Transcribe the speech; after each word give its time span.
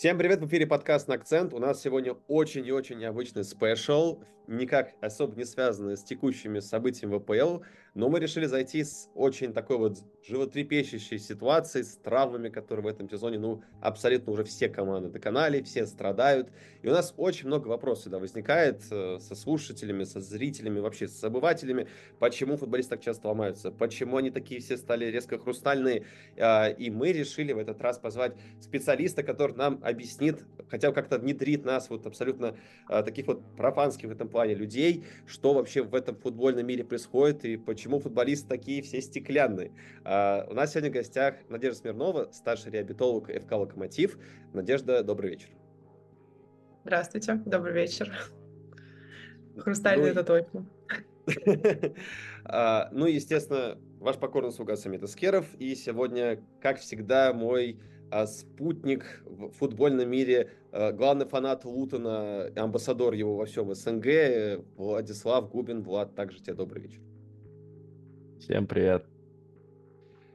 Всем 0.00 0.16
привет, 0.16 0.40
в 0.40 0.46
эфире 0.46 0.66
подкаст 0.66 1.10
акцент. 1.10 1.52
У 1.52 1.58
нас 1.58 1.82
сегодня 1.82 2.16
очень 2.26 2.66
и 2.66 2.72
очень 2.72 2.96
необычный 2.96 3.44
спешл, 3.44 4.20
никак 4.50 4.94
особо 5.00 5.36
не 5.36 5.44
связанный 5.44 5.96
с 5.96 6.02
текущими 6.02 6.58
событиями 6.60 7.18
ВПЛ, 7.18 7.64
но 7.94 8.08
мы 8.08 8.20
решили 8.20 8.46
зайти 8.46 8.84
с 8.84 9.08
очень 9.14 9.52
такой 9.52 9.78
вот 9.78 9.98
животрепещущей 10.26 11.18
ситуацией, 11.18 11.84
с 11.84 11.96
травмами, 11.96 12.48
которые 12.48 12.84
в 12.84 12.88
этом 12.88 13.08
сезоне, 13.08 13.38
ну, 13.38 13.62
абсолютно 13.80 14.32
уже 14.32 14.44
все 14.44 14.68
команды 14.68 15.08
доконали, 15.08 15.62
все 15.62 15.86
страдают. 15.86 16.50
И 16.82 16.88
у 16.88 16.92
нас 16.92 17.14
очень 17.16 17.46
много 17.46 17.68
вопросов 17.68 18.04
сюда 18.04 18.18
возникает 18.18 18.82
э, 18.90 19.18
со 19.20 19.34
слушателями, 19.34 20.04
со 20.04 20.20
зрителями, 20.20 20.78
вообще 20.80 21.08
с 21.08 21.22
обывателями, 21.24 21.88
почему 22.18 22.56
футболисты 22.56 22.90
так 22.90 23.02
часто 23.02 23.28
ломаются, 23.28 23.70
почему 23.70 24.16
они 24.16 24.30
такие 24.30 24.60
все 24.60 24.76
стали 24.76 25.06
резко 25.06 25.38
хрустальные. 25.38 26.04
Э, 26.36 26.72
и 26.72 26.90
мы 26.90 27.12
решили 27.12 27.52
в 27.52 27.58
этот 27.58 27.80
раз 27.80 27.98
позвать 27.98 28.34
специалиста, 28.60 29.22
который 29.22 29.56
нам 29.56 29.80
объяснит, 29.82 30.44
хотя 30.68 30.88
бы 30.88 30.94
как-то 30.94 31.18
внедрит 31.18 31.64
нас, 31.64 31.90
вот 31.90 32.06
абсолютно 32.06 32.56
э, 32.88 33.02
таких 33.02 33.26
вот 33.26 33.42
профанских 33.56 34.08
в 34.08 34.12
этом 34.12 34.28
плане 34.28 34.39
людей, 34.48 35.04
что 35.26 35.54
вообще 35.54 35.82
в 35.82 35.94
этом 35.94 36.16
футбольном 36.16 36.66
мире 36.66 36.84
происходит 36.84 37.44
и 37.44 37.56
почему 37.56 37.98
футболисты 37.98 38.48
такие 38.48 38.82
все 38.82 39.00
стеклянные. 39.00 39.72
А, 40.04 40.46
у 40.48 40.54
нас 40.54 40.72
сегодня 40.72 40.90
в 40.90 40.94
гостях 40.94 41.36
Надежда 41.48 41.78
Смирнова, 41.78 42.28
старший 42.32 42.72
реабилитолог 42.72 43.28
ФК 43.28 43.52
«Локомотив». 43.52 44.18
Надежда, 44.52 45.02
добрый 45.02 45.30
вечер. 45.30 45.48
Здравствуйте, 46.84 47.34
добрый 47.44 47.74
вечер. 47.74 48.12
Хрустальный 49.58 50.12
ну, 50.12 50.20
это 50.20 50.24
точно. 50.24 50.66
ну, 52.92 53.06
естественно, 53.06 53.78
ваш 53.98 54.16
покорный 54.16 54.52
слуга 54.52 54.76
Самит 54.76 55.02
Аскеров. 55.02 55.46
И 55.58 55.74
сегодня, 55.74 56.42
как 56.60 56.78
всегда, 56.78 57.32
мой 57.32 57.78
спутник 58.26 59.22
в 59.24 59.50
футбольном 59.50 60.10
мире, 60.10 60.50
а, 60.72 60.92
главный 60.92 61.26
фанат 61.26 61.64
Лутона, 61.64 62.50
амбассадор 62.56 63.14
его 63.14 63.36
во 63.36 63.46
всем 63.46 63.74
СНГ, 63.74 64.64
Владислав 64.76 65.50
Губин. 65.50 65.82
Влад, 65.82 66.14
также 66.14 66.40
тебе 66.40 66.54
добрый 66.54 66.82
вечер. 66.82 67.00
Всем 68.40 68.66
привет. 68.66 69.04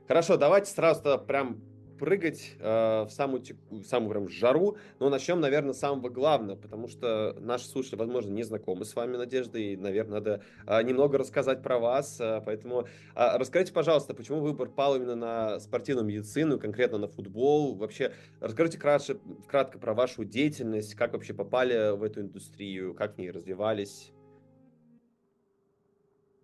Хорошо, 0.08 0.38
давайте 0.38 0.72
сразу 0.72 1.18
прям 1.20 1.62
прыгать 1.98 2.56
э, 2.60 3.04
в 3.04 3.10
самую, 3.10 3.44
в 3.70 3.84
самую 3.84 4.12
прям 4.12 4.30
жару. 4.30 4.78
Но 5.00 5.10
начнем, 5.10 5.40
наверное, 5.40 5.74
с 5.74 5.80
самого 5.80 6.10
главного, 6.10 6.58
потому 6.58 6.88
что 6.88 7.36
наши 7.40 7.66
слушатели, 7.66 7.98
возможно, 7.98 8.32
не 8.32 8.44
знакомы 8.44 8.86
с 8.86 8.96
вами, 8.96 9.18
Надежда, 9.18 9.60
и, 9.60 9.76
наверное, 9.76 10.16
надо 10.16 10.44
э, 10.68 10.84
немного 10.84 11.18
рассказать 11.18 11.62
про 11.62 11.80
вас. 11.80 12.20
Э, 12.20 12.42
поэтому 12.46 12.82
э, 12.82 13.38
расскажите, 13.38 13.74
пожалуйста, 13.74 14.14
почему 14.14 14.40
выбор 14.40 14.70
пал 14.70 14.96
именно 14.96 15.16
на 15.16 15.60
спортивную 15.60 16.06
медицину, 16.06 16.60
конкретно 16.60 16.98
на 16.98 17.08
футбол? 17.08 17.76
Вообще, 17.76 18.14
расскажите 18.40 18.78
кратко, 18.78 19.18
кратко 19.48 19.80
про 19.80 19.94
вашу 19.94 20.24
деятельность, 20.24 20.96
как 20.96 21.14
вообще 21.14 21.34
попали 21.34 21.96
в 21.96 22.04
эту 22.04 22.22
индустрию, 22.22 22.94
как 22.94 23.16
в 23.16 23.18
ней 23.18 23.32
развивались. 23.32 24.12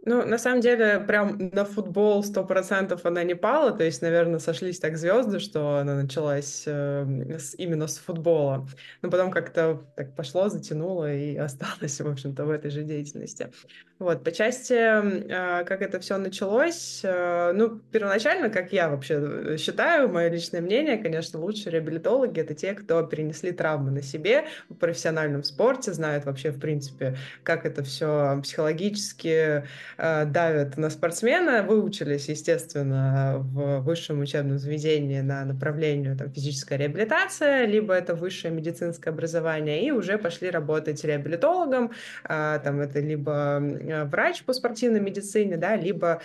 Ну, 0.04 0.26
на 0.26 0.40
самом 0.40 0.62
деле, 0.62 1.00
прям 1.00 1.38
на 1.54 1.64
футбол 1.64 2.24
сто 2.24 2.44
процентов 2.44 3.06
она 3.06 3.24
не 3.24 3.36
пала, 3.36 3.72
то 3.72 3.84
есть, 3.84 4.02
наверное, 4.02 4.40
сошлись 4.40 4.80
так 4.80 4.98
звезды, 4.98 5.40
что 5.40 5.78
она 5.78 5.94
началась 5.94 6.64
э, 6.66 7.38
с, 7.38 7.54
именно 7.54 7.86
с 7.86 8.00
футбола. 8.00 8.66
Но 9.04 9.12
потом 9.12 9.30
как-то 9.30 9.84
так 9.96 10.16
пошло, 10.16 10.50
затянуло 10.50 11.14
и 11.14 11.36
осталось, 11.38 12.02
в 12.02 12.08
общем-то, 12.08 12.46
в 12.46 12.50
этой 12.50 12.72
же 12.72 12.82
деятельности. 12.82 13.52
Вот, 14.00 14.24
по 14.24 14.32
части, 14.32 14.74
э, 14.74 15.64
как 15.66 15.84
это 15.84 16.00
все 16.00 16.18
началось, 16.18 17.02
э, 17.04 17.52
ну, 17.54 17.78
первоначально, 17.92 18.50
как 18.50 18.74
я 18.74 18.90
вообще 18.90 19.56
считаю, 19.60 20.10
мое 20.10 20.30
личное 20.30 20.62
мнение, 20.62 20.98
конечно, 20.98 21.40
лучшие 21.40 21.74
реабилитологи— 21.74 22.40
это 22.42 22.56
те, 22.56 22.74
кто 22.74 23.04
перенесли 23.04 23.52
травмы 23.52 23.92
на 23.92 24.02
себе 24.02 24.46
в 24.68 24.74
профессиональном 24.74 25.44
спорте, 25.44 25.94
знают 25.94 26.26
вообще, 26.26 26.50
в 26.50 26.60
принципе, 26.60 27.18
как 27.44 27.68
это 27.68 27.84
все 27.84 28.40
психологически 28.42 29.64
давят 29.98 30.78
на 30.78 30.90
спортсмена, 30.90 31.64
выучились, 31.64 32.30
естественно, 32.30 33.38
в 33.38 33.80
высшем 33.82 34.20
учебном 34.20 34.58
заведении 34.58 35.22
на 35.22 35.46
направлении 35.46 36.14
там, 36.16 36.32
физическая 36.32 36.78
реабилитация, 36.78 37.66
либо 37.66 37.94
это 37.94 38.16
высшее 38.16 38.54
медицинское 38.54 39.10
образование, 39.10 39.86
и 39.86 39.92
уже 39.92 40.18
пошли 40.18 40.50
работать 40.50 41.04
реабилитологом, 41.04 41.92
э, 42.28 42.60
там 42.64 42.80
это 42.80 43.00
либо 43.00 43.60
э, 43.62 44.06
врач 44.06 44.44
по 44.44 44.54
спортивной 44.54 45.00
медицине, 45.00 45.58
да, 45.58 45.76
либо 45.76 46.22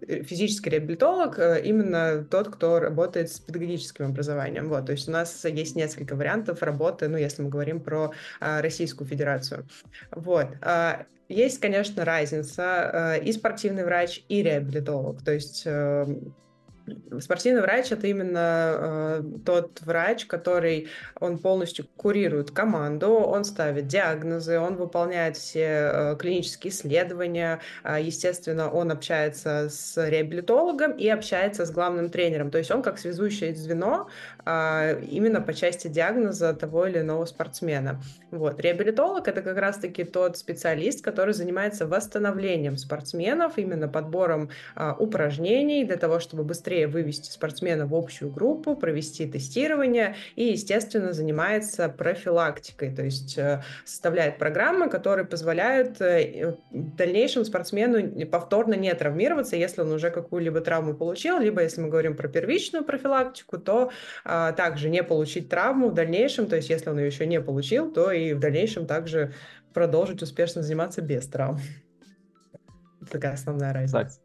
физический 0.00 0.70
реабилитолог, 0.70 1.38
именно 1.38 2.24
тот, 2.24 2.48
кто 2.48 2.80
работает 2.80 3.30
с 3.30 3.40
педагогическим 3.40 4.06
образованием. 4.06 4.68
Вот, 4.68 4.86
то 4.86 4.92
есть 4.92 5.08
у 5.08 5.12
нас 5.12 5.44
есть 5.44 5.76
несколько 5.76 6.14
вариантов 6.16 6.62
работы, 6.62 7.08
ну, 7.08 7.16
если 7.16 7.42
мы 7.42 7.48
говорим 7.48 7.80
про 7.80 8.12
Российскую 8.40 9.06
Федерацию. 9.08 9.66
Вот. 10.10 10.48
Есть, 11.30 11.60
конечно, 11.60 12.04
разница 12.04 13.18
э, 13.20 13.22
и 13.22 13.30
спортивный 13.32 13.84
врач, 13.84 14.24
и 14.28 14.42
реабилитолог. 14.42 15.22
То 15.22 15.32
есть 15.32 15.62
эм, 15.64 16.34
Спортивный 17.20 17.62
врач 17.62 17.92
это 17.92 18.06
именно 18.06 19.20
э, 19.20 19.22
тот 19.44 19.80
врач, 19.82 20.26
который 20.26 20.88
он 21.18 21.38
полностью 21.38 21.86
курирует 21.96 22.50
команду, 22.50 23.08
он 23.08 23.44
ставит 23.44 23.86
диагнозы, 23.86 24.58
он 24.58 24.76
выполняет 24.76 25.36
все 25.36 25.90
э, 25.92 26.16
клинические 26.18 26.72
исследования, 26.72 27.60
э, 27.84 27.98
естественно, 28.00 28.70
он 28.70 28.90
общается 28.90 29.68
с 29.70 29.96
реабилитологом 29.96 30.92
и 30.92 31.08
общается 31.08 31.66
с 31.66 31.70
главным 31.70 32.10
тренером. 32.10 32.50
То 32.50 32.58
есть 32.58 32.70
он 32.70 32.82
как 32.82 32.98
связующее 32.98 33.54
звено 33.54 34.08
э, 34.44 35.02
именно 35.04 35.40
по 35.40 35.54
части 35.54 35.88
диагноза 35.88 36.54
того 36.54 36.86
или 36.86 37.00
иного 37.00 37.24
спортсмена. 37.24 38.00
Вот. 38.30 38.60
Реабилитолог 38.60 39.28
это 39.28 39.42
как 39.42 39.58
раз-таки 39.58 40.04
тот 40.04 40.36
специалист, 40.36 41.02
который 41.02 41.34
занимается 41.34 41.86
восстановлением 41.86 42.76
спортсменов, 42.76 43.58
именно 43.58 43.88
подбором 43.88 44.50
э, 44.76 44.92
упражнений 44.98 45.84
для 45.84 45.96
того, 45.96 46.20
чтобы 46.20 46.44
быстрее 46.44 46.79
быстрее 46.80 46.86
вывести 46.86 47.30
спортсмена 47.30 47.86
в 47.86 47.94
общую 47.94 48.30
группу, 48.30 48.76
провести 48.76 49.26
тестирование 49.26 50.16
и, 50.36 50.44
естественно, 50.44 51.12
занимается 51.12 51.88
профилактикой, 51.88 52.94
то 52.94 53.02
есть 53.02 53.38
э, 53.38 53.62
составляет 53.84 54.38
программы, 54.38 54.88
которые 54.88 55.24
позволяют 55.26 56.00
э, 56.00 56.56
в 56.70 56.96
дальнейшем 56.96 57.44
спортсмену 57.44 58.26
повторно 58.26 58.74
не 58.74 58.94
травмироваться, 58.94 59.56
если 59.56 59.82
он 59.82 59.92
уже 59.92 60.10
какую-либо 60.10 60.60
травму 60.60 60.94
получил, 60.94 61.38
либо 61.38 61.62
если 61.62 61.80
мы 61.80 61.88
говорим 61.88 62.16
про 62.16 62.28
первичную 62.28 62.84
профилактику, 62.84 63.58
то 63.58 63.90
а, 64.24 64.52
также 64.52 64.90
не 64.90 65.02
получить 65.02 65.48
травму 65.48 65.88
в 65.88 65.94
дальнейшем, 65.94 66.46
то 66.46 66.56
есть 66.56 66.70
если 66.70 66.90
он 66.90 66.98
ее 66.98 67.06
еще 67.06 67.26
не 67.26 67.40
получил, 67.40 67.90
то 67.90 68.12
и 68.12 68.34
в 68.34 68.40
дальнейшем 68.40 68.86
также 68.86 69.32
продолжить 69.74 70.22
успешно 70.22 70.62
заниматься 70.62 71.02
без 71.02 71.26
травм. 71.26 71.58
Такая 73.10 73.34
основная 73.34 73.72
разница. 73.72 74.20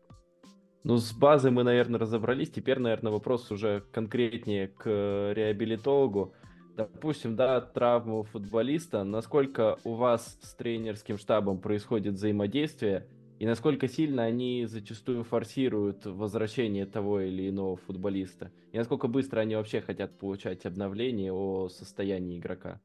Ну, 0.88 0.98
с 0.98 1.14
базой 1.14 1.50
мы, 1.50 1.64
наверное, 1.64 2.00
разобрались. 2.00 2.52
Теперь, 2.52 2.78
наверное, 2.78 3.12
вопрос 3.12 3.50
уже 3.50 3.84
конкретнее 3.92 4.68
к 4.68 4.86
реабилитологу. 5.34 6.36
Допустим, 6.78 7.36
да, 7.36 7.60
травму 7.60 8.22
футболиста. 8.22 9.04
Насколько 9.04 9.80
у 9.84 9.96
вас 9.96 10.38
с 10.44 10.54
тренерским 10.54 11.18
штабом 11.18 11.60
происходит 11.60 12.14
взаимодействие? 12.14 13.08
И 13.40 13.48
насколько 13.48 13.88
сильно 13.88 14.26
они 14.26 14.68
зачастую 14.68 15.24
форсируют 15.24 16.06
возвращение 16.06 16.86
того 16.86 17.20
или 17.22 17.50
иного 17.50 17.78
футболиста? 17.78 18.52
И 18.72 18.78
насколько 18.78 19.08
быстро 19.08 19.40
они 19.40 19.56
вообще 19.56 19.82
хотят 19.82 20.20
получать 20.20 20.68
обновление 20.68 21.34
о 21.34 21.68
состоянии 21.68 22.38
игрока? 22.38 22.80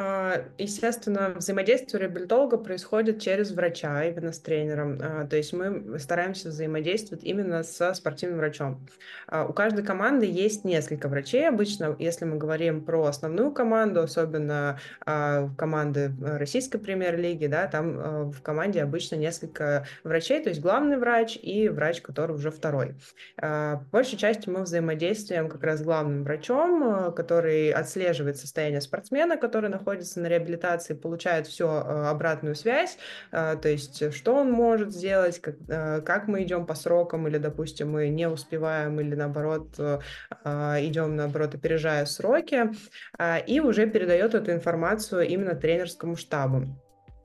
А, 0.00 0.44
естественно, 0.58 1.32
взаимодействие 1.34 2.02
реабилитолога 2.02 2.56
происходит 2.56 3.20
через 3.20 3.50
врача, 3.50 4.04
именно 4.04 4.30
с 4.30 4.38
тренером. 4.38 5.00
А, 5.02 5.26
то 5.26 5.36
есть 5.36 5.52
мы 5.52 5.98
стараемся 5.98 6.50
взаимодействовать 6.50 7.24
именно 7.24 7.64
со 7.64 7.92
спортивным 7.94 8.38
врачом. 8.38 8.86
А, 9.26 9.44
у 9.44 9.52
каждой 9.52 9.84
команды 9.84 10.26
есть 10.26 10.64
несколько 10.64 11.08
врачей. 11.08 11.48
Обычно, 11.48 11.96
если 11.98 12.26
мы 12.26 12.36
говорим 12.36 12.84
про 12.84 13.06
основную 13.06 13.50
команду, 13.50 14.02
особенно 14.02 14.78
команды 15.04 16.12
российской 16.20 16.78
премьер-лиги, 16.78 17.46
да, 17.46 17.66
там 17.66 18.30
в 18.30 18.40
команде 18.42 18.82
обычно 18.82 19.16
несколько 19.16 19.86
врачей, 20.04 20.40
то 20.42 20.50
есть 20.50 20.60
главный 20.60 20.96
врач 20.96 21.36
и 21.40 21.68
врач, 21.68 22.02
который 22.02 22.36
уже 22.36 22.52
второй. 22.52 22.94
По 23.36 23.84
большей 23.90 24.16
части 24.16 24.48
мы 24.48 24.62
взаимодействуем 24.62 25.48
как 25.48 25.64
раз 25.64 25.80
с 25.80 25.82
главным 25.82 26.22
врачом, 26.22 27.12
который 27.14 27.72
отслеживает 27.72 28.36
состояние 28.36 28.80
спортсмена, 28.80 29.36
который 29.36 29.68
находится 29.68 29.87
находится 29.88 30.20
на 30.20 30.26
реабилитации, 30.26 30.92
получает 30.94 31.46
всю 31.46 31.66
э, 31.66 32.08
обратную 32.08 32.54
связь, 32.54 32.98
э, 33.32 33.56
то 33.60 33.68
есть 33.68 34.12
что 34.14 34.34
он 34.34 34.52
может 34.52 34.92
сделать, 34.92 35.40
как, 35.40 35.54
э, 35.68 36.02
как 36.02 36.28
мы 36.28 36.42
идем 36.42 36.66
по 36.66 36.74
срокам, 36.74 37.26
или, 37.26 37.38
допустим, 37.38 37.92
мы 37.92 38.08
не 38.08 38.28
успеваем, 38.28 39.00
или 39.00 39.14
наоборот 39.14 39.78
идем, 40.44 41.16
наоборот, 41.16 41.54
опережая 41.54 42.06
сроки, 42.06 42.70
и 43.46 43.60
уже 43.60 43.86
передает 43.86 44.34
эту 44.34 44.52
информацию 44.52 45.26
именно 45.26 45.54
тренерскому 45.54 46.16
штабу. 46.16 46.66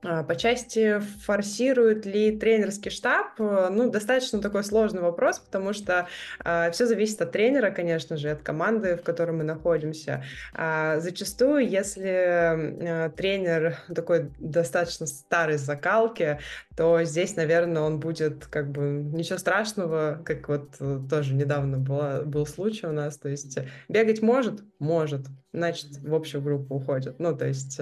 А, 0.04 0.22
по 0.22 0.36
части 0.36 1.00
форсирует 1.24 2.04
ли 2.04 2.36
тренерский 2.36 2.90
штаб, 2.90 3.40
э, 3.40 3.68
ну, 3.70 3.90
достаточно 3.90 4.40
такой 4.40 4.62
сложный 4.62 5.00
вопрос, 5.00 5.38
потому 5.38 5.72
что 5.72 5.92
э, 5.92 6.04
а, 6.44 6.70
все 6.70 6.86
зависит 6.86 7.20
от 7.22 7.32
тренера, 7.32 7.70
конечно 7.70 8.16
же, 8.16 8.30
от 8.30 8.42
команды, 8.42 8.96
в 8.96 9.02
которой 9.02 9.32
мы 9.32 9.44
находимся. 9.44 10.24
А 10.52 11.00
зачастую, 11.00 11.68
если 11.68 13.06
э, 13.06 13.10
тренер 13.10 13.78
такой 13.94 14.30
достаточно 14.38 15.06
старой 15.06 15.56
закалки, 15.56 16.38
то 16.76 17.02
здесь, 17.04 17.36
наверное, 17.36 17.82
он 17.82 17.98
будет 18.00 18.46
как 18.46 18.70
бы 18.70 18.82
ничего 18.82 19.38
страшного, 19.38 20.20
как 20.24 20.48
вот 20.48 20.74
э, 20.80 21.00
тоже 21.08 21.34
недавно 21.34 21.78
была, 21.78 22.22
был 22.22 22.46
случай 22.46 22.86
у 22.86 22.92
нас, 22.92 23.16
то 23.16 23.28
есть 23.28 23.58
бегать 23.88 24.20
может? 24.20 24.62
Может, 24.78 25.26
значит, 25.54 25.98
в 25.98 26.14
общую 26.14 26.42
группу 26.42 26.74
уходит. 26.74 27.18
Ну, 27.20 27.34
то 27.36 27.46
есть 27.46 27.80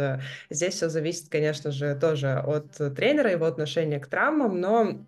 здесь 0.51 0.75
все 0.75 0.89
зависит, 0.89 1.29
конечно 1.29 1.73
же, 1.73 1.97
тоже 1.97 2.39
от 2.39 2.71
тренера, 2.95 3.31
его 3.31 3.47
отношения 3.47 3.99
к 3.99 4.07
травмам, 4.07 4.61
но 4.61 5.07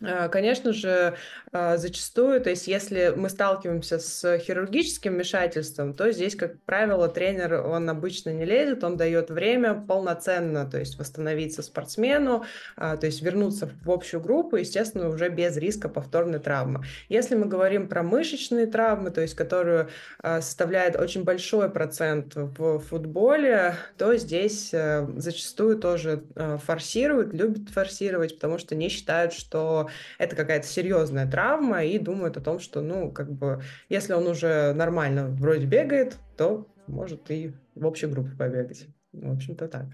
Конечно 0.00 0.72
же, 0.72 1.16
а, 1.50 1.76
зачастую, 1.76 2.40
то 2.40 2.50
есть 2.50 2.68
если 2.68 3.12
мы 3.16 3.28
сталкиваемся 3.28 3.98
с 3.98 4.38
хирургическим 4.38 5.14
вмешательством, 5.14 5.92
то 5.92 6.12
здесь, 6.12 6.36
как 6.36 6.60
правило, 6.62 7.08
тренер, 7.08 7.66
он 7.66 7.90
обычно 7.90 8.30
не 8.30 8.44
лезет, 8.44 8.84
он 8.84 8.96
дает 8.96 9.28
время 9.28 9.74
полноценно, 9.74 10.70
то 10.70 10.78
есть 10.78 10.98
восстановиться 11.00 11.62
спортсмену, 11.62 12.44
а, 12.76 12.96
то 12.96 13.06
есть 13.06 13.22
вернуться 13.22 13.68
в 13.82 13.90
общую 13.90 14.20
группу, 14.20 14.54
естественно, 14.54 15.08
уже 15.08 15.30
без 15.30 15.56
риска 15.56 15.88
повторной 15.88 16.38
травмы. 16.38 16.84
Если 17.08 17.34
мы 17.34 17.46
говорим 17.46 17.88
про 17.88 18.04
мышечные 18.04 18.66
травмы, 18.66 19.10
то 19.10 19.20
есть 19.20 19.34
которые 19.34 19.88
составляет 20.22 20.94
очень 20.94 21.24
большой 21.24 21.70
процент 21.70 22.36
в 22.36 22.78
футболе, 22.78 23.74
то 23.96 24.16
здесь 24.16 24.70
зачастую 24.70 25.78
тоже 25.78 26.22
форсируют, 26.64 27.34
любят 27.34 27.70
форсировать, 27.70 28.36
потому 28.36 28.58
что 28.58 28.76
не 28.76 28.88
считают, 28.88 29.32
что 29.32 29.87
это 30.18 30.36
какая-то 30.36 30.66
серьезная 30.66 31.30
травма 31.30 31.84
и 31.84 31.98
думают 31.98 32.36
о 32.36 32.40
том, 32.40 32.58
что, 32.58 32.80
ну, 32.80 33.12
как 33.12 33.32
бы, 33.32 33.62
если 33.88 34.12
он 34.12 34.26
уже 34.26 34.72
нормально 34.74 35.28
вроде 35.28 35.66
бегает, 35.66 36.16
то 36.36 36.66
может 36.86 37.30
и 37.30 37.52
в 37.74 37.86
общей 37.86 38.06
группе 38.06 38.36
побегать. 38.36 38.86
В 39.12 39.32
общем-то 39.32 39.68
так. 39.68 39.86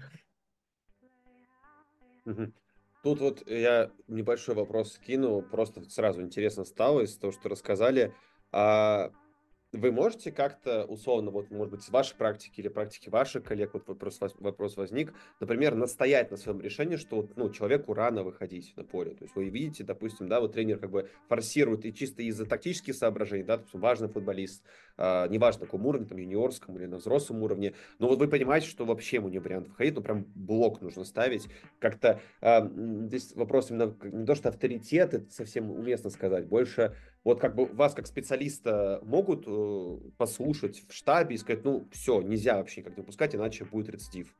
Тут 3.03 3.19
вот 3.19 3.47
я 3.47 3.91
небольшой 4.07 4.55
вопрос 4.55 4.97
кину, 4.97 5.41
просто 5.43 5.81
сразу 5.89 6.21
интересно 6.21 6.63
стало 6.65 7.01
из 7.01 7.15
того, 7.17 7.31
что 7.31 7.49
рассказали. 7.49 8.13
А 8.51 9.11
вы 9.71 9.91
можете 9.91 10.31
как-то 10.31 10.85
условно, 10.85 11.31
вот, 11.31 11.51
может 11.51 11.71
быть, 11.71 11.83
из 11.83 11.89
вашей 11.89 12.15
практики 12.15 12.59
или 12.59 12.67
практики 12.67 13.09
ваших 13.09 13.43
коллег, 13.43 13.73
вот 13.73 13.87
вопрос, 13.87 14.19
вопрос 14.39 14.77
возник, 14.77 15.13
например, 15.39 15.75
настоять 15.75 16.31
на 16.31 16.37
своем 16.37 16.61
решении, 16.61 16.95
что 16.95 17.27
ну, 17.35 17.49
человеку 17.49 17.93
рано 17.93 18.23
выходить 18.23 18.73
на 18.75 18.83
поле. 18.83 19.11
То 19.11 19.25
есть 19.25 19.35
вы 19.35 19.49
видите, 19.49 19.83
допустим, 19.83 20.27
да, 20.27 20.39
вот 20.39 20.53
тренер 20.53 20.79
как 20.79 20.91
бы 20.91 21.09
форсирует 21.27 21.85
и 21.85 21.93
чисто 21.93 22.21
из-за 22.23 22.45
тактических 22.45 22.95
соображений, 22.95 23.43
да, 23.43 23.57
допустим, 23.57 23.79
важный 23.81 24.07
футболист, 24.07 24.63
э, 24.97 25.27
неважно, 25.29 25.61
на 25.61 25.65
каком 25.65 25.85
уровне, 25.85 26.07
там, 26.07 26.17
юниорском 26.17 26.77
или 26.77 26.85
на 26.85 26.97
взрослом 26.97 27.43
уровне, 27.43 27.73
но 27.99 28.07
вот 28.07 28.19
вы 28.19 28.27
понимаете, 28.27 28.67
что 28.67 28.85
вообще 28.85 29.17
ему 29.17 29.29
не 29.29 29.39
вариант 29.39 29.67
выходить, 29.67 29.95
ну, 29.95 30.01
прям 30.01 30.25
блок 30.35 30.81
нужно 30.81 31.03
ставить. 31.03 31.47
Как-то 31.79 32.21
э, 32.41 32.69
здесь 33.07 33.35
вопрос 33.35 33.71
именно 33.71 33.95
не 34.03 34.25
то, 34.25 34.35
что 34.35 34.49
авторитет, 34.49 35.13
это 35.13 35.31
совсем 35.31 35.71
уместно 35.71 36.09
сказать, 36.09 36.47
больше 36.47 36.95
вот 37.25 37.41
как 37.41 37.55
бы 37.55 37.65
вас 37.65 37.93
как 37.93 38.07
специалиста 38.07 39.01
могут 39.03 39.45
э, 39.47 39.97
послушать 40.17 40.85
в 40.87 40.93
штабе 40.93 41.35
и 41.35 41.37
сказать, 41.37 41.65
ну 41.65 41.89
все, 41.91 42.21
нельзя 42.21 42.55
вообще 42.55 42.81
никак 42.81 42.95
не 42.95 43.01
выпускать, 43.01 43.35
иначе 43.35 43.65
будет 43.65 43.89
рецидив. 43.89 44.33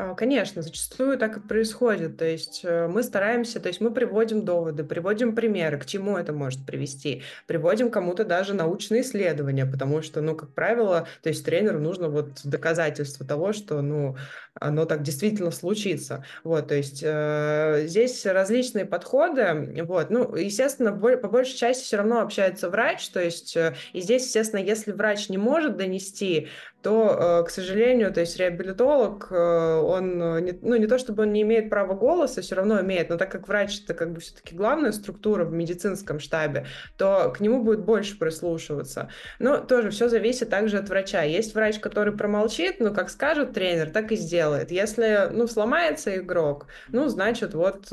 А, 0.00 0.14
конечно, 0.14 0.62
зачастую 0.62 1.18
так 1.18 1.36
и 1.36 1.40
происходит. 1.40 2.16
То 2.16 2.24
есть 2.24 2.62
э, 2.64 2.86
мы 2.86 3.02
стараемся, 3.02 3.60
то 3.60 3.68
есть 3.68 3.82
мы 3.82 3.92
приводим 3.92 4.46
доводы, 4.46 4.82
приводим 4.82 5.34
примеры, 5.34 5.78
к 5.78 5.84
чему 5.84 6.16
это 6.16 6.32
может 6.32 6.64
привести, 6.64 7.22
приводим 7.46 7.90
кому-то 7.90 8.24
даже 8.24 8.54
научные 8.54 9.02
исследования, 9.02 9.66
потому 9.66 10.00
что, 10.00 10.22
ну, 10.22 10.34
как 10.34 10.54
правило, 10.54 11.06
то 11.22 11.28
есть 11.28 11.44
тренеру 11.44 11.80
нужно 11.80 12.08
вот 12.08 12.40
доказательство 12.44 13.26
того, 13.26 13.52
что, 13.52 13.82
ну, 13.82 14.16
оно 14.54 14.86
так 14.86 15.02
действительно 15.02 15.50
случится. 15.50 16.24
Вот, 16.44 16.68
то 16.68 16.74
есть 16.74 17.02
э, 17.04 17.82
здесь 17.86 18.24
различные 18.24 18.86
подходы, 18.86 19.84
вот, 19.84 20.08
ну, 20.08 20.34
естественно, 20.34 20.92
по 20.92 21.28
большей 21.28 21.56
части 21.56 21.84
все 21.84 21.98
равно 21.98 22.20
общается 22.20 22.70
врач, 22.70 23.06
то 23.10 23.22
есть 23.22 23.54
э, 23.54 23.74
и 23.92 24.00
здесь, 24.00 24.24
естественно, 24.24 24.60
если 24.60 24.92
врач 24.92 25.28
не 25.28 25.36
может 25.36 25.76
донести, 25.76 26.48
то, 26.82 27.40
э, 27.42 27.46
к 27.46 27.50
сожалению, 27.50 28.12
то 28.12 28.20
есть 28.20 28.38
реабилитолог, 28.38 29.28
э, 29.30 29.80
он, 29.90 30.22
э, 30.22 30.40
не, 30.40 30.58
ну, 30.62 30.76
не 30.76 30.86
то 30.86 30.98
чтобы 30.98 31.22
он 31.24 31.32
не 31.32 31.42
имеет 31.42 31.70
права 31.70 31.94
голоса, 31.94 32.42
все 32.42 32.54
равно 32.54 32.80
имеет, 32.80 33.10
но 33.10 33.16
так 33.16 33.30
как 33.30 33.48
врач 33.48 33.82
это 33.84 33.94
как 33.94 34.12
бы 34.12 34.20
все-таки 34.20 34.54
главная 34.54 34.92
структура 34.92 35.44
в 35.44 35.52
медицинском 35.52 36.20
штабе, 36.20 36.66
то 36.96 37.32
к 37.36 37.40
нему 37.40 37.62
будет 37.62 37.80
больше 37.80 38.18
прислушиваться. 38.18 39.10
Но 39.38 39.58
тоже 39.58 39.90
все 39.90 40.08
зависит 40.08 40.50
также 40.50 40.78
от 40.78 40.88
врача. 40.88 41.22
Есть 41.22 41.54
врач, 41.54 41.78
который 41.78 42.16
промолчит, 42.16 42.80
ну, 42.80 42.92
как 42.94 43.10
скажет 43.10 43.52
тренер, 43.52 43.90
так 43.90 44.12
и 44.12 44.16
сделает. 44.16 44.70
Если, 44.70 45.28
ну, 45.30 45.46
сломается 45.46 46.16
игрок, 46.16 46.66
ну, 46.88 47.08
значит, 47.08 47.54
вот 47.54 47.92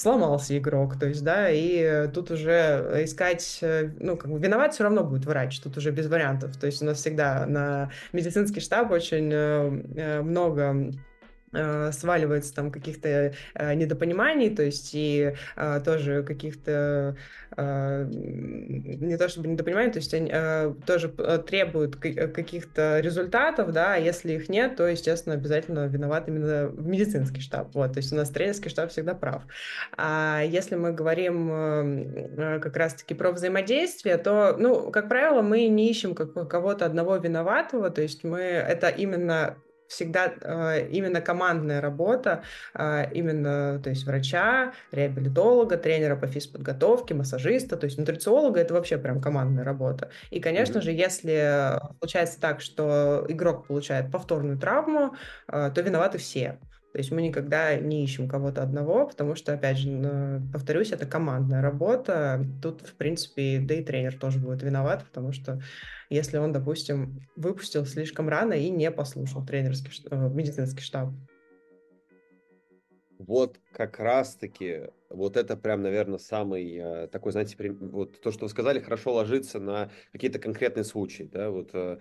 сломался 0.00 0.56
игрок, 0.56 0.98
то 0.98 1.06
есть, 1.06 1.22
да, 1.24 1.48
и 1.50 2.08
тут 2.12 2.30
уже 2.30 3.02
искать, 3.04 3.58
э, 3.62 3.90
ну, 4.00 4.16
как 4.16 4.30
бы 4.30 4.38
виноват 4.38 4.74
все 4.74 4.84
равно 4.84 5.04
будет 5.04 5.26
врач, 5.26 5.58
тут 5.60 5.76
уже 5.76 5.90
без 5.90 6.08
вариантов, 6.08 6.56
то 6.56 6.66
есть 6.66 6.82
у 6.82 6.84
нас 6.84 6.98
всегда 6.98 7.46
на 7.46 7.90
медицинский 8.12 8.60
штаб 8.60 8.90
очень 8.90 9.30
э, 9.32 9.82
э, 9.96 10.22
много 10.22 10.92
сваливается 11.92 12.54
там 12.54 12.70
каких-то 12.70 13.32
э, 13.54 13.74
недопониманий, 13.74 14.54
то 14.54 14.62
есть 14.62 14.90
и 14.94 15.34
э, 15.56 15.80
тоже 15.84 16.22
каких-то 16.22 17.16
не 17.56 19.16
то 19.16 19.28
чтобы 19.28 19.48
недопониманий, 19.48 19.90
то 19.90 19.98
есть 19.98 20.12
они 20.14 20.30
тоже 20.84 21.08
требуют 21.08 21.96
каких-то 21.96 23.00
результатов, 23.00 23.72
да, 23.72 23.94
а 23.94 23.96
если 23.96 24.34
их 24.34 24.48
нет, 24.48 24.76
то, 24.76 24.86
естественно, 24.86 25.34
обязательно 25.34 25.86
виноват 25.86 26.28
именно 26.28 26.70
медицинский 26.76 27.40
штаб, 27.40 27.74
вот, 27.74 27.94
то 27.94 27.98
есть 27.98 28.12
у 28.12 28.16
нас 28.16 28.30
тренерский 28.30 28.70
штаб 28.70 28.90
всегда 28.90 29.14
прав. 29.14 29.42
А 29.96 30.42
если 30.46 30.76
мы 30.76 30.92
говорим 30.92 32.60
как 32.60 32.76
раз-таки 32.76 33.14
про 33.14 33.32
взаимодействие, 33.32 34.18
то, 34.18 34.54
ну, 34.58 34.90
как 34.90 35.08
правило, 35.08 35.42
мы 35.42 35.66
не 35.68 35.90
ищем 35.90 36.14
кого-то 36.14 36.84
одного 36.84 37.16
виноватого, 37.16 37.90
то 37.90 38.02
есть 38.02 38.22
мы, 38.24 38.40
это 38.40 38.88
именно 38.88 39.56
всегда 39.88 40.32
э, 40.40 40.88
именно 40.90 41.20
командная 41.20 41.80
работа, 41.80 42.44
э, 42.74 43.06
именно, 43.12 43.80
то 43.82 43.90
есть 43.90 44.04
врача, 44.04 44.72
реабилитолога, 44.92 45.76
тренера 45.76 46.16
по 46.16 46.26
физподготовке, 46.26 47.14
массажиста, 47.14 47.76
то 47.76 47.86
есть 47.86 47.98
нутрициолога, 47.98 48.60
это 48.60 48.74
вообще 48.74 48.98
прям 48.98 49.20
командная 49.20 49.64
работа. 49.64 50.10
И, 50.30 50.40
конечно 50.40 50.78
mm-hmm. 50.78 50.82
же, 50.82 50.92
если 50.92 51.80
получается 52.00 52.40
так, 52.40 52.60
что 52.60 53.24
игрок 53.28 53.66
получает 53.66 54.12
повторную 54.12 54.58
травму, 54.58 55.16
э, 55.48 55.70
то 55.74 55.80
виноваты 55.80 56.18
все. 56.18 56.58
То 56.92 56.98
есть 56.98 57.10
мы 57.10 57.20
никогда 57.20 57.76
не 57.76 58.02
ищем 58.02 58.28
кого-то 58.28 58.62
одного, 58.62 59.06
потому 59.06 59.34
что, 59.34 59.52
опять 59.52 59.76
же, 59.76 60.42
повторюсь, 60.52 60.90
это 60.90 61.04
командная 61.04 61.60
работа. 61.60 62.44
Тут, 62.62 62.80
в 62.80 62.94
принципе, 62.94 63.60
да 63.60 63.74
и 63.74 63.84
тренер 63.84 64.18
тоже 64.18 64.38
будет 64.38 64.62
виноват, 64.62 65.04
потому 65.04 65.32
что 65.32 65.60
если 66.08 66.38
он, 66.38 66.52
допустим, 66.52 67.20
выпустил 67.36 67.84
слишком 67.84 68.28
рано 68.28 68.54
и 68.54 68.70
не 68.70 68.90
послушал 68.90 69.44
тренерский 69.44 69.92
э, 70.10 70.30
медицинский 70.30 70.82
штаб. 70.82 71.10
Вот 73.18 73.58
как 73.72 73.98
раз-таки, 73.98 74.84
вот 75.10 75.36
это 75.36 75.56
прям, 75.56 75.82
наверное, 75.82 76.18
самый 76.18 76.76
э, 76.76 77.08
такой, 77.08 77.32
знаете, 77.32 77.56
вот 77.80 78.20
то, 78.20 78.30
что 78.30 78.44
вы 78.44 78.50
сказали, 78.50 78.78
хорошо 78.78 79.14
ложится 79.14 79.58
на 79.58 79.90
какие-то 80.12 80.38
конкретные 80.38 80.84
случаи, 80.84 81.28
да, 81.32 81.50
вот 81.50 81.70
э, 81.72 81.98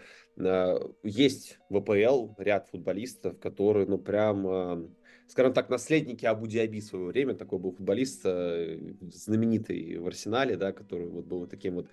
есть 1.04 1.58
в 1.70 1.78
АПЛ 1.78 2.34
ряд 2.38 2.68
футболистов, 2.70 3.40
которые, 3.40 3.88
ну, 3.88 3.98
прям 3.98 4.94
скажем 5.30 5.52
так, 5.52 5.70
наследники 5.70 6.26
Абу-Диаби 6.26 6.80
в 6.80 6.86
свое 6.86 7.06
время. 7.08 7.34
Такой 7.34 7.60
был 7.60 7.74
футболист 7.74 8.22
э, 8.24 8.80
знаменитый 9.12 9.98
в 9.98 10.08
Арсенале, 10.08 10.56
да, 10.56 10.72
который 10.72 11.08
вот 11.08 11.26
был 11.26 11.48
таким 11.48 11.76
вот 11.76 11.90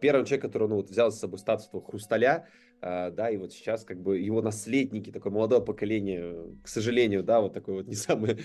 первым 0.00 0.24
человеком, 0.24 0.50
который 0.50 0.68
ну, 0.68 0.76
вот, 0.76 0.90
взял 0.90 1.10
с 1.10 1.18
собой 1.18 1.40
статус 1.40 1.68
Хрусталя, 1.84 2.48
да, 2.80 3.30
и 3.30 3.36
вот 3.36 3.52
сейчас 3.52 3.84
как 3.84 4.00
бы 4.00 4.18
его 4.18 4.42
наследники, 4.42 5.10
такое 5.10 5.32
молодое 5.32 5.62
поколение, 5.62 6.56
к 6.62 6.68
сожалению, 6.68 7.22
да, 7.22 7.40
вот 7.40 7.52
такое 7.52 7.76
вот 7.76 7.86
не 7.86 7.94
самое 7.94 8.38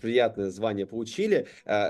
приятное 0.00 0.50
звание 0.50 0.86
получили. 0.86 1.46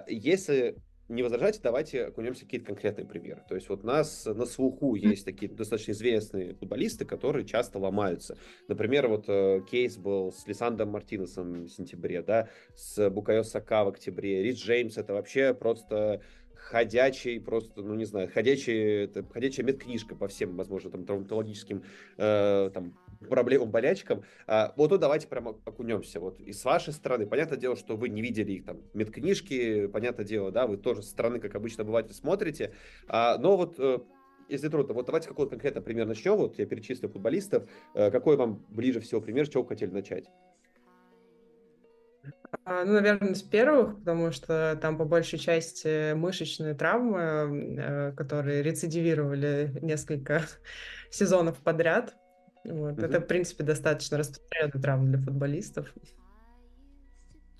Если 0.09 0.77
не 1.09 1.25
возражайте, 1.25 1.59
давайте 1.61 2.05
окунемся 2.05 2.43
в 2.43 2.45
какие-то 2.45 2.67
конкретные 2.67 3.05
примеры. 3.05 3.43
То 3.49 3.57
есть 3.57 3.69
вот 3.69 3.83
у 3.83 3.87
нас 3.87 4.27
на 4.27 4.47
слуху 4.47 4.95
есть 4.95 5.25
такие 5.25 5.51
достаточно 5.51 5.91
известные 5.91 6.55
футболисты, 6.55 7.05
которые 7.05 7.45
часто 7.45 7.81
ломаются. 7.81 8.39
Например, 8.69 9.09
вот 9.09 9.25
э, 9.27 9.61
кейс 9.69 9.97
был 9.97 10.33
с 10.33 10.47
Лиссандом 10.47 10.91
Мартинесом 10.91 11.65
в 11.65 11.69
сентябре, 11.69 12.23
да, 12.23 12.49
с 12.77 13.11
Букайо 13.11 13.43
Сака 13.43 13.85
в 13.85 13.89
октябре. 13.89 14.45
Рид 14.45 14.57
Джеймс 14.57 14.99
это 14.99 15.13
вообще 15.13 15.53
просто 15.53 16.23
ходячий, 16.71 17.41
просто, 17.41 17.83
ну 17.83 17.95
не 17.95 18.05
знаю, 18.05 18.31
ходячий, 18.33 19.05
это 19.05 19.25
ходячая 19.25 19.67
медкнижка 19.67 20.15
по 20.15 20.29
всем, 20.29 20.57
возможно, 20.57 20.91
там 20.91 21.05
травматологическим 21.05 21.83
э, 22.17 22.71
там 22.73 22.97
проблемам 23.29 23.71
болельщикам. 23.71 24.23
А, 24.47 24.73
вот 24.77 24.91
тут 24.91 25.01
давайте 25.01 25.27
прямо 25.27 25.57
окунемся. 25.65 26.21
Вот 26.21 26.41
и 26.41 26.53
с 26.53 26.65
вашей 26.65 26.93
стороны, 26.93 27.27
понятное 27.27 27.59
дело, 27.59 27.77
что 27.77 27.97
вы 27.97 28.09
не 28.09 28.23
видели 28.23 28.53
их 28.53 28.65
там 28.65 28.83
медкнижки, 28.95 29.89
понятное 29.89 30.25
дело, 30.25 30.53
да, 30.53 30.67
вы 30.67 30.77
тоже 30.77 31.03
со 31.03 31.11
стороны, 31.11 31.41
как 31.41 31.55
обычно 31.57 31.83
обыватель, 31.83 32.15
смотрите. 32.15 32.73
А, 33.09 33.37
но 33.39 33.57
вот 33.57 33.75
э, 33.79 33.99
если 34.49 34.69
трудно, 34.69 34.95
вот 34.95 35.07
давайте 35.07 35.29
какой-то 35.29 35.51
конкретно 35.51 35.83
пример 35.83 36.07
начнем. 36.07 36.37
Вот 36.37 36.59
я 36.59 36.67
перечислю 36.67 37.09
футболистов. 37.09 37.69
Э, 37.95 38.11
какой 38.11 38.37
вам 38.37 38.65
ближе 38.69 39.01
всего 39.01 39.21
пример, 39.21 39.47
с 39.47 39.49
чего 39.49 39.65
вы 39.65 39.69
хотели 39.69 39.91
начать? 39.91 40.31
А, 42.65 42.85
ну, 42.85 42.95
наверное, 42.95 43.35
с 43.35 43.43
первых, 43.43 43.99
потому 43.99 44.33
что 44.33 44.79
там 44.81 44.99
по 44.99 45.05
большей 45.05 45.39
части 45.39 46.15
мышечные 46.15 46.75
травмы, 46.75 47.77
э, 47.79 48.13
которые 48.13 48.63
рецидивировали 48.63 49.79
несколько 49.83 50.43
сезонов 51.11 51.59
подряд. 51.59 52.17
Вот. 52.65 52.99
Угу. 52.99 53.03
Это, 53.03 53.21
в 53.21 53.27
принципе, 53.27 53.65
достаточно 53.65 54.19
распространенная 54.19 54.83
травма 54.83 55.07
для 55.07 55.19
футболистов. 55.19 55.93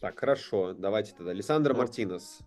Так, 0.01 0.19
хорошо. 0.19 0.75
Давайте 0.75 1.15
тогда. 1.17 1.31
Александр 1.31 1.75
Мартинес. 1.75 2.41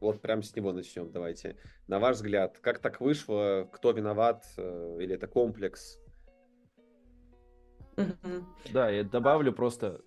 Вот 0.00 0.20
прямо 0.20 0.42
с 0.42 0.54
него 0.54 0.72
начнем. 0.72 1.10
Давайте. 1.10 1.56
На 1.86 1.98
ваш 1.98 2.16
взгляд, 2.16 2.58
как 2.58 2.78
так 2.78 3.00
вышло? 3.00 3.68
Кто 3.72 3.90
виноват? 3.92 4.44
Э, 4.56 4.98
или 5.00 5.14
это 5.14 5.26
комплекс? 5.26 5.98
Да, 8.72 8.90
я 8.90 9.04
добавлю 9.04 9.52
просто 9.52 10.00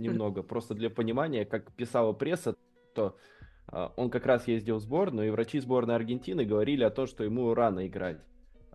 немного, 0.00 0.42
просто 0.42 0.74
для 0.74 0.90
понимания, 0.90 1.44
как 1.44 1.72
писала 1.72 2.12
пресса, 2.12 2.56
то 2.94 3.16
а, 3.66 3.92
он 3.96 4.10
как 4.10 4.26
раз 4.26 4.48
ездил 4.48 4.76
в 4.76 4.80
сборную, 4.80 5.28
и 5.28 5.30
врачи 5.30 5.60
сборной 5.60 5.94
Аргентины 5.94 6.44
говорили 6.44 6.84
о 6.84 6.90
том, 6.90 7.06
что 7.06 7.24
ему 7.24 7.54
рано 7.54 7.86
играть. 7.86 8.20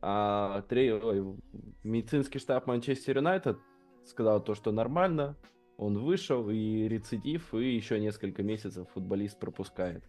А 0.01 0.61
три... 0.63 0.91
Ой, 0.93 1.37
медицинский 1.83 2.39
штаб 2.39 2.67
Манчестер 2.67 3.17
Юнайтед 3.17 3.57
сказал 4.05 4.43
то, 4.43 4.53
что 4.53 4.71
нормально, 4.71 5.35
он 5.77 5.97
вышел, 5.97 6.49
и 6.49 6.87
рецидив, 6.87 7.53
и 7.53 7.75
еще 7.75 7.99
несколько 7.99 8.43
месяцев 8.43 8.87
футболист 8.93 9.39
пропускает. 9.39 10.03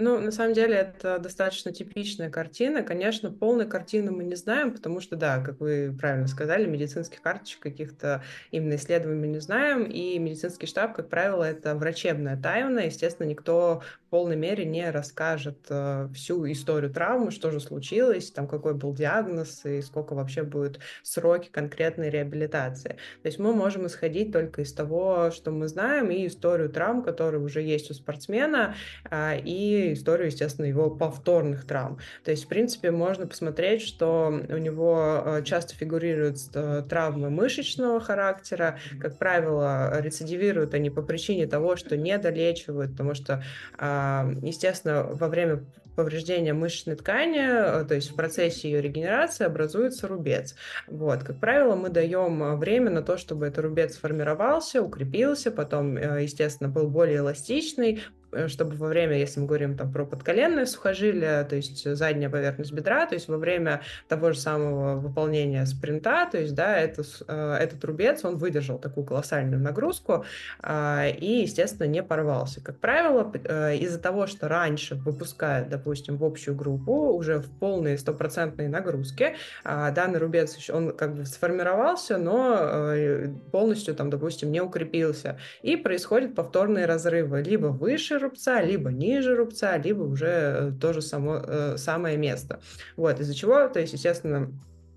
Ну, 0.00 0.18
на 0.18 0.30
самом 0.30 0.54
деле, 0.54 0.76
это 0.76 1.18
достаточно 1.18 1.72
типичная 1.72 2.30
картина. 2.30 2.82
Конечно, 2.82 3.30
полной 3.30 3.68
картины 3.68 4.10
мы 4.10 4.24
не 4.24 4.34
знаем, 4.34 4.72
потому 4.72 5.00
что, 5.00 5.14
да, 5.14 5.44
как 5.44 5.60
вы 5.60 5.94
правильно 5.98 6.26
сказали, 6.26 6.64
медицинских 6.64 7.20
карточек 7.20 7.60
каких-то 7.60 8.22
именно 8.50 8.76
исследований 8.76 9.20
мы 9.20 9.26
не 9.26 9.40
знаем, 9.40 9.84
и 9.84 10.18
медицинский 10.18 10.66
штаб, 10.66 10.94
как 10.94 11.10
правило, 11.10 11.44
это 11.44 11.74
врачебная 11.74 12.40
тайна. 12.40 12.80
Естественно, 12.80 13.26
никто 13.26 13.82
в 14.06 14.10
полной 14.10 14.36
мере 14.36 14.64
не 14.64 14.90
расскажет 14.90 15.58
э, 15.68 16.08
всю 16.14 16.50
историю 16.50 16.90
травмы, 16.90 17.30
что 17.30 17.50
же 17.50 17.60
случилось, 17.60 18.30
там 18.30 18.48
какой 18.48 18.74
был 18.74 18.94
диагноз 18.94 19.66
и 19.66 19.82
сколько 19.82 20.14
вообще 20.14 20.44
будет 20.44 20.80
сроки 21.02 21.48
конкретной 21.50 22.08
реабилитации. 22.08 22.96
То 23.22 23.26
есть 23.26 23.38
мы 23.38 23.52
можем 23.52 23.86
исходить 23.86 24.32
только 24.32 24.62
из 24.62 24.72
того, 24.72 25.30
что 25.30 25.50
мы 25.50 25.68
знаем, 25.68 26.10
и 26.10 26.26
историю 26.26 26.70
травм, 26.70 27.02
которые 27.02 27.42
уже 27.42 27.60
есть 27.60 27.90
у 27.90 27.94
спортсмена, 27.94 28.74
э, 29.10 29.40
и 29.44 29.89
историю, 29.94 30.26
естественно, 30.26 30.66
его 30.66 30.90
повторных 30.90 31.66
травм. 31.66 31.98
То 32.24 32.30
есть, 32.30 32.44
в 32.44 32.48
принципе, 32.48 32.90
можно 32.90 33.26
посмотреть, 33.26 33.82
что 33.82 34.26
у 34.48 34.56
него 34.56 35.22
э, 35.24 35.42
часто 35.44 35.74
фигурируют 35.74 36.38
э, 36.54 36.82
травмы 36.88 37.30
мышечного 37.30 38.00
характера, 38.00 38.78
как 39.00 39.18
правило, 39.18 40.00
рецидивируют 40.00 40.74
они 40.74 40.90
по 40.90 41.02
причине 41.02 41.46
того, 41.46 41.76
что 41.76 41.96
не 41.96 42.16
долечивают, 42.18 42.92
потому 42.92 43.14
что 43.14 43.42
а, 43.78 44.30
Естественно, 44.42 45.04
во 45.04 45.28
время 45.28 45.64
повреждения 45.96 46.52
мышечной 46.52 46.96
ткани, 46.96 47.82
э, 47.82 47.84
то 47.84 47.94
есть 47.94 48.10
в 48.10 48.14
процессе 48.14 48.70
ее 48.70 48.80
регенерации 48.80 49.44
образуется 49.44 50.08
рубец. 50.08 50.54
Вот. 50.86 51.24
Как 51.24 51.38
правило, 51.38 51.74
мы 51.74 51.88
даем 51.90 52.58
время 52.58 52.90
на 52.90 53.02
то, 53.02 53.16
чтобы 53.16 53.46
этот 53.46 53.64
рубец 53.64 53.94
сформировался, 53.94 54.82
укрепился, 54.82 55.50
потом, 55.50 55.96
естественно, 55.96 56.68
был 56.68 56.88
более 56.88 57.18
эластичный, 57.18 58.02
чтобы 58.48 58.76
во 58.76 58.88
время, 58.88 59.18
если 59.18 59.40
мы 59.40 59.46
говорим 59.46 59.76
там 59.76 59.92
про 59.92 60.04
подколенное 60.04 60.66
сухожилие, 60.66 61.44
то 61.44 61.56
есть 61.56 61.84
задняя 61.96 62.30
поверхность 62.30 62.72
бедра, 62.72 63.06
то 63.06 63.14
есть 63.14 63.28
во 63.28 63.36
время 63.36 63.82
того 64.08 64.32
же 64.32 64.38
самого 64.38 64.96
выполнения 64.96 65.66
спринта, 65.66 66.28
то 66.30 66.38
есть, 66.38 66.54
да, 66.54 66.78
это, 66.78 67.02
э, 67.26 67.56
этот 67.60 67.84
рубец, 67.84 68.24
он 68.24 68.36
выдержал 68.36 68.78
такую 68.78 69.04
колоссальную 69.04 69.60
нагрузку 69.60 70.24
а, 70.60 71.06
и, 71.08 71.42
естественно, 71.42 71.86
не 71.86 72.02
порвался. 72.02 72.60
Как 72.60 72.78
правило, 72.78 73.30
э, 73.32 73.76
из-за 73.76 73.98
того, 73.98 74.26
что 74.26 74.48
раньше 74.48 74.94
выпускают, 74.94 75.68
допустим, 75.68 76.16
в 76.16 76.24
общую 76.24 76.56
группу 76.56 77.12
уже 77.12 77.38
в 77.38 77.50
полные 77.50 77.98
стопроцентные 77.98 78.68
нагрузки, 78.68 79.36
а, 79.64 79.90
данный 79.90 80.18
рубец, 80.18 80.70
он 80.70 80.92
как 80.92 81.14
бы 81.14 81.24
сформировался, 81.24 82.18
но 82.18 83.40
полностью 83.50 83.94
там, 83.94 84.10
допустим, 84.10 84.52
не 84.52 84.60
укрепился, 84.60 85.38
и 85.62 85.76
происходят 85.76 86.34
повторные 86.34 86.86
разрывы 86.86 87.42
либо 87.42 87.66
выше 87.66 88.19
рубца, 88.20 88.62
либо 88.62 88.90
ниже 88.90 89.34
рубца, 89.34 89.76
либо 89.76 90.02
уже 90.02 90.26
э, 90.26 90.72
то 90.80 90.92
же 90.92 91.02
само, 91.02 91.42
э, 91.44 91.76
самое 91.76 92.16
место. 92.16 92.60
Вот, 92.96 93.20
из-за 93.20 93.34
чего, 93.34 93.68
то 93.68 93.80
есть, 93.80 93.92
естественно, 93.92 94.52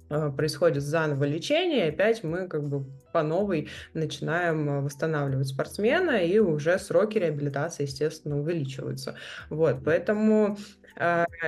э, 0.10 0.32
происходит 0.36 0.84
заново 0.84 1.24
лечение, 1.24 1.88
и 1.88 1.90
опять 1.90 2.24
мы 2.24 2.48
как 2.48 2.68
бы 2.68 2.86
по 3.12 3.24
новой 3.24 3.70
начинаем 3.94 4.84
восстанавливать 4.84 5.48
спортсмена, 5.48 6.18
и 6.18 6.40
уже 6.40 6.78
сроки 6.80 7.18
реабилитации, 7.18 7.84
естественно, 7.84 8.40
увеличиваются. 8.40 9.16
Вот, 9.50 9.78
поэтому 9.84 10.58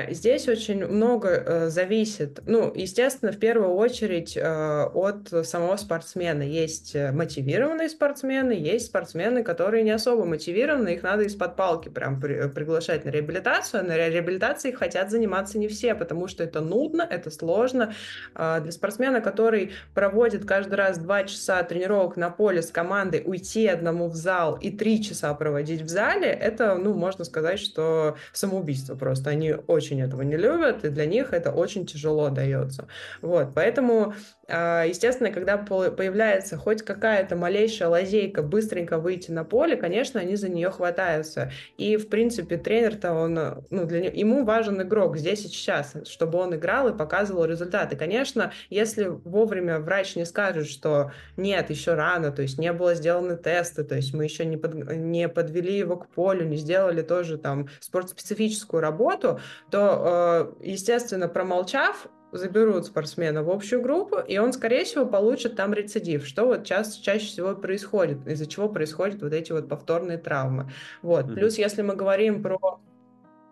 здесь 0.10 0.48
очень 0.48 0.86
много 0.86 1.30
э, 1.30 1.70
зависит, 1.70 2.40
ну, 2.46 2.72
естественно, 2.74 3.32
в 3.32 3.38
первую 3.38 3.74
очередь 3.76 4.36
э, 4.36 4.84
от 4.94 5.30
самого 5.46 5.76
спортсмена. 5.78 6.42
Есть 6.42 6.96
э, 6.96 7.12
мотивированные 7.12 7.90
спортсмены, 7.90 8.54
есть 8.54 8.88
спортсмены, 8.88 9.44
которые 9.44 9.84
не 9.84 9.92
особо 9.92 10.26
мотивированы, 10.26 10.90
их 10.96 11.04
надо 11.04 11.24
из-под 11.24 11.56
палки 11.56 11.90
прям 11.90 12.20
приглашать 12.20 13.06
на 13.06 13.10
реабилитацию, 13.10 13.82
а 13.82 13.84
на 13.84 13.96
реабилитации 13.96 14.72
хотят 14.72 15.12
заниматься 15.12 15.60
не 15.60 15.68
все, 15.68 15.94
потому 15.94 16.28
что 16.28 16.44
это 16.44 16.62
нудно, 16.62 17.04
это 17.04 17.30
сложно. 17.30 17.94
А, 18.34 18.60
для 18.60 18.72
спортсмена, 18.72 19.22
который 19.22 19.74
проводит 19.94 20.46
каждый 20.46 20.76
раз 20.76 20.98
два 20.98 21.24
часа 21.24 21.62
тренировок 21.64 22.18
на 22.18 22.30
поле 22.30 22.62
с 22.62 22.72
командой, 22.72 23.22
уйти 23.26 23.68
одному 23.68 24.08
в 24.08 24.16
зал 24.16 24.58
и 24.60 24.72
три 24.72 25.04
часа 25.04 25.34
проводить 25.34 25.82
в 25.82 25.88
зале, 25.88 26.28
это, 26.28 26.76
ну, 26.76 26.94
можно 26.94 27.26
сказать, 27.26 27.60
что 27.60 28.18
самоубийство 28.34 28.96
просто 28.96 29.35
они 29.36 29.54
очень 29.68 30.02
этого 30.02 30.22
не 30.24 30.38
любят, 30.38 30.84
и 30.84 30.90
для 30.90 31.06
них 31.06 31.34
это 31.34 31.52
очень 31.52 31.86
тяжело 31.86 32.30
дается. 32.30 32.88
Вот, 33.22 33.50
поэтому, 33.54 34.14
а, 34.48 34.84
естественно, 34.84 35.32
когда 35.32 35.58
появляется 35.58 36.58
хоть 36.58 36.82
какая-то 36.82 37.36
малейшая 37.36 37.90
лазейка 37.90 38.42
быстренько 38.42 38.98
выйти 38.98 39.32
на 39.32 39.44
поле, 39.44 39.76
конечно, 39.76 40.20
они 40.20 40.36
за 40.36 40.50
нее 40.50 40.72
хватаются. 40.72 41.52
И, 41.78 41.98
в 41.98 42.10
принципе, 42.10 42.58
тренер-то, 42.58 43.14
он, 43.14 43.34
ну, 43.70 43.86
для 43.86 44.02
него, 44.02 44.16
ему 44.16 44.46
важен 44.46 44.82
игрок 44.82 45.18
здесь 45.18 45.46
и 45.46 45.48
сейчас, 45.50 45.94
чтобы 46.06 46.40
он 46.40 46.56
играл 46.56 46.90
и 46.90 46.98
показывал 46.98 47.46
результаты. 47.46 47.96
Конечно, 47.96 48.52
если 48.70 49.06
вовремя 49.06 49.80
врач 49.80 50.16
не 50.16 50.26
скажет, 50.26 50.68
что 50.68 51.12
нет, 51.38 51.70
еще 51.70 51.94
рано, 51.94 52.32
то 52.32 52.42
есть 52.42 52.58
не 52.58 52.72
было 52.74 52.96
сделаны 52.96 53.38
тесты, 53.38 53.84
то 53.84 53.96
есть 53.96 54.14
мы 54.14 54.24
еще 54.24 54.46
не, 54.46 54.58
под, 54.58 54.76
не 54.76 55.28
подвели 55.28 55.78
его 55.78 55.98
к 55.98 56.08
полю, 56.08 56.46
не 56.46 56.58
сделали 56.58 57.02
тоже 57.02 57.38
там 57.38 57.68
спортспецифическую 57.80 58.82
работу, 58.82 59.25
то, 59.72 60.54
э, 60.62 60.68
естественно, 60.68 61.28
промолчав, 61.28 62.08
заберут 62.32 62.86
спортсмена 62.86 63.44
в 63.44 63.50
общую 63.50 63.82
группу, 63.82 64.18
и 64.18 64.38
он, 64.38 64.54
скорее 64.54 64.84
всего, 64.84 65.06
получит 65.06 65.56
там 65.56 65.74
рецидив, 65.74 66.26
что 66.26 66.46
вот 66.46 66.66
чаще, 66.66 67.02
чаще 67.02 67.28
всего 67.28 67.56
происходит, 67.56 68.28
из-за 68.28 68.46
чего 68.46 68.70
происходят 68.70 69.22
вот 69.22 69.34
эти 69.34 69.52
вот 69.52 69.70
повторные 69.70 70.18
травмы. 70.18 70.72
Вот. 71.02 71.26
Mm-hmm. 71.26 71.34
Плюс, 71.34 71.58
если 71.58 71.82
мы 71.82 71.96
говорим 71.96 72.42
про 72.44 72.80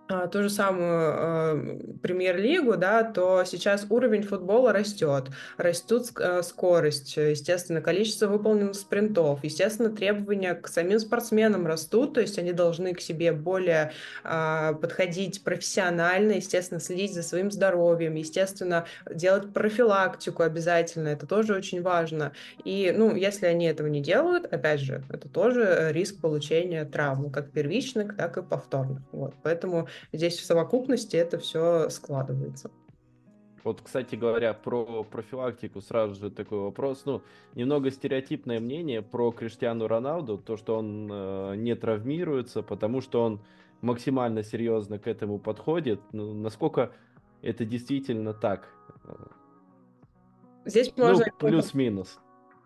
ту 0.08 0.44
же 0.44 0.50
самую 0.50 1.14
э, 1.16 1.80
премьер-лигу, 2.02 2.76
да, 2.76 3.04
то 3.04 3.44
сейчас 3.46 3.86
уровень 3.90 4.24
футбола 4.24 4.74
растет, 4.74 5.30
растут 5.58 6.08
э, 6.20 6.44
скорость, 6.44 7.16
естественно, 7.16 7.82
количество 7.82 8.28
выполненных 8.28 8.76
спринтов, 8.76 9.44
естественно, 9.44 9.90
требования 9.90 10.56
к 10.56 10.68
самим 10.68 11.00
спортсменам 11.00 11.66
растут, 11.66 12.16
то 12.16 12.22
есть 12.22 12.38
они 12.38 12.52
должны 12.52 12.94
к 12.94 13.02
себе 13.02 13.32
более 13.32 13.94
э, 14.24 14.74
подходить 14.80 15.44
профессионально, 15.44 16.34
естественно, 16.34 16.82
следить 16.82 17.14
за 17.14 17.24
своим 17.24 17.50
здоровьем, 17.50 18.16
естественно, 18.16 18.86
делать 19.10 19.54
профилактику 19.54 20.44
обязательно, 20.44 21.08
это 21.08 21.26
тоже 21.26 21.56
очень 21.56 21.82
важно. 21.82 22.34
И, 22.66 22.94
ну, 22.96 23.16
если 23.16 23.46
они 23.46 23.66
этого 23.66 23.88
не 23.88 24.02
делают, 24.02 24.52
опять 24.52 24.82
же, 24.82 25.04
это 25.10 25.30
тоже 25.30 25.92
риск 25.92 26.20
получения 26.20 26.84
травм, 26.84 27.32
как 27.32 27.52
первичных, 27.52 28.18
так 28.18 28.38
и 28.38 28.42
повторных. 28.42 29.02
Вот, 29.12 29.34
поэтому 29.44 29.88
здесь 30.12 30.38
в 30.38 30.46
совокупности 30.46 31.16
это 31.16 31.38
все 31.40 31.90
складывается. 31.90 32.72
Вот, 33.64 33.82
кстати 33.82 34.16
говоря, 34.16 34.54
про 34.54 35.04
профилактику 35.04 35.82
сразу 35.82 36.16
же 36.16 36.30
такой 36.30 36.60
вопрос. 36.60 37.04
Ну, 37.06 37.22
немного 37.56 37.92
стереотипное 37.92 38.60
мнение 38.60 39.02
про 39.02 39.32
Криштиану 39.32 39.88
Роналду, 39.88 40.38
то, 40.38 40.58
что 40.58 40.78
он 40.78 41.10
э, 41.10 41.56
не 41.56 41.74
травмируется, 41.76 42.62
потому 42.62 43.00
что 43.00 43.24
он 43.24 43.40
максимально 43.82 44.44
серьезно 44.44 45.00
к 45.00 45.08
этому 45.08 45.40
подходит. 45.40 46.02
Ну, 46.12 46.34
насколько 46.34 46.92
это 47.42 47.64
действительно 47.64 48.34
так? 48.34 48.68
здесь 50.66 50.94
можно... 50.98 51.26
Ну, 51.26 51.48
плюс-минус. 51.48 52.20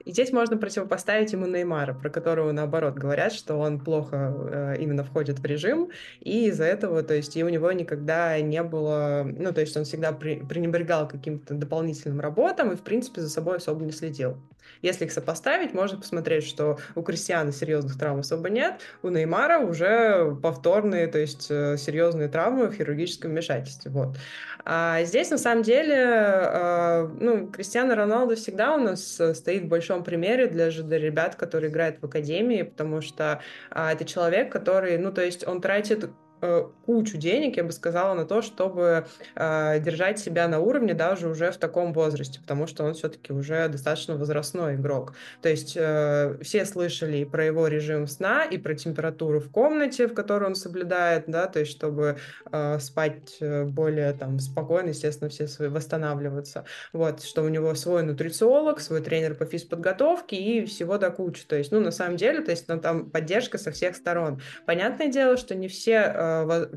И 0.07 0.11
здесь 0.11 0.31
можно 0.31 0.55
противопоставить 0.55 1.33
ему 1.33 1.47
Неймара, 1.47 1.93
про 1.93 2.09
которого, 2.09 2.53
наоборот, 2.53 2.93
говорят, 2.93 3.33
что 3.33 3.55
он 3.55 3.77
плохо 3.77 4.33
э, 4.49 4.75
именно 4.79 5.03
входит 5.03 5.39
в 5.39 5.45
режим, 5.45 5.89
и 6.21 6.47
из-за 6.47 6.63
этого, 6.63 7.03
то 7.03 7.13
есть, 7.13 7.35
и 7.35 7.43
у 7.43 7.49
него 7.49 7.69
никогда 7.73 8.39
не 8.39 8.63
было, 8.63 9.27
ну, 9.29 9.51
то 9.51 9.59
есть, 9.59 9.75
он 9.75 9.83
всегда 9.83 10.13
при, 10.13 10.35
пренебрегал 10.35 11.09
каким-то 11.09 11.55
дополнительным 11.55 12.21
работам 12.21 12.71
и, 12.71 12.77
в 12.77 12.83
принципе, 12.83 13.19
за 13.19 13.29
собой 13.29 13.57
особо 13.57 13.83
не 13.83 13.91
следил. 13.91 14.37
Если 14.81 15.05
их 15.05 15.11
сопоставить, 15.11 15.73
можно 15.73 15.97
посмотреть, 15.97 16.45
что 16.45 16.77
у 16.95 17.01
Кристиана 17.01 17.51
серьезных 17.51 17.97
травм 17.97 18.19
особо 18.19 18.49
нет, 18.49 18.81
у 19.01 19.09
Неймара 19.09 19.59
уже 19.59 20.35
повторные, 20.41 21.07
то 21.07 21.19
есть 21.19 21.47
э, 21.49 21.77
серьезные 21.77 22.27
травмы 22.27 22.67
в 22.67 22.73
хирургическом 22.73 23.31
вмешательстве. 23.31 23.91
Вот. 23.91 24.17
А 24.65 25.03
здесь, 25.03 25.29
на 25.29 25.37
самом 25.37 25.63
деле, 25.63 25.95
э, 25.95 27.07
ну, 27.19 27.47
Кристиано 27.47 27.95
Роналду 27.95 28.35
всегда 28.35 28.75
у 28.75 28.79
нас 28.79 29.21
стоит 29.33 29.63
в 29.63 29.67
большом 29.67 30.03
примере 30.03 30.47
для, 30.47 30.71
для 30.71 30.99
ребят, 30.99 31.35
которые 31.35 31.71
играют 31.71 32.01
в 32.01 32.05
академии, 32.05 32.63
потому 32.63 33.01
что 33.01 33.41
а, 33.71 33.93
это 33.93 34.05
человек, 34.05 34.51
который, 34.51 34.97
ну, 34.97 35.11
то 35.11 35.23
есть 35.23 35.47
он 35.47 35.61
тратит 35.61 36.05
Э, 36.05 36.26
кучу 36.39 37.17
денег, 37.17 37.57
я 37.57 37.63
бы 37.63 37.71
сказала, 37.71 38.13
на 38.13 38.25
то, 38.25 38.41
чтобы 38.41 39.07
э, 39.35 39.79
держать 39.79 40.19
себя 40.19 40.47
на 40.47 40.59
уровне 40.59 40.93
даже 40.93 41.27
уже 41.27 41.51
в 41.51 41.57
таком 41.57 41.93
возрасте, 41.93 42.39
потому 42.39 42.67
что 42.67 42.83
он 42.83 42.93
все-таки 42.93 43.33
уже 43.33 43.67
достаточно 43.67 44.15
возрастной 44.15 44.75
игрок. 44.75 45.13
То 45.41 45.49
есть 45.49 45.73
э, 45.75 46.37
все 46.41 46.65
слышали 46.65 47.17
и 47.17 47.25
про 47.25 47.45
его 47.45 47.67
режим 47.67 48.07
сна, 48.07 48.45
и 48.45 48.57
про 48.57 48.75
температуру 48.75 49.39
в 49.39 49.49
комнате, 49.51 50.07
в 50.07 50.13
которой 50.13 50.45
он 50.45 50.55
соблюдает, 50.55 51.23
да, 51.27 51.47
то 51.47 51.59
есть 51.59 51.71
чтобы 51.71 52.17
э, 52.51 52.79
спать 52.79 53.37
э, 53.39 53.63
более 53.65 54.13
там 54.13 54.39
спокойно, 54.39 54.89
естественно, 54.89 55.29
все 55.29 55.47
свои 55.47 55.69
восстанавливаться. 55.69 56.65
Вот, 56.93 57.23
что 57.23 57.43
у 57.43 57.49
него 57.49 57.73
свой 57.75 58.03
нутрициолог, 58.03 58.79
свой 58.79 59.01
тренер 59.01 59.35
по 59.35 59.45
физподготовке 59.45 60.35
и 60.35 60.65
всего 60.65 60.97
до 60.97 61.09
кучи. 61.09 61.45
То 61.45 61.55
есть, 61.55 61.71
ну, 61.71 61.79
на 61.79 61.91
самом 61.91 62.15
деле, 62.17 62.41
то 62.41 62.51
есть, 62.51 62.67
ну, 62.67 62.79
там 62.79 63.09
поддержка 63.09 63.57
со 63.57 63.71
всех 63.71 63.95
сторон. 63.95 64.41
Понятное 64.65 65.07
дело, 65.07 65.37
что 65.37 65.55
не 65.55 65.67
все 65.67 66.13
э, 66.15 66.26
Э, 66.26 66.26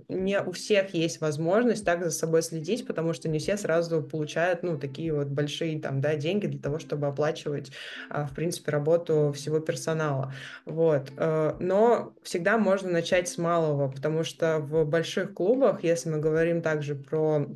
не 0.08 0.40
у 0.40 0.52
всех 0.52 0.94
есть 0.94 1.20
возможность 1.20 1.84
так 1.84 2.04
за 2.04 2.10
собой 2.10 2.42
следить, 2.42 2.86
потому 2.86 3.12
что 3.12 3.28
не 3.28 3.38
все 3.38 3.56
сразу 3.56 4.02
получают, 4.02 4.62
ну, 4.62 4.78
такие 4.78 5.12
вот 5.12 5.28
большие 5.28 5.80
там, 5.80 6.00
да, 6.00 6.16
деньги 6.16 6.46
для 6.46 6.60
того, 6.60 6.78
чтобы 6.78 7.06
оплачивать, 7.06 7.70
а, 8.08 8.26
в 8.26 8.34
принципе, 8.34 8.72
работу 8.72 9.32
всего 9.34 9.60
персонала. 9.60 10.32
Вот. 10.64 11.10
Э, 11.16 11.54
но 11.58 12.14
всегда 12.22 12.58
можно 12.58 12.90
начать 12.90 13.28
с 13.28 13.38
малого, 13.38 13.90
потому 13.90 14.24
что 14.24 14.58
в 14.58 14.84
больших 14.84 15.34
клубах, 15.34 15.84
если 15.84 16.10
мы 16.10 16.18
говорим 16.18 16.62
также 16.62 16.94
про 16.94 17.46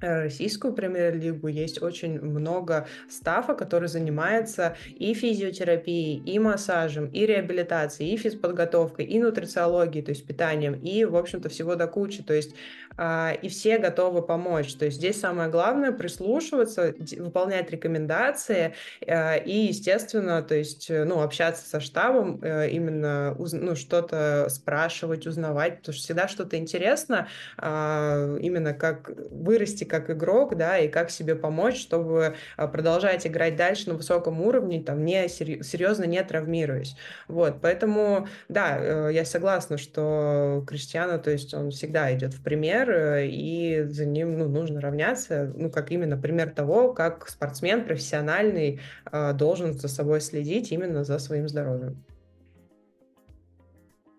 российскую 0.00 0.74
премьер-лигу 0.74 1.48
есть 1.48 1.82
очень 1.82 2.20
много 2.20 2.86
стафа, 3.08 3.54
который 3.54 3.88
занимается 3.88 4.76
и 4.88 5.14
физиотерапией, 5.14 6.22
и 6.24 6.38
массажем, 6.38 7.06
и 7.06 7.26
реабилитацией, 7.26 8.14
и 8.14 8.16
физподготовкой, 8.16 9.04
и 9.04 9.18
нутрициологией, 9.18 10.04
то 10.04 10.10
есть 10.10 10.26
питанием, 10.26 10.74
и, 10.74 11.04
в 11.04 11.16
общем-то, 11.16 11.48
всего 11.48 11.76
до 11.76 11.86
кучи. 11.86 12.22
То 12.22 12.34
есть 12.34 12.54
и 12.98 13.48
все 13.48 13.78
готовы 13.78 14.22
помочь. 14.22 14.74
То 14.74 14.86
есть 14.86 14.98
здесь 14.98 15.18
самое 15.18 15.48
главное 15.48 15.92
прислушиваться, 15.92 16.94
выполнять 17.18 17.70
рекомендации 17.70 18.74
а, 19.06 19.36
и, 19.36 19.66
естественно, 19.66 20.42
то 20.42 20.54
есть, 20.54 20.90
э, 20.90 21.04
ну, 21.04 21.22
общаться 21.22 21.68
со 21.68 21.80
штабом, 21.80 22.40
э, 22.42 22.68
именно, 22.70 23.36
ну, 23.38 23.74
что-то 23.74 24.46
спрашивать, 24.48 25.26
узнавать, 25.26 25.78
потому 25.78 25.94
что 25.94 26.04
всегда 26.04 26.28
что-то 26.28 26.56
интересно, 26.56 27.28
а, 27.56 28.36
именно 28.38 28.74
как 28.74 29.10
вырасти 29.30 29.84
как 29.84 30.10
игрок, 30.10 30.56
да, 30.56 30.78
и 30.78 30.88
как 30.88 31.10
себе 31.10 31.34
помочь, 31.34 31.80
чтобы 31.80 32.34
продолжать 32.56 33.26
играть 33.26 33.56
дальше 33.56 33.88
на 33.88 33.94
высоком 33.94 34.40
уровне, 34.40 34.82
там, 34.82 35.04
не 35.04 35.28
серьезно 35.28 36.04
не 36.04 36.22
травмируясь. 36.22 36.96
Вот, 37.28 37.60
поэтому, 37.60 38.28
да, 38.48 38.76
э, 38.78 39.10
я 39.12 39.24
согласна, 39.24 39.78
что 39.78 40.64
Криштиану, 40.66 41.20
то 41.20 41.30
есть 41.30 41.54
он 41.54 41.70
всегда 41.70 42.12
идет 42.14 42.34
в 42.34 42.42
пример, 42.42 42.89
И 42.90 43.84
за 43.88 44.06
ним 44.06 44.38
ну, 44.38 44.48
нужно 44.48 44.80
равняться, 44.80 45.52
ну, 45.56 45.70
как 45.70 45.90
именно 45.90 46.16
пример 46.16 46.50
того, 46.50 46.92
как 46.92 47.28
спортсмен 47.28 47.84
профессиональный 47.84 48.80
э, 49.10 49.32
должен 49.32 49.74
за 49.74 49.88
собой 49.88 50.20
следить 50.20 50.72
именно 50.72 51.04
за 51.04 51.18
своим 51.18 51.48
здоровьем. 51.48 52.02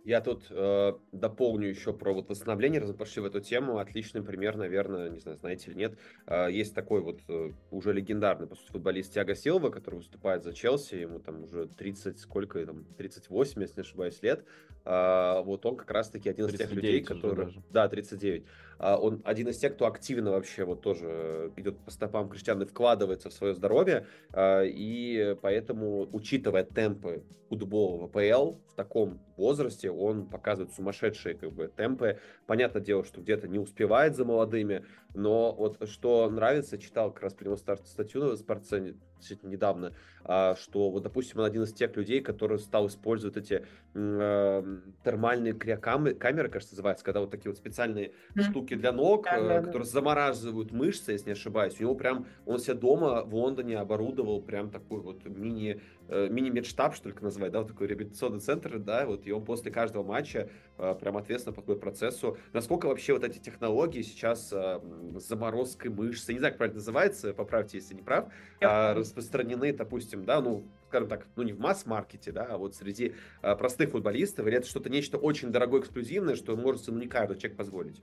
Я 0.04 0.22
тут 0.22 0.48
э, 0.50 0.94
дополню 1.12 1.70
еще 1.70 1.94
про 1.94 2.14
вот 2.14 2.28
восстановление, 2.28 2.82
раз 2.82 2.92
пошли 2.94 3.22
в 3.22 3.26
эту 3.26 3.40
тему. 3.40 3.78
Отличный 3.78 4.24
пример, 4.24 4.58
наверное, 4.58 5.10
не 5.10 5.20
знаю, 5.20 5.38
знаете 5.38 5.70
или 5.70 5.78
нет. 5.78 5.98
Э, 6.26 6.48
есть 6.52 6.74
такой 6.74 7.02
вот 7.02 7.20
э, 7.28 7.52
уже 7.70 7.94
легендарный, 7.94 8.48
по 8.48 8.56
сути, 8.56 8.72
футболист 8.72 9.14
Тиаго 9.14 9.36
Силва, 9.36 9.70
который 9.70 9.96
выступает 9.96 10.44
за 10.44 10.54
Челси, 10.54 10.96
ему 10.96 11.20
там 11.20 11.44
уже 11.44 11.68
30, 11.68 12.20
сколько 12.20 12.66
там, 12.66 12.86
38, 12.98 13.62
если 13.62 13.76
не 13.76 13.82
ошибаюсь, 13.82 14.22
лет. 14.24 14.44
Э, 14.86 15.44
вот 15.44 15.66
он 15.68 15.76
как 15.76 15.92
раз-таки 15.92 16.30
один 16.30 16.48
из 16.48 16.58
тех 16.58 16.72
людей, 16.72 17.04
которые... 17.04 17.46
Даже. 17.46 17.64
Да, 17.70 17.88
39. 17.88 18.46
Э, 18.82 18.96
он 18.96 19.22
один 19.24 19.48
из 19.48 19.58
тех, 19.58 19.76
кто 19.76 19.86
активно 19.86 20.32
вообще 20.32 20.66
вот 20.66 20.82
тоже 20.82 21.52
идет 21.56 21.78
по 21.80 21.92
стопам 21.92 22.30
Криштиана 22.30 22.64
и 22.64 22.66
вкладывается 22.66 23.30
в 23.30 23.34
свое 23.34 23.54
здоровье. 23.54 24.08
Э, 24.34 24.66
и 24.66 25.38
поэтому, 25.42 26.10
учитывая 26.12 26.64
темпы 26.64 27.24
футбола 27.50 27.98
в 27.98 28.04
АПЛ 28.06 28.56
в 28.68 28.76
таком 28.76 29.20
возрасте, 29.38 29.92
он 29.92 30.28
показывает 30.28 30.74
сумасшедшие 30.74 31.36
как 31.36 31.52
бы, 31.54 31.68
темпы. 31.68 32.20
Понятное 32.48 32.82
дело, 32.82 33.04
что 33.04 33.22
где-то 33.22 33.48
не 33.48 33.60
успевает 33.60 34.16
за 34.16 34.26
молодыми, 34.26 34.86
но 35.14 35.54
вот 35.54 35.78
что 35.88 36.30
нравится, 36.30 36.78
читал 36.78 37.12
как 37.12 37.24
раз 37.24 37.36
него 37.42 37.58
статью 37.58 38.24
на 38.24 38.36
спортсцене 38.36 38.96
действительно 39.22 39.52
недавно, 39.52 39.94
а, 40.24 40.56
что 40.56 40.90
вот, 40.92 41.04
допустим, 41.04 41.40
он 41.40 41.46
один 41.46 41.64
из 41.64 41.74
тех 41.74 41.96
людей, 41.96 42.22
который 42.22 42.60
стал 42.60 42.88
использовать 42.88 43.38
эти 43.38 43.66
э, 43.94 44.78
термальные 45.04 45.54
криокамеры, 45.54 46.50
кажется, 46.50 46.76
называется, 46.76 47.06
когда 47.06 47.22
вот 47.22 47.32
такие 47.32 47.50
вот 47.50 47.58
специальные 47.58 48.12
mm. 48.36 48.42
штуки 48.42 48.76
для 48.76 48.92
ног, 48.92 49.26
да, 49.26 49.38
э, 49.38 49.48
да, 49.48 49.62
которые 49.62 49.86
да. 49.86 49.92
замораживают 49.92 50.72
мышцы, 50.72 51.14
если 51.14 51.28
не 51.28 51.34
ошибаюсь. 51.34 51.80
У 51.80 51.84
него 51.84 51.96
прям, 51.96 52.28
он 52.46 52.60
себе 52.60 52.76
дома 52.76 53.24
в 53.24 53.34
Лондоне 53.34 53.78
оборудовал 53.78 54.42
прям 54.42 54.70
такой 54.70 55.02
вот 55.02 55.26
мини 55.26 55.82
мини-медштаб, 56.12 56.94
что 56.94 57.06
только 57.06 57.24
называть, 57.24 57.52
да, 57.52 57.60
вот 57.60 57.70
такой 57.70 57.88
реабилитационный 57.88 58.40
центр, 58.40 58.80
да, 58.80 59.06
вот, 59.06 59.26
и 59.26 59.32
он 59.32 59.46
после 59.46 59.72
каждого 59.72 60.04
матча 60.04 60.50
э, 60.78 60.96
прям 61.00 61.18
ответственно 61.18 61.56
подходит 61.56 61.80
к 61.80 61.84
процессу. 61.84 62.38
Насколько 62.54 62.88
вообще 62.88 63.14
вот 63.14 63.24
эти 63.24 63.40
технологии 63.40 64.02
сейчас 64.02 64.52
э, 64.52 64.80
с 65.18 65.28
заморозкой 65.28 65.92
мышцы, 65.92 66.34
не 66.34 66.40
знаю, 66.40 66.54
как 66.54 66.58
правильно 66.58 66.80
называется, 66.80 67.34
поправьте, 67.34 67.78
если 67.78 67.96
не 67.96 68.02
прав, 68.02 68.26
а, 68.62 68.94
распространены, 68.94 69.74
допустим, 69.74 70.26
да, 70.26 70.42
ну, 70.42 70.64
скажем 70.88 71.08
так, 71.08 71.26
ну 71.36 71.44
не 71.44 71.54
в 71.54 71.60
масс-маркете, 71.60 72.32
да, 72.32 72.46
а 72.46 72.58
вот 72.58 72.76
среди 72.76 73.16
простых 73.42 73.92
футболистов, 73.92 74.46
или 74.48 74.58
это 74.58 74.68
что-то 74.68 74.90
нечто 74.90 75.18
очень 75.18 75.50
дорогое, 75.50 75.82
эксклюзивное, 75.82 76.36
что 76.36 76.56
может 76.58 76.88
ну, 76.88 77.00
не 77.00 77.08
каждый 77.08 77.38
человек 77.38 77.58
позволить? 77.58 78.02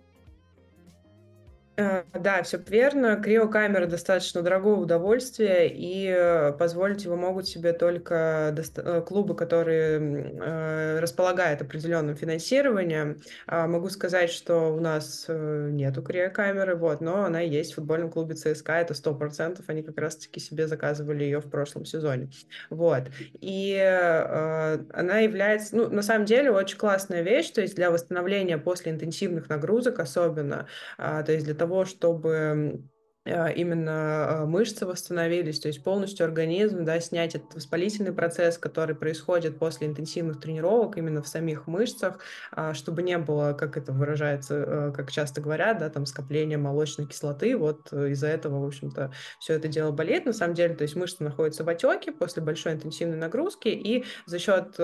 Э, 1.79 2.03
да, 2.13 2.43
все 2.43 2.59
верно. 2.67 3.17
Криокамера 3.23 3.87
достаточно 3.87 4.43
дорогое 4.43 4.75
удовольствие, 4.75 5.73
и 5.73 6.09
э, 6.09 6.53
позволить 6.59 7.05
его 7.05 7.15
могут 7.15 7.47
себе 7.47 7.73
только 7.73 8.53
э, 8.77 9.01
клубы, 9.03 9.37
которые 9.37 10.99
располагают 11.01 11.63
определенным 11.63 12.17
финансированием. 12.17 13.21
А, 13.47 13.69
могу 13.69 13.89
сказать, 13.91 14.31
что 14.31 14.75
у 14.75 14.81
нас 14.81 15.27
нету 15.29 16.03
криокамеры, 16.03 16.75
вот, 16.75 17.01
но 17.01 17.25
она 17.25 17.41
есть 17.41 17.73
в 17.73 17.75
футбольном 17.77 18.11
клубе 18.11 18.35
ЦСКА, 18.35 18.73
это 18.73 18.95
сто 18.95 19.15
процентов. 19.15 19.67
Они 19.69 19.83
как 19.83 19.99
раз-таки 19.99 20.41
себе 20.41 20.67
заказывали 20.67 21.23
ее 21.23 21.41
в 21.41 21.49
прошлом 21.49 21.85
сезоне. 21.85 22.31
Вот. 22.71 23.05
И 23.41 23.77
она 23.79 25.19
является, 25.19 25.77
ну, 25.77 25.89
на 25.89 26.03
самом 26.03 26.25
деле, 26.25 26.51
очень 26.51 26.79
классная 26.79 27.23
вещь, 27.23 27.51
то 27.51 27.61
есть 27.61 27.77
для 27.77 27.91
восстановления 27.91 28.59
после 28.59 28.91
интенсивных 28.93 29.49
нагрузок 29.49 30.01
особенно, 30.01 30.67
а, 30.97 31.23
то 31.23 31.33
есть 31.33 31.45
для 31.45 31.55
того, 31.55 31.68
того, 31.69 31.85
чтобы 31.85 32.83
именно 33.29 34.43
а, 34.43 34.47
мышцы 34.47 34.87
восстановились, 34.87 35.61
то 35.61 35.69
есть 35.69 35.85
полностью 35.85 36.25
организм, 36.25 36.85
да, 36.85 36.99
снять 37.01 37.35
этот 37.35 37.55
воспалительный 37.55 38.13
процесс, 38.13 38.57
который 38.57 38.97
происходит 38.97 39.59
после 39.59 39.87
интенсивных 39.87 40.41
тренировок 40.41 40.97
именно 40.97 41.23
в 41.23 41.29
самих 41.29 41.67
мышцах, 41.67 42.21
а, 42.53 42.73
чтобы 42.75 43.03
не 43.03 43.19
было, 43.19 43.53
как 43.53 43.77
это 43.77 43.93
выражается, 43.93 44.93
как 44.97 45.11
часто 45.11 45.41
говорят, 45.41 45.79
да, 45.79 45.91
там 45.91 46.07
скопление 46.07 46.59
молочной 46.59 47.07
кислоты, 47.07 47.57
вот 47.57 47.93
из-за 47.93 48.29
этого, 48.29 48.65
в 48.65 48.67
общем-то, 48.67 49.13
все 49.39 49.55
это 49.55 49.69
дело 49.69 49.91
болит, 49.93 50.25
на 50.25 50.33
самом 50.33 50.55
деле, 50.55 50.75
то 50.75 50.83
есть 50.83 50.97
мышцы 50.97 51.23
находятся 51.23 51.65
в 51.65 51.69
отеке 51.69 52.13
после 52.13 52.43
большой 52.43 52.73
интенсивной 52.73 53.19
нагрузки, 53.19 53.69
и 53.69 54.05
за 54.27 54.39
счет 54.39 54.79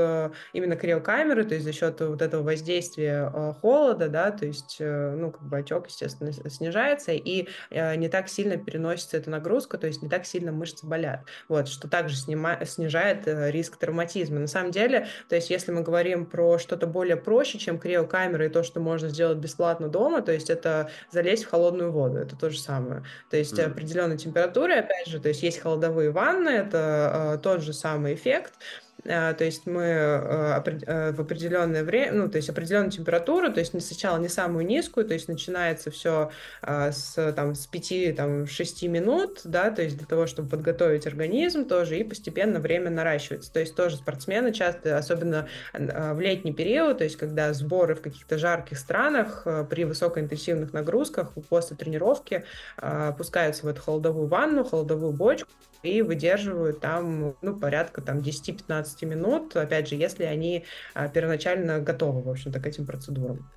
именно 0.52 0.76
криокамеры, 0.76 1.44
то 1.44 1.54
есть 1.54 1.64
за 1.64 1.72
счет 1.72 2.00
вот 2.00 2.20
этого 2.20 2.42
воздействия 2.42 3.30
холода, 3.61 4.09
да, 4.09 4.30
то 4.30 4.44
есть, 4.44 4.76
ну, 4.80 5.30
как 5.30 5.42
бы 5.42 5.59
отек, 5.59 5.87
естественно, 5.87 6.33
снижается, 6.33 7.12
и 7.12 7.48
не 7.70 8.09
так 8.09 8.28
сильно 8.35 8.57
переносится 8.57 9.16
эта 9.16 9.31
нагрузка, 9.31 9.79
то 9.79 9.87
есть 9.87 10.03
не 10.03 10.09
так 10.09 10.27
сильно 10.27 10.53
мышцы 10.53 10.87
болят. 10.87 11.20
Вот, 11.49 11.68
что 11.68 11.88
также 11.88 12.16
снима, 12.16 12.59
снижает 12.64 13.27
э, 13.27 13.51
риск 13.51 13.77
травматизма. 13.77 14.40
На 14.40 14.47
самом 14.47 14.70
деле, 14.70 15.07
то 15.29 15.37
есть 15.37 15.51
если 15.51 15.73
мы 15.73 15.83
говорим 15.83 16.27
про 16.27 16.59
что-то 16.59 16.87
более 16.87 17.16
проще, 17.16 17.59
чем 17.59 17.79
криокамера 17.79 18.47
и 18.47 18.49
то, 18.49 18.62
что 18.62 18.81
можно 18.81 19.09
сделать 19.09 19.38
бесплатно 19.38 19.88
дома, 19.88 20.23
то 20.23 20.33
есть 20.33 20.51
это 20.51 20.90
залезть 21.11 21.44
в 21.44 21.51
холодную 21.51 21.92
воду, 21.92 22.18
это 22.18 22.37
то 22.37 22.51
же 22.51 22.59
самое. 22.59 23.05
То 23.31 23.37
есть 23.37 23.59
mm. 23.59 23.64
определенной 23.64 24.18
температуры, 24.18 24.75
опять 24.75 25.07
же, 25.07 25.20
то 25.20 25.29
есть 25.29 25.42
есть 25.42 25.59
холодовые 25.59 26.11
ванны, 26.11 26.49
это 26.49 27.35
э, 27.35 27.38
тот 27.42 27.62
же 27.62 27.73
самый 27.73 28.14
эффект, 28.14 28.55
то 29.05 29.37
есть 29.45 29.67
мы 29.67 29.83
э, 29.83 30.62
э, 30.87 31.12
в 31.12 31.21
определенное 31.21 31.85
время, 31.85 32.12
ну, 32.12 32.29
то 32.29 32.37
есть 32.37 32.49
определенную 32.49 32.90
температуру, 32.90 33.53
то 33.53 33.61
есть 33.61 33.75
не 33.75 33.81
сначала 33.81 34.19
не 34.19 34.29
самую 34.29 34.64
низкую, 34.64 35.07
то 35.07 35.12
есть 35.12 35.29
начинается 35.29 35.90
все 35.90 36.31
а, 36.62 36.90
с, 36.90 37.33
там, 37.33 37.55
с 37.55 37.67
5, 37.67 38.17
там, 38.17 38.47
6 38.47 38.83
минут, 38.85 39.43
да, 39.45 39.71
то 39.71 39.83
есть 39.83 39.99
для 39.99 40.07
того, 40.07 40.27
чтобы 40.27 40.49
подготовить 40.49 41.07
организм 41.07 41.67
тоже, 41.67 41.99
и 41.99 42.05
постепенно 42.05 42.61
время 42.61 42.90
наращивается. 42.90 43.53
То 43.53 43.61
есть 43.61 43.77
тоже 43.77 43.97
спортсмены 43.97 44.53
часто, 44.53 44.97
особенно 44.97 45.49
а, 45.75 46.14
в 46.14 46.21
летний 46.21 46.55
период, 46.55 46.99
то 46.99 47.05
есть 47.05 47.17
когда 47.17 47.53
сборы 47.53 47.95
в 47.95 48.01
каких-то 48.01 48.38
жарких 48.38 48.79
странах 48.79 49.43
э, 49.45 49.67
при 49.69 49.85
высокоинтенсивных 49.85 50.73
нагрузках 50.73 51.33
после 51.49 51.77
тренировки 51.77 52.45
опускаются 52.77 53.67
в 53.67 53.69
эту 53.69 53.83
холодовую 53.83 54.29
ванну, 54.29 54.64
холодовую 54.64 55.12
бочку, 55.12 55.51
и 55.85 56.01
выдерживают 56.01 56.81
там, 56.81 57.37
ну, 57.42 57.57
порядка 57.57 58.01
там 58.01 58.18
10-15 58.20 59.05
минут, 59.05 59.55
опять 59.55 59.88
же, 59.88 59.97
если 59.97 60.25
они 60.25 60.64
а, 60.94 61.09
первоначально 61.09 61.79
готовы, 61.79 62.23
в 62.23 62.29
общем-то, 62.29 62.59
к 62.59 62.66
этим 62.66 62.87
процедурам. 62.87 63.51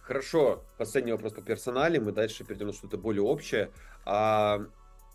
Хорошо, 0.00 0.64
последний 0.78 1.12
вопрос 1.12 1.34
по 1.34 1.42
персонале, 1.42 2.00
мы 2.00 2.12
дальше 2.12 2.44
перейдем 2.44 2.68
на 2.68 2.72
что-то 2.72 2.96
более 2.96 3.22
общее. 3.22 3.70
А, 4.06 4.60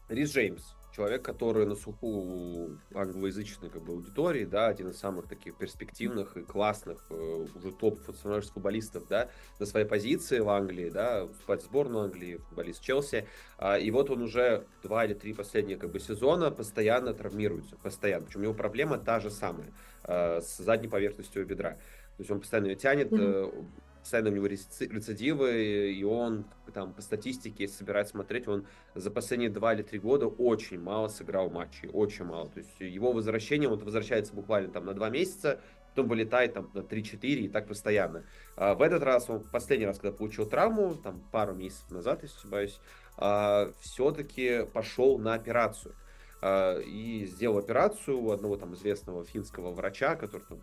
Рис 0.08 0.34
Джеймс, 0.34 0.76
человек, 0.96 1.22
который 1.24 1.66
на 1.66 1.76
суху 1.76 2.78
англоязычной 2.94 3.70
как 3.70 3.84
бы, 3.84 3.94
аудитории, 3.94 4.46
да, 4.46 4.68
один 4.68 4.90
из 4.90 4.98
самых 4.98 5.28
таких 5.28 5.58
перспективных 5.58 6.38
и 6.38 6.44
классных 6.44 7.06
э, 7.10 7.48
уже 7.56 7.72
топ 7.72 8.02
футболистов, 8.02 9.08
да, 9.08 9.30
на 9.60 9.66
своей 9.66 9.86
позиции 9.86 10.40
в 10.40 10.50
Англии, 10.50 10.90
да, 10.90 11.28
вступать 11.28 11.62
в 11.62 11.66
сборную 11.66 12.06
Англии, 12.06 12.38
футболист 12.38 12.82
Челси, 12.82 13.28
а, 13.58 13.78
и 13.78 13.90
вот 13.92 14.10
он 14.10 14.22
уже 14.22 14.66
два 14.84 15.06
или 15.06 15.14
три 15.14 15.34
последних 15.34 15.80
как 15.80 15.92
бы 15.92 16.00
сезона 16.00 16.52
постоянно 16.52 17.14
травмируется, 17.14 17.76
постоянно, 17.78 18.26
причем 18.26 18.42
у 18.42 18.44
него 18.44 18.54
проблема 18.54 18.98
та 18.98 19.20
же 19.20 19.30
самая, 19.30 19.74
э, 20.04 20.42
с 20.42 20.58
задней 20.58 20.90
поверхностью 20.90 21.46
бедра, 21.46 21.72
то 21.72 22.20
есть 22.20 22.32
он 22.32 22.40
постоянно 22.40 22.68
ее 22.68 22.76
тянет, 22.76 23.12
mm-hmm 23.12 23.66
постоянно 24.02 24.30
у 24.30 24.34
него 24.34 24.48
рецидивы, 24.48 25.94
и 25.94 26.04
он 26.04 26.46
там 26.74 26.94
по 26.94 27.02
статистике, 27.02 27.64
если 27.64 27.78
собирать 27.78 28.10
смотреть, 28.10 28.48
он 28.48 28.66
за 28.96 29.12
последние 29.12 29.50
два 29.50 29.74
или 29.74 29.84
три 29.84 30.00
года 30.00 30.28
очень 30.28 30.80
мало 30.80 31.08
сыграл 31.08 31.50
матчей, 31.50 31.90
очень 31.92 32.26
мало. 32.26 32.50
То 32.50 32.60
есть 32.60 32.80
его 32.80 33.12
возвращение, 33.12 33.70
он 33.70 33.78
возвращается 33.78 34.34
буквально 34.34 34.70
там 34.70 34.86
на 34.86 34.94
два 34.94 35.10
месяца, 35.10 35.60
потом 35.90 36.08
вылетает 36.08 36.54
там 36.54 36.70
на 36.74 36.80
3-4 36.80 37.20
и 37.22 37.50
так 37.50 37.68
постоянно. 37.68 38.24
А 38.56 38.76
в 38.76 38.82
этот 38.82 39.04
раз 39.04 39.30
он 39.30 39.44
последний 39.52 39.86
раз, 39.86 40.00
когда 40.00 40.16
получил 40.16 40.46
травму, 40.46 40.96
там 40.96 41.22
пару 41.32 41.54
месяцев 41.54 41.92
назад, 41.92 42.24
если 42.24 42.38
ошибаюсь, 42.38 42.80
а, 43.18 43.72
все-таки 43.82 44.66
пошел 44.74 45.20
на 45.20 45.34
операцию. 45.34 45.96
А, 46.42 46.80
и 46.80 47.26
сделал 47.26 47.58
операцию 47.58 48.20
у 48.20 48.32
одного 48.32 48.58
там 48.58 48.74
известного 48.74 49.24
финского 49.26 49.72
врача, 49.72 50.16
который 50.16 50.44
там 50.48 50.60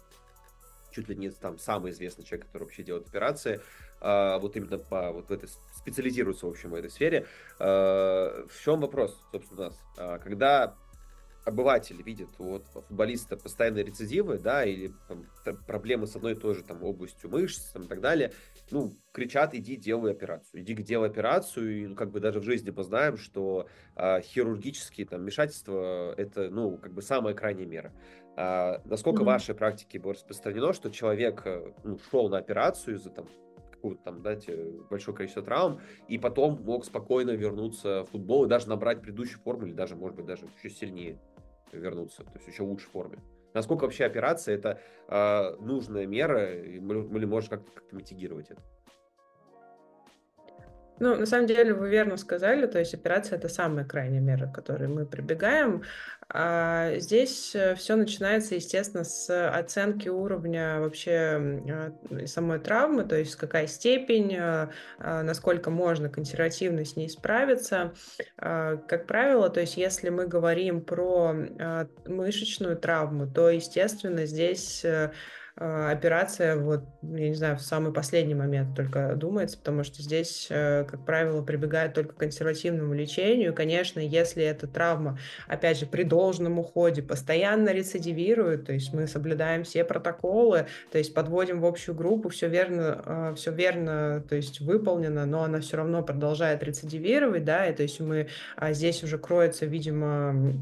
чуть 0.98 1.08
ли 1.08 1.14
не 1.14 1.30
там 1.30 1.58
самый 1.58 1.92
известный 1.92 2.24
человек, 2.24 2.46
который 2.46 2.64
вообще 2.64 2.82
делает 2.82 3.06
операции, 3.06 3.61
а, 4.00 4.38
вот 4.38 4.56
именно 4.56 4.78
по 4.78 5.12
вот 5.12 5.28
в 5.28 5.32
этой 5.32 5.48
специализируется, 5.76 6.46
в 6.46 6.50
общем, 6.50 6.70
в 6.70 6.74
этой 6.74 6.90
сфере. 6.90 7.26
А, 7.61 8.46
в 8.46 8.64
чем 8.64 8.80
вопрос, 8.80 9.20
собственно, 9.30 9.61
у 9.61 9.64
нас? 9.64 9.78
А, 9.96 10.18
когда 10.18 10.76
обыватель 11.48 12.00
видит 12.02 12.28
у 12.38 12.61
футболиста 12.61 13.37
постоянные 13.37 13.84
рецидивы, 13.84 14.38
да, 14.38 14.64
или 14.64 14.92
там, 15.08 15.26
проблемы 15.66 16.06
с 16.06 16.14
одной 16.14 16.32
и 16.32 16.34
той 16.34 16.54
же 16.54 16.62
там 16.62 16.82
областью 16.82 17.30
мышц 17.30 17.72
там, 17.72 17.84
и 17.84 17.88
так 17.88 18.00
далее, 18.00 18.32
ну, 18.70 18.96
кричат, 19.12 19.54
иди 19.54 19.76
делай 19.76 20.12
операцию, 20.12 20.62
иди 20.62 20.74
делай 20.74 21.08
операцию, 21.08 21.82
и 21.82 21.87
ну, 21.87 21.94
как 21.96 22.11
бы 22.11 22.20
даже 22.20 22.40
в 22.40 22.44
жизни 22.44 22.70
познаем, 22.70 23.16
что 23.16 23.66
э, 23.96 24.20
хирургические 24.20 25.06
там 25.06 25.20
вмешательства 25.22 26.14
это, 26.16 26.50
ну, 26.50 26.76
как 26.76 26.92
бы 26.92 27.02
самая 27.02 27.34
крайняя 27.34 27.66
мера. 27.66 27.92
А, 28.37 28.80
насколько 28.84 29.22
mm-hmm. 29.22 29.24
в 29.24 29.26
вашей 29.26 29.54
практике 29.54 29.98
было 29.98 30.12
распространено, 30.12 30.72
что 30.72 30.90
человек 30.90 31.42
э, 31.44 31.72
ну, 31.82 31.98
шел 32.11 32.28
на 32.28 32.38
операцию 32.38 32.96
из-за 32.96 33.11
там 33.11 33.26
какого-то 33.78 34.02
там, 34.02 34.22
дать 34.22 34.48
большое 34.90 35.16
количество 35.16 35.42
травм, 35.42 35.80
и 36.08 36.18
потом 36.18 36.61
мог 36.64 36.84
спокойно 36.84 37.30
вернуться 37.30 38.04
в 38.04 38.11
футбол 38.11 38.44
и 38.44 38.48
даже 38.48 38.68
набрать 38.68 39.00
предыдущую 39.00 39.40
форму, 39.40 39.66
или 39.66 39.72
даже, 39.72 39.96
может 39.96 40.16
быть, 40.16 40.26
даже 40.26 40.46
еще 40.62 40.74
сильнее 40.74 41.18
вернуться, 41.72 42.24
то 42.24 42.33
есть 42.35 42.48
еще 42.48 42.62
лучше 42.62 42.88
форме. 42.88 43.18
Насколько 43.54 43.85
вообще 43.85 44.04
операция 44.04 44.54
это 44.54 44.81
э, 45.09 45.57
нужная 45.61 46.07
мера, 46.07 46.54
или 46.54 47.24
можешь 47.24 47.48
как-то 47.48 47.70
как 47.72 47.92
митигировать 47.92 48.50
это? 48.50 48.62
Ну, 51.00 51.16
на 51.16 51.26
самом 51.26 51.46
деле, 51.46 51.74
вы 51.74 51.88
верно 51.88 52.16
сказали, 52.16 52.66
то 52.66 52.78
есть 52.78 52.94
операция– 52.94 53.37
это 53.38 53.48
самая 53.48 53.84
крайняя 53.84 54.20
мера, 54.20 54.46
к 54.46 54.54
которой 54.54 54.88
мы 54.88 55.06
прибегаем. 55.06 55.82
А 56.30 56.98
здесь 56.98 57.54
э, 57.54 57.74
все 57.74 57.96
начинается, 57.96 58.54
естественно, 58.54 59.02
с 59.02 59.48
оценки 59.48 60.11
уровня 60.11 60.78
вообще 60.78 61.62
а, 61.70 62.26
самой 62.26 62.58
травмы, 62.58 63.04
то 63.04 63.16
есть 63.16 63.37
какая 63.37 63.66
степень, 63.66 64.37
а, 64.37 64.70
а, 64.98 65.22
насколько 65.22 65.70
можно 65.70 66.11
консервативно 66.11 66.84
с 66.84 66.96
ней 66.96 67.08
справиться. 67.08 67.94
Как 68.37 69.06
правило, 69.06 69.48
то 69.48 69.61
есть 69.61 69.78
если 69.78 70.11
мы 70.11 70.26
говорим 70.26 70.82
про 70.82 71.34
мышечную 72.06 72.76
травму, 72.76 73.26
то, 73.26 73.48
естественно, 73.48 74.26
здесь 74.26 74.84
э, 74.84 74.88
а, 74.88 75.12
операция, 75.59 76.57
вот, 76.57 76.85
я 77.03 77.29
не 77.29 77.35
знаю, 77.35 77.57
в 77.57 77.62
самый 77.62 77.92
последний 77.92 78.35
момент 78.35 78.77
только 78.77 79.14
думается, 79.16 79.59
потому 79.59 79.83
что 79.83 80.03
здесь, 80.03 80.47
э, 80.51 80.85
как 80.85 81.05
правило, 81.05 81.42
прибегают 81.42 81.94
только 81.94 82.14
к 82.14 82.18
консервативному 82.18 82.94
лечению. 82.94 83.53
Конечно, 83.53 83.99
если 83.99 84.44
эта 84.44 84.68
травма, 84.68 85.18
опять 85.49 85.79
же, 85.79 85.87
при 85.87 86.05
должном 86.05 86.59
уходе 86.59 87.03
постоянно 87.03 87.71
рецидивирует, 87.71 88.66
то 88.66 88.73
есть 88.73 88.92
мы 88.92 89.09
соблюдаем 89.09 89.64
все 89.64 89.85
протоколы, 89.85 90.66
то 90.92 90.99
есть 90.99 91.12
подводим 91.12 91.61
в 91.61 91.66
общую 91.66 91.97
группу, 91.97 92.29
все 92.29 92.49
верно, 92.49 93.03
а, 93.05 93.35
все 93.35 93.51
верно, 93.51 94.25
то 94.29 94.37
есть 94.37 94.61
выполнено, 94.61 95.27
но 95.27 95.42
она 95.42 95.61
все 95.61 95.77
равно 95.79 96.03
продолжает 96.03 96.62
рецидивировать, 96.62 97.44
да, 97.44 97.66
и 97.66 97.75
то 97.75 97.83
есть 97.83 97.99
мы 97.99 98.29
а, 98.57 98.73
здесь 98.73 99.03
уже 99.03 99.18
кроется, 99.18 99.66
видимо, 99.66 100.55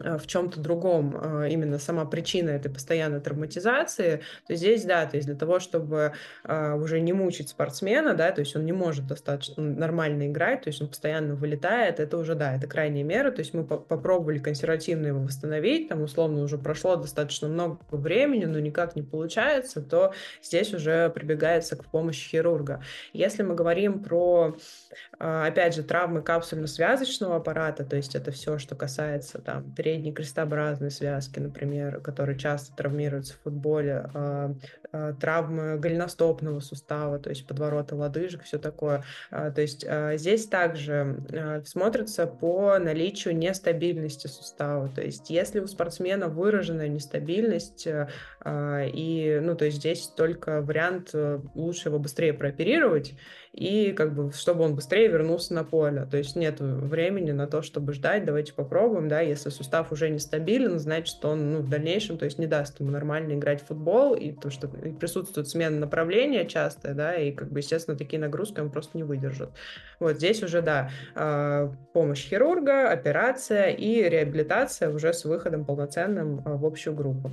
в 0.00 0.26
чем-то 0.26 0.60
другом 0.60 1.16
э, 1.16 1.50
именно 1.50 1.78
сама 1.78 2.04
причина 2.04 2.50
этой 2.50 2.70
постоянной 2.70 3.20
травматизации, 3.20 4.22
то 4.46 4.54
здесь, 4.54 4.84
да, 4.84 5.06
то 5.06 5.16
есть 5.16 5.26
для 5.26 5.36
того, 5.36 5.60
чтобы 5.60 6.12
э, 6.44 6.74
уже 6.74 7.00
не 7.00 7.12
мучить 7.12 7.48
спортсмена, 7.50 8.14
да, 8.14 8.32
то 8.32 8.40
есть 8.40 8.56
он 8.56 8.64
не 8.64 8.72
может 8.72 9.06
достаточно 9.06 9.62
нормально 9.62 10.28
играть, 10.28 10.62
то 10.62 10.68
есть 10.68 10.80
он 10.80 10.88
постоянно 10.88 11.34
вылетает, 11.34 12.00
это 12.00 12.16
уже, 12.16 12.34
да, 12.34 12.54
это 12.56 12.66
крайняя 12.66 13.04
мера, 13.04 13.30
то 13.30 13.40
есть 13.40 13.54
мы 13.54 13.64
попробовали 13.64 14.38
консервативно 14.38 15.06
его 15.06 15.20
восстановить, 15.20 15.88
там, 15.88 16.02
условно, 16.02 16.42
уже 16.42 16.58
прошло 16.58 16.96
достаточно 16.96 17.48
много 17.48 17.78
времени, 17.90 18.44
но 18.44 18.58
никак 18.58 18.96
не 18.96 19.02
получается, 19.02 19.82
то 19.82 20.12
здесь 20.42 20.72
уже 20.74 21.10
прибегается 21.10 21.76
к 21.76 21.84
помощи 21.84 22.28
хирурга. 22.30 22.82
Если 23.12 23.42
мы 23.42 23.54
говорим 23.54 24.02
про, 24.02 24.56
опять 25.18 25.74
же, 25.74 25.82
травмы 25.82 26.20
капсульно-связочного 26.20 27.36
аппарата, 27.36 27.84
то 27.84 27.96
есть 27.96 28.14
это 28.14 28.30
все, 28.30 28.58
что 28.58 28.74
касается 28.74 29.38
там 29.38 29.70
передней 29.90 30.12
крестообразной 30.12 30.92
связки, 30.92 31.40
например, 31.40 32.00
которые 32.00 32.38
часто 32.38 32.74
травмируются 32.76 33.34
в 33.34 33.40
футболе, 33.40 34.08
а, 34.14 34.54
а, 34.92 35.14
травмы 35.14 35.78
голеностопного 35.78 36.60
сустава, 36.60 37.18
то 37.18 37.30
есть 37.30 37.44
подворота 37.44 37.96
лодыжек, 37.96 38.44
все 38.44 38.58
такое. 38.58 39.02
А, 39.32 39.50
то 39.50 39.60
есть 39.60 39.84
здесь 40.14 40.46
также 40.46 41.16
смотрится 41.64 42.26
по 42.26 42.78
наличию 42.78 43.36
нестабильности 43.36 44.28
сустава. 44.28 44.88
То 44.94 45.02
есть 45.02 45.28
если 45.28 45.58
у 45.58 45.66
спортсмена 45.66 46.28
выраженная 46.28 46.88
нестабильность, 46.88 47.86
и, 48.46 49.40
ну, 49.42 49.54
то 49.56 49.64
есть 49.64 49.78
здесь 49.78 50.06
только 50.06 50.62
вариант 50.62 51.10
э, 51.12 51.40
лучше 51.54 51.88
его 51.88 51.98
быстрее 51.98 52.32
прооперировать, 52.32 53.14
и 53.52 53.92
как 53.92 54.14
бы, 54.14 54.32
чтобы 54.32 54.64
он 54.64 54.76
быстрее 54.76 55.08
вернулся 55.08 55.54
на 55.54 55.64
поле. 55.64 56.06
То 56.10 56.16
есть 56.16 56.36
нет 56.36 56.60
времени 56.60 57.32
на 57.32 57.46
то, 57.46 57.62
чтобы 57.62 57.92
ждать, 57.92 58.24
давайте 58.24 58.52
попробуем, 58.52 59.08
да, 59.08 59.20
если 59.20 59.50
сустав 59.50 59.90
уже 59.90 60.08
нестабилен, 60.08 60.78
значит, 60.78 61.08
что 61.08 61.30
он, 61.30 61.52
ну, 61.52 61.58
в 61.60 61.68
дальнейшем, 61.68 62.16
то 62.16 62.24
есть 62.24 62.38
не 62.38 62.46
даст 62.46 62.78
ему 62.78 62.90
нормально 62.90 63.34
играть 63.34 63.62
в 63.62 63.66
футбол, 63.66 64.14
и 64.14 64.32
то, 64.32 64.50
что 64.50 64.68
присутствует 64.68 65.48
смена 65.48 65.78
направления 65.78 66.46
частая, 66.46 66.94
да, 66.94 67.14
и, 67.14 67.32
как 67.32 67.50
бы, 67.50 67.58
естественно, 67.58 67.96
такие 67.96 68.20
нагрузки 68.20 68.60
он 68.60 68.70
просто 68.70 68.96
не 68.96 69.02
выдержит. 69.02 69.50
Вот 69.98 70.16
здесь 70.16 70.42
уже, 70.42 70.62
да, 70.62 70.90
а, 71.14 71.72
помощь 71.92 72.28
хирурга, 72.28 72.90
операция 72.90 73.70
и 73.70 74.08
реабилитация 74.08 74.90
уже 74.90 75.12
с 75.12 75.24
выходом 75.24 75.64
полноценным 75.64 76.42
а, 76.44 76.56
в 76.56 76.64
общую 76.64 76.94
группу. 76.94 77.32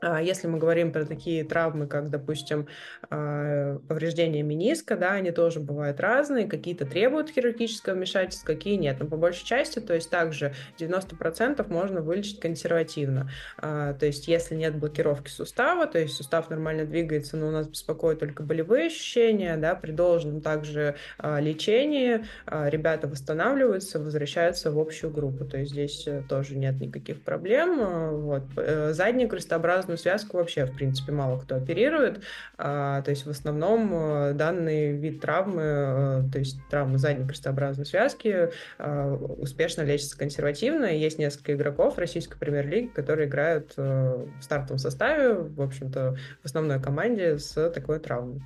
А 0.00 0.20
если 0.20 0.46
мы 0.46 0.58
говорим 0.58 0.92
про 0.92 1.04
такие 1.04 1.44
травмы, 1.44 1.86
как, 1.86 2.10
допустим, 2.10 2.66
а, 3.08 3.78
повреждение 3.88 4.42
мениска, 4.42 4.96
да, 4.96 5.12
они 5.12 5.30
тоже 5.30 5.60
бывают 5.60 6.00
разные, 6.00 6.46
какие-то 6.46 6.86
требуют 6.86 7.30
хирургического 7.30 7.94
вмешательства, 7.94 8.46
какие 8.46 8.76
нет. 8.76 8.96
Но 9.00 9.06
по 9.06 9.16
большей 9.16 9.44
части, 9.44 9.78
то 9.78 9.94
есть 9.94 10.10
также 10.10 10.54
90% 10.78 11.68
можно 11.68 12.00
вылечить 12.00 12.40
консервативно. 12.40 13.30
А, 13.58 13.94
то 13.94 14.06
есть 14.06 14.28
если 14.28 14.54
нет 14.54 14.76
блокировки 14.76 15.28
сустава, 15.28 15.86
то 15.86 15.98
есть 15.98 16.14
сустав 16.14 16.50
нормально 16.50 16.84
двигается, 16.84 17.36
но 17.36 17.48
у 17.48 17.50
нас 17.50 17.68
беспокоят 17.68 18.20
только 18.20 18.42
болевые 18.42 18.86
ощущения, 18.86 19.56
да, 19.56 19.74
при 19.74 19.92
должном 19.92 20.40
также 20.40 20.96
лечении 21.18 22.24
ребята 22.46 23.06
восстанавливаются, 23.08 23.98
возвращаются 23.98 24.70
в 24.70 24.78
общую 24.78 25.12
группу. 25.12 25.44
То 25.44 25.58
есть 25.58 25.72
здесь 25.72 26.06
э, 26.06 26.22
тоже 26.28 26.56
нет 26.56 26.80
никаких 26.80 27.22
проблем. 27.22 28.20
Вот. 28.22 28.42
Э, 28.56 28.92
задний 28.92 29.26
крестообразный 29.26 29.89
крестную 29.90 29.98
связку 29.98 30.36
вообще, 30.36 30.66
в 30.66 30.74
принципе, 30.74 31.12
мало 31.12 31.38
кто 31.40 31.56
оперирует. 31.56 32.22
А, 32.58 33.02
то 33.02 33.10
есть 33.10 33.26
в 33.26 33.30
основном 33.30 33.90
э, 33.92 34.32
данный 34.34 34.92
вид 34.96 35.20
травмы, 35.20 35.62
э, 35.62 36.22
то 36.32 36.38
есть 36.38 36.58
травмы 36.68 36.98
задней 36.98 37.26
крестообразной 37.26 37.86
связки, 37.86 38.50
э, 38.78 39.10
успешно 39.38 39.82
лечится 39.82 40.16
консервативно. 40.16 40.86
И 40.86 40.98
есть 40.98 41.18
несколько 41.18 41.54
игроков 41.54 41.98
российской 41.98 42.38
премьер-лиги, 42.38 42.88
которые 42.88 43.28
играют 43.28 43.76
в 43.76 44.40
стартовом 44.40 44.78
составе, 44.78 45.34
в 45.34 45.60
общем-то, 45.60 46.16
в 46.42 46.44
основной 46.44 46.80
команде 46.80 47.38
с 47.38 47.70
такой 47.70 47.98
травмой. 47.98 48.42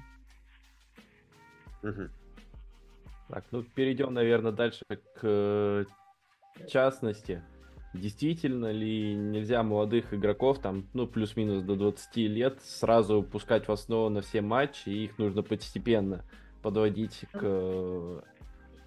Так, 3.29 3.45
ну 3.51 3.63
перейдем, 3.63 4.15
наверное, 4.15 4.53
дальше 4.53 4.85
к 5.15 5.87
частности. 6.69 7.43
Действительно 7.95 8.73
ли 8.73 9.15
нельзя 9.15 9.63
молодых 9.63 10.13
игроков, 10.13 10.59
там, 10.59 10.89
ну, 10.95 11.07
плюс-минус 11.07 11.63
до 11.63 11.77
20 11.77 12.17
лет, 12.17 12.61
сразу 12.61 13.23
пускать 13.23 13.69
в 13.69 13.73
основу 13.73 14.11
на 14.11 14.21
все 14.21 14.41
матчи, 14.41 14.89
и 14.89 15.05
их 15.05 15.17
нужно 15.17 15.45
постепенно 15.45 16.25
подводить 16.61 17.21
к 17.33 17.39
э, 17.41 18.21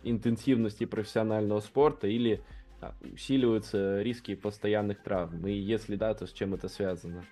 интенсивности 0.03 0.85
профессионального 0.85 1.61
спорта, 1.61 2.07
или 2.07 2.41
а, 2.81 2.93
усиливаются 3.13 4.01
риски 4.01 4.35
постоянных 4.35 5.01
травм? 5.01 5.47
И 5.47 5.53
если 5.53 5.95
да, 5.95 6.13
то 6.13 6.27
с 6.27 6.33
чем 6.33 6.53
это 6.53 6.67
связано? 6.67 7.23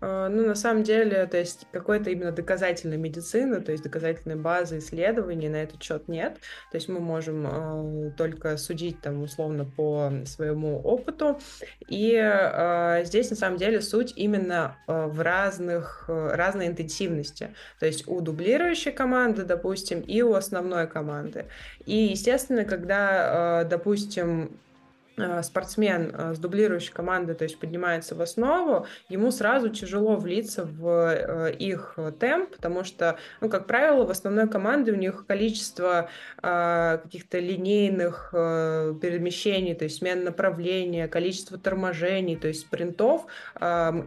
А, 0.00 0.28
ну, 0.28 0.46
на 0.46 0.54
самом 0.54 0.82
деле, 0.82 1.26
то 1.26 1.38
есть 1.38 1.66
какой-то 1.72 2.10
именно 2.10 2.32
доказательной 2.32 2.98
медицины, 2.98 3.60
то 3.60 3.72
есть 3.72 3.84
доказательной 3.84 4.36
базы 4.36 4.78
исследований 4.78 5.48
на 5.48 5.56
этот 5.56 5.82
счет 5.82 6.08
нет. 6.08 6.34
То 6.70 6.76
есть 6.76 6.88
мы 6.88 7.00
можем 7.00 7.46
э, 7.46 8.10
только 8.16 8.56
судить 8.58 9.00
там 9.00 9.22
условно 9.22 9.64
по 9.64 10.12
своему 10.26 10.80
опыту. 10.80 11.38
И 11.88 12.12
э, 12.14 13.04
здесь 13.04 13.30
на 13.30 13.36
самом 13.36 13.56
деле 13.56 13.80
суть 13.80 14.12
именно 14.16 14.76
э, 14.86 15.06
в 15.06 15.20
разных, 15.20 16.04
э, 16.08 16.30
разной 16.34 16.66
интенсивности. 16.66 17.54
То 17.80 17.86
есть 17.86 18.06
у 18.06 18.20
дублирующей 18.20 18.92
команды, 18.92 19.44
допустим, 19.44 20.00
и 20.00 20.20
у 20.20 20.34
основной 20.34 20.86
команды. 20.86 21.46
И, 21.86 21.96
естественно, 21.96 22.64
когда, 22.64 23.62
э, 23.62 23.68
допустим, 23.68 24.58
спортсмен 25.42 26.12
э, 26.12 26.34
с 26.34 26.38
дублирующей 26.38 26.92
командой, 26.92 27.34
то 27.34 27.44
есть 27.44 27.58
поднимается 27.58 28.14
в 28.14 28.20
основу, 28.20 28.86
ему 29.08 29.30
сразу 29.30 29.70
тяжело 29.70 30.16
влиться 30.16 30.64
в 30.64 30.86
э, 30.88 31.54
их 31.54 31.98
темп, 32.20 32.50
потому 32.56 32.84
что, 32.84 33.16
ну, 33.40 33.48
как 33.48 33.66
правило, 33.66 34.04
в 34.04 34.10
основной 34.10 34.48
команде 34.48 34.92
у 34.92 34.96
них 34.96 35.24
количество 35.26 36.08
каких-то 36.40 37.38
линейных 37.38 38.28
перемещений, 38.32 39.74
то 39.74 39.84
есть 39.84 39.98
смен 39.98 40.24
направления, 40.24 41.08
количество 41.08 41.58
торможений, 41.58 42.36
то 42.36 42.48
есть 42.48 42.60
спринтов 42.60 43.26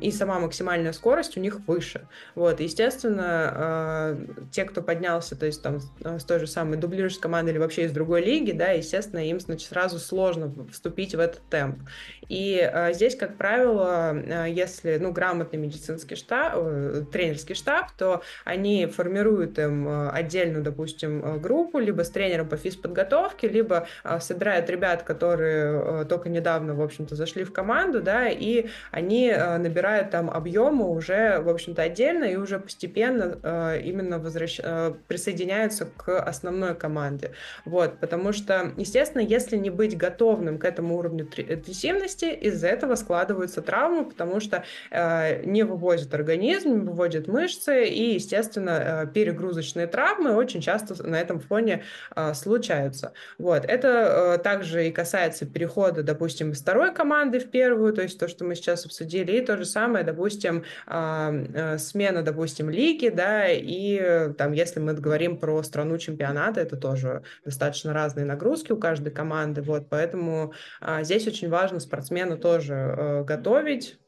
и 0.02 0.12
сама 0.12 0.40
максимальная 0.40 0.94
скорость 0.94 1.38
у 1.38 1.40
них 1.40 1.60
выше. 1.68 2.08
Вот, 2.36 2.60
естественно, 2.60 4.18
те, 4.52 4.66
кто 4.66 4.82
поднялся, 4.82 5.36
то 5.36 5.46
есть 5.46 5.62
там 5.62 5.80
с 6.04 6.24
той 6.24 6.40
же 6.40 6.48
самой 6.48 6.78
дублирующей 6.78 7.20
команды 7.20 7.52
или 7.52 7.58
вообще 7.58 7.86
из 7.86 7.92
другой 7.92 8.22
лиги, 8.22 8.52
да, 8.52 8.70
естественно, 8.72 9.28
им, 9.28 9.40
значит, 9.40 9.70
сразу 9.70 10.00
сложно 10.00 10.54
вступить 10.72 10.99
вступить 11.00 11.16
в 11.16 11.20
этот 11.20 11.42
темп. 11.50 11.80
И 12.28 12.60
э, 12.62 12.94
здесь, 12.94 13.16
как 13.16 13.38
правило, 13.38 14.14
э, 14.14 14.46
если 14.50 14.98
ну, 14.98 15.12
грамотный 15.12 15.58
медицинский 15.58 16.16
штаб, 16.16 16.54
э, 16.56 17.04
тренерский 17.12 17.56
штаб, 17.56 17.92
то 17.98 18.22
они 18.46 18.86
формируют 18.86 19.58
им 19.58 19.88
э, 19.88 20.10
отдельную, 20.10 20.64
допустим, 20.64 21.26
э, 21.26 21.38
группу, 21.40 21.80
либо 21.80 22.04
с 22.04 22.10
тренером 22.10 22.48
по 22.48 22.56
физподготовке, 22.56 23.48
либо 23.48 23.88
э, 24.04 24.20
собирают 24.20 24.70
ребят, 24.70 25.04
которые 25.04 26.02
э, 26.02 26.06
только 26.08 26.30
недавно, 26.30 26.76
в 26.76 26.82
общем-то, 26.82 27.16
зашли 27.16 27.44
в 27.44 27.52
команду, 27.52 28.02
да, 28.02 28.28
и 28.28 28.68
они 28.92 29.30
э, 29.30 29.58
набирают 29.58 30.12
там 30.12 30.30
объемы 30.30 30.88
уже, 30.88 31.40
в 31.40 31.50
общем-то, 31.50 31.82
отдельно 31.82 32.26
и 32.26 32.36
уже 32.36 32.60
постепенно 32.60 33.40
э, 33.42 33.82
именно 33.84 34.20
возвращ... 34.20 34.60
э, 34.62 34.94
присоединяются 35.08 35.88
к 35.98 36.20
основной 36.20 36.76
команде. 36.76 37.32
Вот, 37.66 38.00
потому 38.00 38.34
что, 38.34 38.72
естественно, 38.78 39.22
если 39.22 39.58
не 39.58 39.72
быть 39.72 39.98
готовым 39.98 40.60
к 40.60 40.66
этому 40.66 40.89
уровню 40.96 41.26
интенсивности, 41.26 42.26
из-за 42.26 42.68
этого 42.68 42.96
складываются 42.96 43.62
травмы, 43.62 44.06
потому 44.06 44.40
что 44.40 44.64
э, 44.92 45.44
не 45.46 45.64
вывозит 45.64 46.14
организм, 46.14 46.74
не 46.74 46.80
выводит 46.80 47.28
мышцы, 47.28 47.86
и, 47.88 48.14
естественно, 48.14 49.04
э, 49.06 49.08
перегрузочные 49.14 49.88
травмы 49.88 50.36
очень 50.36 50.62
часто 50.62 51.02
на 51.08 51.20
этом 51.20 51.40
фоне 51.40 51.84
э, 52.16 52.34
случаются. 52.34 53.14
Вот. 53.38 53.66
Это 53.66 54.36
э, 54.36 54.44
также 54.44 54.88
и 54.88 54.92
касается 54.92 55.46
перехода, 55.46 56.04
допустим, 56.04 56.52
из 56.52 56.62
второй 56.62 56.94
команды 56.94 57.40
в 57.40 57.50
первую, 57.50 57.94
то 57.94 58.02
есть 58.02 58.20
то, 58.20 58.28
что 58.28 58.46
мы 58.46 58.56
сейчас 58.56 58.86
обсудили, 58.86 59.34
и 59.34 59.42
то 59.42 59.58
же 59.58 59.66
самое, 59.66 60.04
допустим, 60.04 60.64
э, 60.88 61.46
э, 61.54 61.78
смена, 61.78 62.24
допустим, 62.24 62.70
лиги, 62.70 63.10
да, 63.10 63.48
и 63.48 64.00
э, 64.00 64.34
там, 64.38 64.52
если 64.52 64.80
мы 64.80 64.94
говорим 64.94 65.38
про 65.38 65.62
страну 65.64 65.98
чемпионата, 65.98 66.62
это 66.62 66.78
тоже 66.78 67.24
достаточно 67.46 67.94
разные 67.94 68.26
нагрузки 68.26 68.72
у 68.72 68.78
каждой 68.78 69.12
команды, 69.12 69.62
вот, 69.62 69.88
поэтому 69.90 70.54
здесь 70.82 71.28
очень 71.28 71.50
важно 71.50 71.80
спортсмена 71.80 72.38
тоже 72.38 72.74
э, 72.74 73.24
готовить 73.24 74.00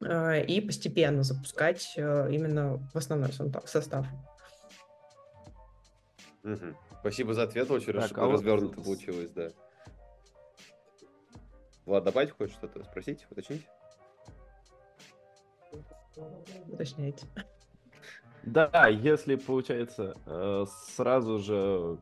э, 0.00 0.44
и 0.44 0.60
постепенно 0.60 1.22
запускать 1.22 1.94
э, 1.96 2.28
именно 2.32 2.78
в 2.92 2.96
основной 2.96 3.30
состав. 3.64 4.06
Угу. 6.42 6.74
Спасибо 7.00 7.34
за 7.34 7.44
ответ, 7.44 7.70
очень 7.70 7.92
так, 7.92 8.16
а 8.18 8.30
развернуто 8.30 8.76
вот... 8.76 8.84
получилось, 8.84 9.30
да. 9.30 9.50
Влад, 11.86 12.04
добавить 12.04 12.30
хочешь 12.30 12.56
что-то 12.56 12.82
спросить, 12.84 13.26
уточнить? 13.30 13.66
Уточняйте. 16.68 17.26
Да, 18.42 18.88
если 18.88 19.36
получается 19.36 20.14
сразу 20.96 21.38
же 21.38 21.98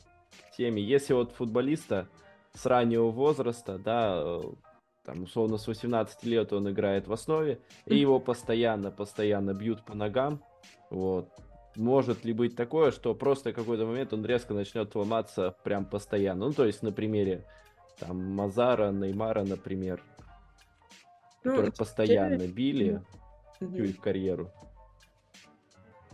к 0.49 0.57
теме, 0.57 0.83
если 0.83 1.15
вот 1.15 1.33
футболиста 1.33 2.09
с 2.55 2.67
раннего 2.67 3.11
возраста, 3.11 3.79
да, 3.79 4.21
э, 4.23 4.43
там, 5.05 5.23
условно, 5.23 5.59
с 5.59 5.67
18 5.67 6.25
лет 6.25 6.53
он 6.53 6.71
играет 6.71 7.07
в 7.09 7.13
основе, 7.13 7.61
и 7.87 7.97
его 7.97 8.21
постоянно-постоянно 8.21 9.55
бьют 9.55 9.85
по 9.85 9.97
ногам, 9.97 10.43
вот. 10.91 11.29
Может 11.75 12.25
ли 12.25 12.35
быть 12.35 12.55
такое, 12.55 12.91
что 12.91 13.15
просто 13.15 13.55
какой-то 13.55 13.87
момент 13.87 14.13
он 14.13 14.27
резко 14.27 14.53
начнет 14.53 14.95
ломаться 14.95 15.57
прям 15.65 15.87
постоянно? 15.87 16.47
Ну, 16.47 16.53
то 16.53 16.67
есть 16.67 16.83
на 16.83 16.93
примере 16.93 17.47
там 17.99 18.23
Мазара, 18.35 18.91
Неймара, 18.91 19.43
например, 19.43 20.03
ну, 21.45 21.51
которые 21.51 21.73
постоянно 21.73 22.47
били 22.47 23.01
всю 23.57 23.85
их 23.85 24.01
карьеру. 24.01 24.51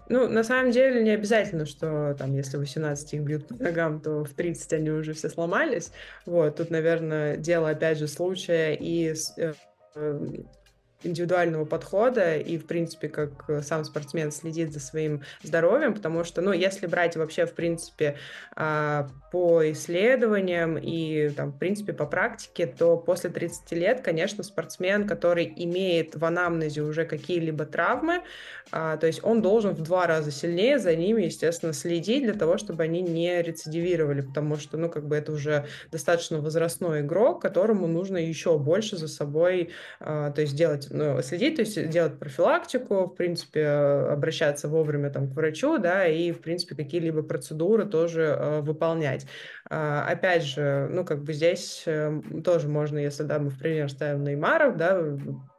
Ну, 0.09 0.29
на 0.29 0.43
самом 0.43 0.71
деле 0.71 1.03
не 1.03 1.11
обязательно, 1.11 1.67
что 1.67 2.15
там, 2.19 2.35
если 2.35 2.57
18 2.57 3.15
их 3.15 3.21
бьют 3.23 3.47
по 3.47 3.55
ногам, 3.55 4.01
то 4.01 4.25
в 4.25 4.31
30 4.31 4.73
они 4.73 4.91
уже 4.91 5.13
все 5.13 5.29
сломались. 5.29 5.93
Вот, 6.25 6.57
тут, 6.57 6.71
наверное, 6.71 7.37
дело, 7.37 7.71
опять 7.71 7.99
же, 7.99 8.09
случая 8.09 8.75
и 8.75 9.15
э, 9.37 9.53
индивидуального 11.03 11.65
подхода 11.65 12.37
и, 12.37 12.59
в 12.59 12.67
принципе, 12.67 13.09
как 13.09 13.49
э, 13.49 13.63
сам 13.63 13.85
спортсмен 13.85 14.33
следит 14.33 14.73
за 14.73 14.81
своим 14.81 15.23
здоровьем, 15.43 15.95
потому 15.95 16.25
что, 16.25 16.41
ну, 16.41 16.53
если 16.53 16.87
брать 16.87 17.17
вообще, 17.17 17.47
в 17.47 17.55
принципе, 17.55 18.17
а, 18.57 19.09
по 19.31 19.71
исследованиям 19.71 20.77
и, 20.77 21.29
там, 21.31 21.53
в 21.53 21.59
принципе, 21.59 21.93
по 21.93 22.07
практике, 22.07 22.67
то 22.67 22.97
после 22.97 23.31
30 23.31 23.73
лет, 23.73 24.01
конечно, 24.01 24.43
спортсмен, 24.43 25.07
который 25.07 25.53
имеет 25.57 26.17
в 26.17 26.25
анамнезе 26.25 26.83
уже 26.83 27.05
какие-либо 27.05 27.65
травмы, 27.65 28.23
а, 28.71 28.97
то 28.97 29.07
есть 29.07 29.21
он 29.23 29.41
должен 29.41 29.75
в 29.75 29.83
два 29.83 30.07
раза 30.07 30.31
сильнее 30.31 30.79
за 30.79 30.95
ними, 30.97 31.23
естественно, 31.23 31.73
следить 31.73 32.25
для 32.25 32.35
того, 32.35 32.59
чтобы 32.59 32.83
они 32.83 33.03
не 33.03 33.41
рецидивировали, 33.41 34.23
потому 34.23 34.57
что, 34.57 34.77
ну, 34.77 34.89
как 34.89 35.07
бы 35.07 35.17
это 35.17 35.33
уже 35.33 35.67
достаточно 35.91 36.41
возрастной 36.41 37.01
игрок, 37.01 37.41
которому 37.41 37.87
нужно 37.87 38.17
еще 38.17 38.59
больше 38.59 38.97
за 38.97 39.09
собой, 39.09 39.71
а, 40.01 40.31
то 40.33 40.41
есть 40.41 40.57
делать 40.57 40.88
ну, 40.91 41.21
следить, 41.23 41.57
то 41.57 41.63
есть 41.63 41.89
делать 41.91 42.19
профилактику, 42.19 43.07
в 43.07 43.15
принципе, 43.15 43.67
обращаться 43.67 44.69
вовремя 44.69 45.11
там, 45.11 45.29
к 45.29 45.35
врачу, 45.35 45.79
да, 45.79 46.07
и, 46.07 46.33
в 46.33 46.41
принципе, 46.41 46.75
какие-либо 46.75 47.23
процедуры 47.23 47.87
тоже 47.87 48.23
э, 48.23 48.61
выполнять. 48.61 49.27
Опять 49.69 50.45
же, 50.45 50.89
ну, 50.91 51.05
как 51.05 51.23
бы 51.25 51.35
здесь 51.35 51.85
тоже 52.43 52.69
можно, 52.69 52.99
если, 52.99 53.25
да, 53.25 53.39
мы 53.39 53.51
в 53.51 53.59
пример 53.59 53.91
ставим 53.91 54.25
Неймаров, 54.25 54.77
да, 54.79 54.99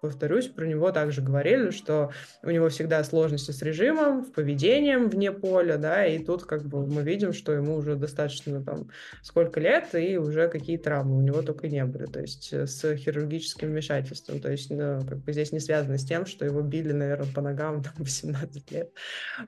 повторюсь, 0.01 0.47
про 0.47 0.65
него 0.65 0.91
также 0.91 1.21
говорили, 1.21 1.71
что 1.71 2.11
у 2.43 2.49
него 2.49 2.69
всегда 2.69 3.03
сложности 3.03 3.51
с 3.51 3.61
режимом, 3.61 4.23
в 4.23 4.31
поведением 4.31 5.09
вне 5.09 5.31
поля, 5.31 5.77
да, 5.77 6.05
и 6.05 6.23
тут 6.23 6.43
как 6.43 6.65
бы 6.65 6.85
мы 6.87 7.01
видим, 7.01 7.33
что 7.33 7.51
ему 7.51 7.75
уже 7.75 7.95
достаточно 7.95 8.63
там 8.63 8.89
сколько 9.21 9.59
лет, 9.59 9.93
и 9.93 10.17
уже 10.17 10.47
какие 10.47 10.77
травмы 10.77 11.17
у 11.17 11.21
него 11.21 11.41
только 11.41 11.67
не 11.67 11.83
были, 11.85 12.05
то 12.05 12.19
есть 12.19 12.51
э, 12.53 12.65
с 12.65 12.95
хирургическим 12.95 13.69
вмешательством, 13.69 14.39
то 14.39 14.51
есть 14.51 14.69
ну, 14.69 15.01
как 15.07 15.19
бы 15.19 15.33
здесь 15.33 15.51
не 15.51 15.59
связано 15.59 15.97
с 15.97 16.05
тем, 16.05 16.25
что 16.25 16.45
его 16.45 16.61
били, 16.61 16.91
наверное, 16.91 17.31
по 17.33 17.41
ногам 17.41 17.83
там 17.83 17.93
18 17.97 18.71
лет, 18.71 18.91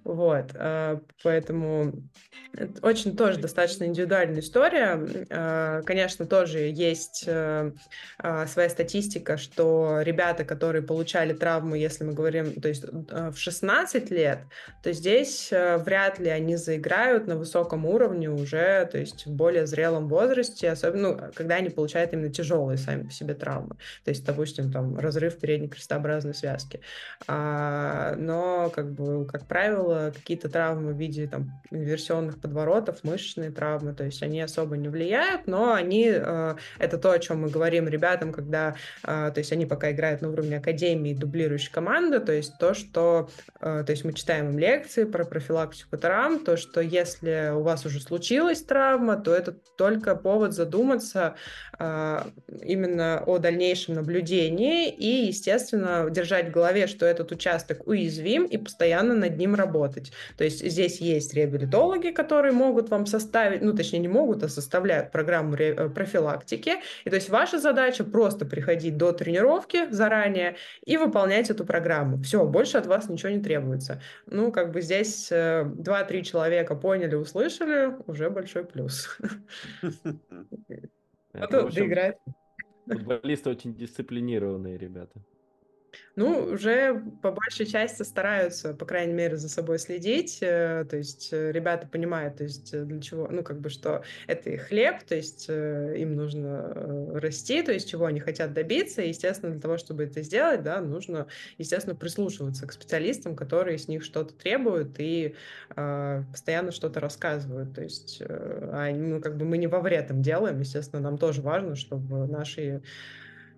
вот, 0.04 0.52
а, 0.56 1.02
поэтому 1.24 1.94
это 2.54 2.86
очень 2.86 3.16
тоже 3.16 3.40
достаточно 3.40 3.86
индивидуальная 3.86 4.42
история, 4.52 5.00
а, 5.30 5.82
конечно, 5.84 6.26
тоже 6.26 6.60
есть 6.60 7.24
э, 7.26 7.72
а, 8.18 8.46
своя 8.48 8.70
статистика, 8.70 9.38
что 9.38 10.02
ребята, 10.02 10.44
которые 10.44 10.82
получали 10.82 11.32
травму, 11.32 11.76
если 11.76 12.04
мы 12.04 12.12
говорим, 12.12 12.60
то 12.60 12.68
есть 12.68 12.84
э, 12.84 13.32
в 13.32 13.38
16 13.38 14.12
лет, 14.12 14.40
то 14.84 14.92
здесь 14.92 15.50
вряд 15.52 16.20
ли 16.20 16.30
они 16.30 16.58
заиграют 16.58 17.28
на 17.28 17.38
высоком 17.38 17.86
уровне 17.86 18.30
уже, 18.30 18.86
то 18.92 18.98
есть 18.98 19.26
в 19.26 19.32
более 19.32 19.66
зрелом 19.66 20.10
возрасте, 20.10 20.70
особенно 20.70 21.02
ну, 21.02 21.18
когда 21.34 21.56
они 21.56 21.70
получают 21.70 22.12
именно 22.14 22.30
тяжелые 22.30 22.78
сами 22.78 23.04
по 23.04 23.12
себе 23.12 23.34
травмы. 23.34 23.76
То 24.04 24.12
есть, 24.12 24.26
допустим, 24.26 24.72
там 24.72 25.00
разрыв 25.00 25.40
передней 25.40 25.70
крестообразной 25.70 26.34
связки. 26.34 26.82
А, 27.28 28.16
но, 28.18 28.70
как 28.70 28.92
бы, 28.92 29.26
как 29.26 29.48
правило, 29.48 30.12
какие-то 30.14 30.50
травмы 30.50 30.94
в 30.94 30.98
виде 30.98 31.28
там 31.28 31.62
инверсионных 31.72 32.40
подворотов, 32.40 33.04
мышечные 33.04 33.52
травмы, 33.52 33.94
то 33.94 34.04
есть 34.04 34.22
они 34.22 34.41
особо 34.42 34.78
не 34.78 34.90
влияют, 34.90 35.48
но 35.48 35.74
они, 35.74 36.10
э, 36.12 36.56
это 36.80 36.98
то, 36.98 37.12
о 37.12 37.20
чем 37.20 37.42
мы 37.42 37.50
говорим 37.50 37.88
ребятам, 37.88 38.32
когда, 38.32 38.76
э, 39.04 39.32
то 39.34 39.38
есть 39.38 39.52
они 39.52 39.66
пока 39.66 39.92
играют 39.92 40.22
на 40.22 40.30
уровне 40.30 40.58
академии, 40.58 41.14
дублирующей 41.14 41.72
команды, 41.72 42.20
то 42.20 42.32
есть 42.32 42.58
то, 42.60 42.74
что, 42.74 43.30
э, 43.60 43.84
то 43.86 43.92
есть 43.92 44.06
мы 44.06 44.14
читаем 44.14 44.50
им 44.52 44.60
лекции 44.60 45.04
про 45.04 45.26
профилактику 45.26 45.98
травм, 45.98 46.44
то, 46.44 46.58
что 46.58 46.82
если 46.82 47.52
у 47.54 47.62
вас 47.62 47.86
уже 47.86 48.00
случилась 48.02 48.62
травма, 48.62 49.18
то 49.18 49.34
это 49.34 49.56
только 49.78 50.16
повод 50.16 50.54
задуматься 50.54 51.36
именно 51.80 53.24
о 53.26 53.40
дальнейшем 53.40 53.96
наблюдении 53.96 54.90
и, 54.90 55.26
естественно, 55.28 56.08
держать 56.12 56.50
в 56.50 56.52
голове, 56.52 56.86
что 56.86 57.08
этот 57.08 57.32
участок 57.32 57.88
уязвим 57.88 58.46
и 58.46 58.58
постоянно 58.58 59.16
над 59.16 59.38
ним 59.38 59.56
работать. 59.56 60.12
То 60.38 60.44
есть 60.44 60.64
здесь 60.64 61.02
есть 61.02 61.34
реабилитологи, 61.34 62.10
которые 62.10 62.54
могут 62.54 62.90
вам 62.90 63.06
составить, 63.06 63.62
ну, 63.62 63.74
точнее, 63.74 64.00
не 64.00 64.08
могут, 64.08 64.31
а 64.44 64.50
составляют 64.50 65.12
программу 65.12 65.56
э, 65.56 65.90
профилактики. 65.90 66.76
И 67.06 67.10
то 67.10 67.16
есть 67.16 67.30
ваша 67.30 67.60
задача 67.60 68.04
просто 68.04 68.46
приходить 68.46 68.98
до 68.98 69.12
тренировки 69.12 69.90
заранее 69.92 70.56
и 70.86 70.98
выполнять 70.98 71.50
эту 71.50 71.66
программу. 71.66 72.22
Все, 72.24 72.46
больше 72.46 72.78
от 72.78 72.88
вас 72.88 73.10
ничего 73.10 73.32
не 73.32 73.42
требуется. 73.42 74.02
Ну, 74.26 74.52
как 74.52 74.72
бы 74.72 74.82
здесь 74.82 75.32
2-3 75.32 76.08
э, 76.10 76.22
человека 76.22 76.76
поняли, 76.76 77.16
услышали, 77.16 77.96
уже 78.08 78.30
большой 78.30 78.66
плюс. 78.66 79.18
А. 81.34 81.48
Футболисты 82.88 83.50
очень 83.50 83.74
дисциплинированные 83.74 84.78
ребята. 84.78 85.22
Ну, 86.16 86.44
уже 86.54 87.02
по 87.22 87.32
большей 87.32 87.66
части 87.66 88.04
стараются, 88.04 88.74
по 88.74 88.86
крайней 88.86 89.14
мере, 89.14 89.38
за 89.38 89.50
собой 89.50 89.80
следить. 89.80 90.40
Э, 90.42 90.86
то 90.90 90.98
есть 90.98 91.30
э, 91.32 91.52
ребята 91.52 91.88
понимают, 91.88 92.38
то 92.38 92.44
есть 92.44 92.74
э, 92.74 92.84
для 92.84 93.02
чего, 93.02 93.28
ну, 93.30 93.44
как 93.44 93.62
бы, 93.62 93.70
что 93.70 94.04
это 94.28 94.50
их 94.50 94.64
хлеб, 94.64 95.04
то 95.04 95.16
есть 95.16 95.48
им 95.50 96.16
нужно 96.16 97.20
расти, 97.20 97.62
то 97.64 97.72
есть 97.72 97.90
чего 97.90 98.06
они 98.06 98.20
хотят 98.20 98.54
добиться. 98.54 99.02
И, 99.02 99.10
естественно, 99.10 99.52
для 99.52 99.62
того, 99.62 99.78
чтобы 99.78 100.04
это 100.04 100.22
сделать, 100.22 100.64
да, 100.64 100.82
нужно, 100.82 101.28
естественно, 101.58 101.96
прислушиваться 101.96 102.68
к 102.68 102.74
специалистам, 102.74 103.36
которые 103.36 103.78
с 103.78 103.88
них 103.88 104.04
что-то 104.04 104.34
требуют 104.34 105.00
и 105.00 105.36
э, 105.76 106.24
постоянно 106.32 106.72
что-то 106.72 107.00
рассказывают. 107.00 107.74
То 107.74 107.82
есть, 107.82 108.18
э, 108.20 108.94
ну, 108.94 109.22
как 109.22 109.38
бы 109.38 109.46
мы 109.46 109.58
не 109.58 109.68
во 109.68 109.80
вред 109.80 110.12
им 110.12 110.22
делаем, 110.22 110.60
естественно, 110.60 111.02
нам 111.02 111.18
тоже 111.18 111.42
важно, 111.42 111.76
чтобы 111.76 112.28
наши 112.28 112.82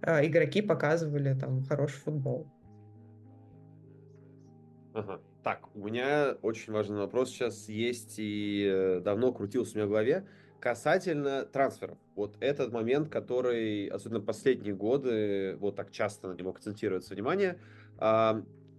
игроки 0.04 0.62
показывали 0.62 1.34
там 1.34 1.64
хороший 1.64 1.98
футбол. 1.98 2.48
Ага. 4.94 5.22
Так, 5.44 5.76
у 5.76 5.80
меня 5.80 6.38
очень 6.42 6.72
важный 6.72 6.98
вопрос 6.98 7.30
сейчас 7.30 7.68
есть 7.68 8.16
и 8.18 8.66
э, 8.66 9.02
давно 9.02 9.34
крутился 9.34 9.74
у 9.74 9.78
меня 9.78 9.88
в 9.88 9.90
голове 9.90 10.28
касательно 10.64 11.44
трансферов. 11.44 11.98
Вот 12.16 12.38
этот 12.40 12.72
момент, 12.72 13.10
который, 13.10 13.88
особенно 13.88 14.22
последние 14.22 14.74
годы, 14.74 15.58
вот 15.60 15.76
так 15.76 15.92
часто 15.92 16.30
на 16.30 16.36
него 16.36 16.52
акцентируется 16.52 17.14
внимание. 17.14 17.60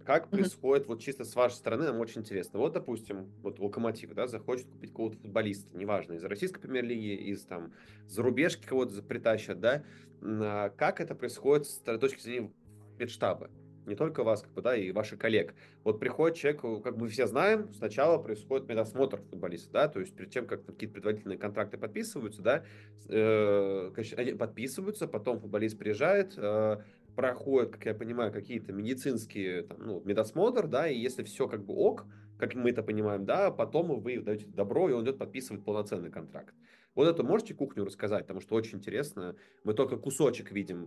Как 0.05 0.29
происходит, 0.29 0.87
вот 0.87 1.01
чисто 1.01 1.25
с 1.25 1.35
вашей 1.35 1.55
стороны, 1.55 1.85
нам 1.85 1.99
очень 1.99 2.21
интересно. 2.21 2.59
Вот, 2.59 2.73
допустим, 2.73 3.31
вот 3.41 3.59
Локомотив, 3.59 4.13
да, 4.13 4.27
захочет 4.27 4.67
купить 4.67 4.91
какого-то 4.91 5.17
футболиста, 5.17 5.75
неважно, 5.75 6.13
из 6.13 6.23
российской 6.23 6.61
премьер-лиги, 6.61 7.15
из 7.31 7.43
там 7.43 7.73
зарубежки 8.07 8.67
кого-то 8.67 9.01
притащат, 9.01 9.59
да. 9.59 9.83
А 10.21 10.69
как 10.69 11.01
это 11.01 11.15
происходит 11.15 11.65
с 11.65 11.77
точки 11.99 12.21
зрения 12.21 12.51
медштаба? 12.99 13.49
Не 13.87 13.95
только 13.95 14.23
вас, 14.23 14.41
как 14.41 14.51
бы, 14.51 14.61
да, 14.61 14.75
и 14.75 14.91
ваших 14.91 15.19
коллег. 15.19 15.53
Вот 15.83 15.99
приходит 15.99 16.37
человек, 16.37 16.61
как 16.83 16.97
мы 16.97 17.07
все 17.07 17.27
знаем, 17.27 17.71
сначала 17.73 18.17
происходит 18.17 18.67
медосмотр 18.67 19.21
футболиста, 19.29 19.71
да, 19.71 19.87
то 19.87 19.99
есть 19.99 20.15
перед 20.15 20.31
тем, 20.31 20.47
как 20.47 20.65
какие-то 20.65 20.95
предварительные 20.95 21.37
контракты 21.37 21.77
подписываются, 21.77 22.41
да, 22.41 22.63
э, 23.09 23.91
они 24.17 24.33
подписываются, 24.33 25.07
потом 25.07 25.39
футболист 25.39 25.77
приезжает, 25.77 26.33
э, 26.35 26.77
проходит, 27.15 27.71
как 27.71 27.85
я 27.85 27.93
понимаю, 27.93 28.31
какие-то 28.31 28.71
медицинские, 28.73 29.63
там, 29.63 29.77
ну, 29.79 30.01
медосмотр, 30.03 30.67
да, 30.67 30.87
и 30.87 30.97
если 30.97 31.23
все 31.23 31.47
как 31.47 31.65
бы 31.65 31.73
ок, 31.73 32.05
как 32.37 32.53
мы 32.53 32.69
это 32.71 32.83
понимаем, 32.83 33.25
да, 33.25 33.51
потом 33.51 33.99
вы 33.99 34.19
даете 34.19 34.45
добро, 34.47 34.89
и 34.89 34.93
он 34.93 35.03
идет 35.03 35.17
подписывать 35.17 35.63
полноценный 35.63 36.11
контракт. 36.11 36.53
Вот 36.95 37.07
это 37.07 37.23
можете 37.23 37.53
кухню 37.53 37.85
рассказать, 37.85 38.23
потому 38.23 38.41
что 38.41 38.55
очень 38.55 38.77
интересно. 38.77 39.35
Мы 39.63 39.73
только 39.73 39.97
кусочек 39.97 40.51
видим 40.51 40.85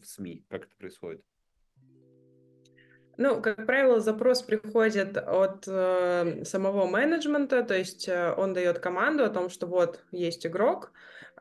в 0.00 0.04
СМИ, 0.04 0.44
как 0.48 0.64
это 0.64 0.76
происходит. 0.76 1.22
Ну, 3.18 3.40
как 3.40 3.64
правило, 3.64 4.00
запрос 4.00 4.42
приходит 4.42 5.16
от 5.16 5.66
э, 5.66 6.44
самого 6.44 6.86
менеджмента, 6.86 7.62
то 7.62 7.74
есть 7.74 8.08
э, 8.08 8.34
он 8.36 8.52
дает 8.52 8.78
команду 8.78 9.24
о 9.24 9.30
том, 9.30 9.48
что 9.48 9.66
вот 9.66 10.04
есть 10.10 10.46
игрок, 10.46 10.92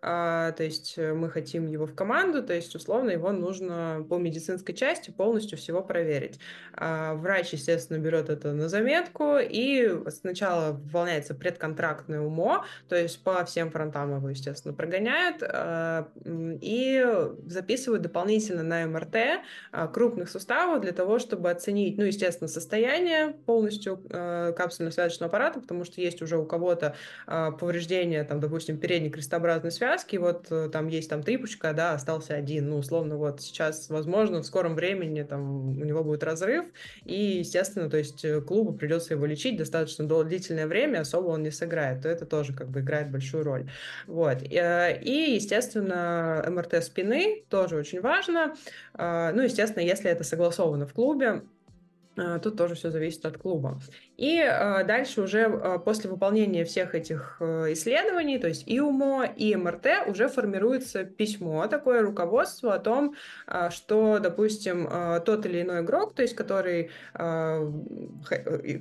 а, 0.08 0.52
то 0.52 0.64
есть 0.64 0.94
э, 0.98 1.14
мы 1.14 1.32
хотим 1.32 1.68
его 1.68 1.88
в 1.88 1.96
команду, 1.96 2.44
то 2.44 2.54
есть 2.54 2.76
условно 2.76 3.10
его 3.10 3.32
нужно 3.32 4.06
по 4.08 4.20
медицинской 4.20 4.76
части 4.76 5.10
полностью 5.10 5.58
всего 5.58 5.82
проверить. 5.82 6.40
А, 6.74 7.16
врач, 7.16 7.54
естественно, 7.54 7.98
берет 7.98 8.30
это 8.30 8.54
на 8.54 8.70
заметку 8.70 9.38
и 9.40 10.04
сначала 10.10 10.74
выполняется 10.74 11.34
предконтрактное 11.34 12.22
УМО, 12.22 12.66
то 12.88 12.96
есть 12.96 13.24
по 13.24 13.44
всем 13.46 13.72
фронтам 13.72 14.16
его, 14.16 14.30
естественно, 14.30 14.76
прогоняют 14.76 15.38
а, 15.42 16.08
и 16.24 17.04
записывают 17.48 18.04
дополнительно 18.04 18.62
на 18.62 18.86
МРТ 18.86 19.42
крупных 19.92 20.30
суставов 20.30 20.82
для 20.82 20.92
того, 20.92 21.18
чтобы 21.18 21.50
оценить, 21.50 21.98
ну, 21.98 22.04
естественно, 22.04 22.48
состояние 22.48 23.30
полностью 23.48 24.00
капсульно-связочного 24.08 25.26
аппарата, 25.26 25.60
потому 25.60 25.84
что 25.84 26.00
есть 26.00 26.22
уже 26.22 26.38
у 26.38 26.46
кого-то 26.46 26.96
повреждение, 27.26 28.24
там, 28.24 28.40
допустим, 28.40 28.78
передней 28.78 29.10
крестообразной 29.10 29.72
связи, 29.72 29.95
связки, 29.96 30.18
вот 30.18 30.48
э, 30.52 30.70
там 30.72 30.88
есть 30.88 31.10
там 31.10 31.24
три 31.24 31.38
пучка, 31.38 31.74
да, 31.74 31.94
остался 31.94 32.36
один, 32.36 32.70
ну, 32.70 32.78
условно, 32.78 33.18
вот 33.18 33.42
сейчас, 33.42 33.90
возможно, 33.90 34.42
в 34.42 34.46
скором 34.46 34.76
времени 34.76 35.24
там 35.24 35.70
у 35.70 35.86
него 35.86 36.04
будет 36.04 36.24
разрыв, 36.24 36.66
и, 37.06 37.38
естественно, 37.40 37.90
то 37.90 37.98
есть 37.98 38.26
э, 38.26 38.42
клубу 38.42 38.74
придется 38.74 39.14
его 39.14 39.26
лечить 39.26 39.58
достаточно 39.58 40.06
длительное 40.06 40.68
время, 40.68 41.00
особо 41.00 41.28
он 41.28 41.44
не 41.44 41.52
сыграет, 41.52 42.02
то 42.02 42.10
это 42.10 42.26
тоже 42.26 42.54
как 42.54 42.70
бы 42.70 42.82
играет 42.82 43.12
большую 43.12 43.44
роль. 43.44 43.70
Вот. 44.08 44.44
Э, 44.44 45.00
и, 45.02 45.36
естественно, 45.36 46.46
МРТ 46.48 46.84
спины 46.84 47.46
тоже 47.50 47.78
очень 47.78 48.02
важно. 48.02 48.56
Ну, 48.98 49.42
естественно, 49.42 49.84
если 49.84 50.10
это 50.10 50.24
согласовано 50.24 50.88
в 50.88 50.94
клубе, 50.94 51.42
Тут 52.42 52.58
тоже 52.58 52.76
все 52.76 52.92
зависит 52.92 53.26
от 53.26 53.38
клуба. 53.38 53.82
И 54.18 54.40
э, 54.40 54.84
дальше 54.86 55.22
уже 55.22 55.40
э, 55.40 55.80
после 55.84 56.10
выполнения 56.10 56.64
всех 56.64 56.96
этих 56.96 57.38
э, 57.40 57.74
исследований, 57.74 58.40
то 58.40 58.48
есть 58.48 58.64
и 58.66 58.80
УМО, 58.80 59.26
и 59.36 59.56
МРТ, 59.56 60.08
уже 60.08 60.30
формируется 60.30 61.04
письмо, 61.04 61.68
такое 61.68 62.02
руководство 62.02 62.74
о 62.74 62.80
том, 62.80 63.16
э, 63.48 63.70
что, 63.72 64.20
допустим, 64.20 64.90
тот 65.26 65.46
или 65.46 65.62
иной 65.62 65.82
игрок, 65.82 66.16
то 66.16 66.22
есть 66.22 66.36
который, 66.36 66.92
э, 67.14 67.72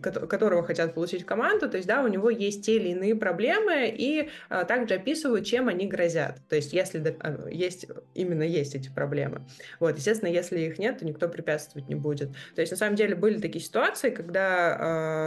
которого 0.01 0.63
хотят 0.63 0.95
получить 0.95 1.23
в 1.23 1.27
команду, 1.27 1.69
то 1.69 1.77
есть, 1.77 1.89
да, 1.89 2.03
у 2.03 2.09
него 2.09 2.31
есть 2.31 2.65
те 2.65 2.77
или 2.77 2.91
иные 2.91 3.17
проблемы, 3.17 3.89
и 3.89 4.31
также 4.69 4.95
описывают, 4.95 5.47
чем 5.47 5.69
они 5.69 5.87
грозят. 5.87 6.37
То 6.49 6.57
есть, 6.57 6.73
если 6.73 7.17
есть, 7.51 7.87
именно 8.15 8.43
есть 8.43 8.75
эти 8.75 8.89
проблемы. 8.89 9.43
Вот, 9.81 9.97
естественно, 9.97 10.29
если 10.29 10.61
их 10.61 10.79
нет, 10.79 10.99
то 10.99 11.07
никто 11.07 11.29
препятствовать 11.29 11.89
не 11.89 11.95
будет. 11.95 12.31
То 12.55 12.61
есть, 12.61 12.73
на 12.73 12.79
самом 12.79 12.97
деле, 12.97 13.15
были 13.15 13.41
такие 13.41 13.65
ситуации, 13.65 14.11
когда 14.11 15.24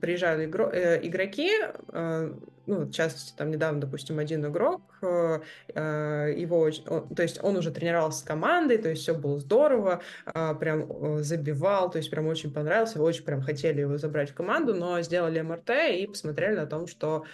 приезжали 0.00 0.46
игро- 0.46 0.72
э, 0.72 1.00
игроки, 1.06 1.50
э, 1.92 2.34
ну, 2.66 2.80
в 2.86 2.90
частности, 2.90 3.34
там 3.36 3.50
недавно, 3.50 3.80
допустим, 3.80 4.18
один 4.18 4.46
игрок, 4.46 4.80
э, 5.02 5.40
э, 5.74 6.34
его, 6.36 6.70
то 6.70 7.22
есть 7.22 7.42
он 7.42 7.56
уже 7.56 7.70
тренировался 7.70 8.20
с 8.20 8.22
командой, 8.22 8.78
то 8.78 8.88
есть 8.88 9.02
все 9.02 9.14
было 9.14 9.38
здорово, 9.38 10.00
э, 10.26 10.54
прям 10.58 11.22
забивал, 11.22 11.90
то 11.90 11.98
есть 11.98 12.10
прям 12.10 12.26
очень 12.26 12.52
понравился, 12.52 13.02
очень 13.02 13.24
прям 13.24 13.42
хотели 13.42 13.80
его 13.82 13.98
забрать 13.98 14.30
в 14.30 14.34
команду, 14.34 14.74
но 14.74 15.00
сделали 15.02 15.40
МРТ 15.40 15.70
и 15.92 16.06
посмотрели 16.06 16.56
на 16.56 16.66
том, 16.66 16.86
что 16.86 17.24
а, 17.24 17.26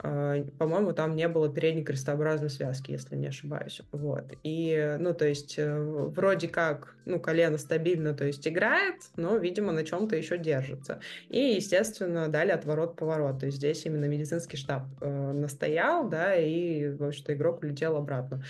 по-моему, 0.00 0.92
там 0.92 1.16
не 1.16 1.26
было 1.26 1.52
передней 1.52 1.82
крестообразной 1.82 2.50
связки, 2.50 2.92
если 2.92 3.16
не 3.16 3.28
ошибаюсь. 3.28 3.80
Вот. 3.90 4.32
И, 4.44 4.96
ну, 5.00 5.12
то 5.12 5.26
есть, 5.26 5.58
э, 5.58 5.78
вроде 5.78 6.46
как, 6.48 6.94
ну, 7.04 7.18
колено 7.18 7.58
стабильно, 7.58 8.14
то 8.14 8.24
есть, 8.24 8.46
играет, 8.46 8.96
но, 9.16 9.36
видимо, 9.36 9.72
на 9.72 9.84
чем-то 9.84 10.14
еще 10.14 10.38
держится. 10.38 11.00
И, 11.28 11.40
естественно, 11.54 12.28
дали 12.28 12.52
отворот-поворот. 12.52 13.40
То 13.40 13.46
есть, 13.46 13.58
здесь 13.58 13.84
именно 13.86 14.04
медицинский 14.04 14.56
штаб 14.56 14.84
э, 15.00 15.32
настоял, 15.32 16.08
да, 16.08 16.36
и, 16.36 16.90
в 16.90 17.02
общем-то, 17.02 17.34
игрок 17.34 17.62
улетел 17.62 17.96
обратно. 17.96 18.44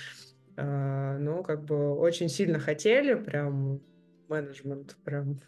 Э, 0.57 1.17
ну, 1.19 1.43
как 1.43 1.65
бы, 1.65 1.97
очень 1.97 2.29
сильно 2.29 2.59
хотели, 2.59 3.15
прям, 3.15 3.81
менеджмент 4.29 4.97
прям 5.03 5.41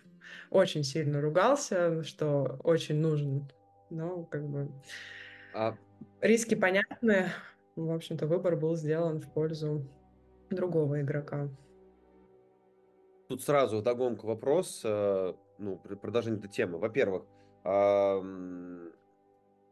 очень 0.49 0.83
сильно 0.83 1.21
ругался, 1.21 2.03
что 2.05 2.59
очень 2.65 2.97
нужен. 2.97 3.51
Но, 3.91 4.25
как 4.25 4.49
бы... 4.49 4.71
А 5.53 5.77
Риски 6.21 6.55
понятны. 6.55 7.31
В 7.77 7.93
общем-то, 7.93 8.27
выбор 8.27 8.57
был 8.57 8.77
сделан 8.77 9.21
в 9.21 9.33
пользу 9.33 9.87
другого 10.51 11.01
игрока. 11.01 11.49
Тут 13.29 13.43
сразу 13.43 13.81
догонку 13.81 14.27
вопрос, 14.27 14.83
э, 14.85 15.35
ну, 15.59 15.77
продолжение 15.79 16.39
этой 16.39 16.51
темы. 16.51 16.79
Во-первых, 16.79 17.25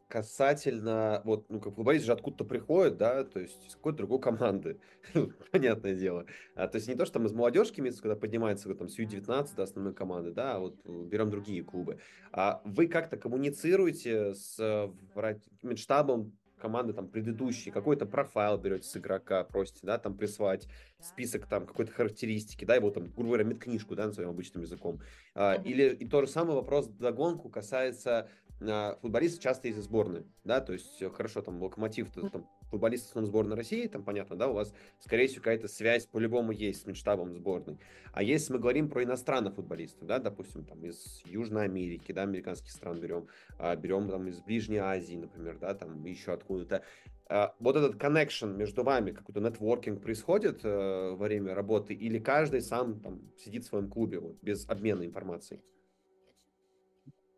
касательно, 0.08 1.20
вот, 1.24 1.48
ну, 1.50 1.60
как 1.60 1.74
футболист 1.74 2.06
же 2.06 2.12
откуда-то 2.12 2.44
приходит, 2.44 2.96
да, 2.96 3.24
то 3.24 3.40
есть 3.40 3.66
из 3.66 3.74
какой-то 3.74 3.98
другой 3.98 4.20
команды, 4.20 4.80
понятное 5.52 5.94
дело. 5.94 6.24
А, 6.54 6.66
то 6.66 6.76
есть 6.76 6.88
не 6.88 6.94
то, 6.94 7.04
что 7.04 7.14
там 7.14 7.26
из 7.26 7.32
молодежки, 7.32 7.82
когда 8.00 8.16
поднимается 8.16 8.74
там 8.74 8.88
с 8.88 8.98
Ю-19 8.98 9.54
до 9.54 9.62
основной 9.62 9.94
команды, 9.94 10.32
да, 10.32 10.56
а 10.56 10.58
вот 10.60 10.82
берем 10.84 11.30
другие 11.30 11.62
клубы. 11.62 12.00
А 12.32 12.62
вы 12.64 12.86
как-то 12.86 13.18
коммуницируете 13.18 14.34
с 14.34 14.56
э, 14.58 15.76
штабом 15.76 16.37
команды 16.58 16.92
там 16.92 17.08
предыдущие, 17.08 17.72
какой-то 17.72 18.06
профайл 18.06 18.58
берете 18.58 18.88
с 18.88 18.96
игрока, 18.96 19.44
просите, 19.44 19.80
да, 19.82 19.98
там 19.98 20.14
прислать 20.14 20.68
список 21.00 21.46
там 21.46 21.66
какой-то 21.66 21.92
характеристики, 21.92 22.64
да, 22.64 22.74
его 22.74 22.90
там, 22.90 23.04
грубо 23.04 23.28
говоря, 23.28 23.44
медкнижку, 23.44 23.94
да, 23.94 24.06
на 24.06 24.12
своим 24.12 24.30
обычным 24.30 24.62
языком. 24.62 25.00
А, 25.34 25.54
или 25.54 25.94
и 25.94 26.06
тот 26.06 26.26
же 26.26 26.30
самый 26.30 26.54
вопрос 26.54 26.88
догонку 26.88 27.48
касается 27.48 28.28
а, 28.60 28.98
футболистов 29.00 29.42
часто 29.42 29.68
из 29.68 29.76
сборной, 29.76 30.26
да, 30.44 30.60
то 30.60 30.72
есть 30.72 31.00
э, 31.00 31.10
хорошо, 31.10 31.42
там, 31.42 31.62
Локомотив, 31.62 32.10
там, 32.10 32.46
футболист 32.70 33.06
в 33.06 33.08
основном 33.10 33.28
сборной 33.28 33.56
России, 33.56 33.86
там, 33.86 34.02
понятно, 34.04 34.36
да, 34.36 34.48
у 34.48 34.52
вас, 34.54 34.72
скорее 35.00 35.26
всего, 35.26 35.40
какая-то 35.40 35.68
связь 35.68 36.06
по-любому 36.06 36.52
есть 36.52 36.82
с 36.82 36.86
медштабом 36.86 37.32
сборной. 37.32 37.78
А 38.12 38.22
если 38.22 38.52
мы 38.52 38.58
говорим 38.58 38.88
про 38.88 39.04
иностранных 39.04 39.54
футболистов, 39.54 40.06
да, 40.06 40.18
допустим, 40.18 40.64
там, 40.64 40.84
из 40.84 41.22
Южной 41.24 41.64
Америки, 41.64 42.12
да, 42.12 42.22
американских 42.22 42.70
стран 42.70 43.00
берем, 43.00 43.26
а, 43.58 43.76
берем, 43.76 44.08
там, 44.08 44.28
из 44.28 44.40
Ближней 44.40 44.78
Азии, 44.78 45.16
например, 45.16 45.58
да, 45.58 45.74
там, 45.74 46.04
еще 46.04 46.32
откуда-то, 46.32 46.82
а, 47.30 47.54
вот 47.58 47.76
этот 47.76 47.96
connection 47.96 48.56
между 48.56 48.82
вами, 48.82 49.12
какой-то 49.12 49.40
нетворкинг 49.40 50.02
происходит 50.02 50.60
э, 50.64 51.10
во 51.10 51.26
время 51.26 51.54
работы, 51.54 51.92
или 51.92 52.18
каждый 52.18 52.62
сам 52.62 53.00
там 53.00 53.20
сидит 53.36 53.64
в 53.64 53.68
своем 53.68 53.90
клубе, 53.90 54.18
вот, 54.18 54.36
без 54.40 54.66
обмена 54.68 55.04
информацией? 55.04 55.60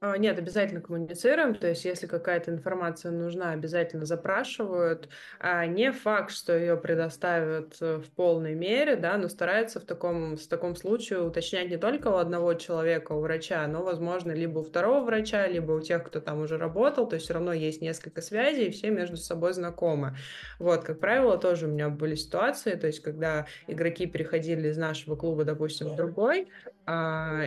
А, 0.03 0.17
нет, 0.17 0.39
обязательно 0.39 0.81
коммуницируем, 0.81 1.55
то 1.55 1.67
есть 1.69 1.85
если 1.85 2.07
какая-то 2.07 2.51
информация 2.51 3.13
нужна, 3.13 3.51
обязательно 3.51 4.07
запрашивают. 4.07 5.11
А 5.39 5.67
не 5.67 5.93
факт, 5.93 6.31
что 6.31 6.57
ее 6.59 6.79
предоставят 6.79 7.77
э, 7.83 7.99
в 7.99 8.11
полной 8.13 8.55
мере, 8.55 8.97
да, 8.97 9.19
но 9.19 9.29
стараются 9.29 9.79
в 9.79 9.85
таком, 9.85 10.39
в 10.39 10.47
таком 10.47 10.75
случае 10.75 11.21
уточнять 11.21 11.69
не 11.69 11.77
только 11.77 12.09
у 12.09 12.15
одного 12.15 12.55
человека, 12.55 13.13
у 13.13 13.21
врача, 13.21 13.67
но, 13.67 13.83
возможно, 13.83 14.33
либо 14.33 14.61
у 14.61 14.63
второго 14.63 15.05
врача, 15.05 15.47
либо 15.47 15.73
у 15.73 15.81
тех, 15.83 16.03
кто 16.05 16.21
там 16.21 16.41
уже 16.41 16.57
работал, 16.57 17.07
то 17.07 17.17
есть 17.17 17.27
все 17.27 17.35
равно 17.35 17.53
есть 17.53 17.83
несколько 17.83 18.23
связей, 18.23 18.69
и 18.69 18.71
все 18.71 18.89
между 18.89 19.19
собой 19.19 19.53
знакомы. 19.53 20.17
Вот, 20.59 20.83
как 20.83 20.99
правило, 20.99 21.37
тоже 21.37 21.67
у 21.67 21.71
меня 21.71 21.91
были 21.91 22.15
ситуации, 22.15 22.73
то 22.73 22.87
есть 22.87 23.01
когда 23.01 23.47
игроки 23.67 24.07
переходили 24.07 24.69
из 24.69 24.79
нашего 24.79 25.15
клуба, 25.15 25.45
допустим, 25.45 25.89
в 25.89 25.97
другой, 25.97 26.49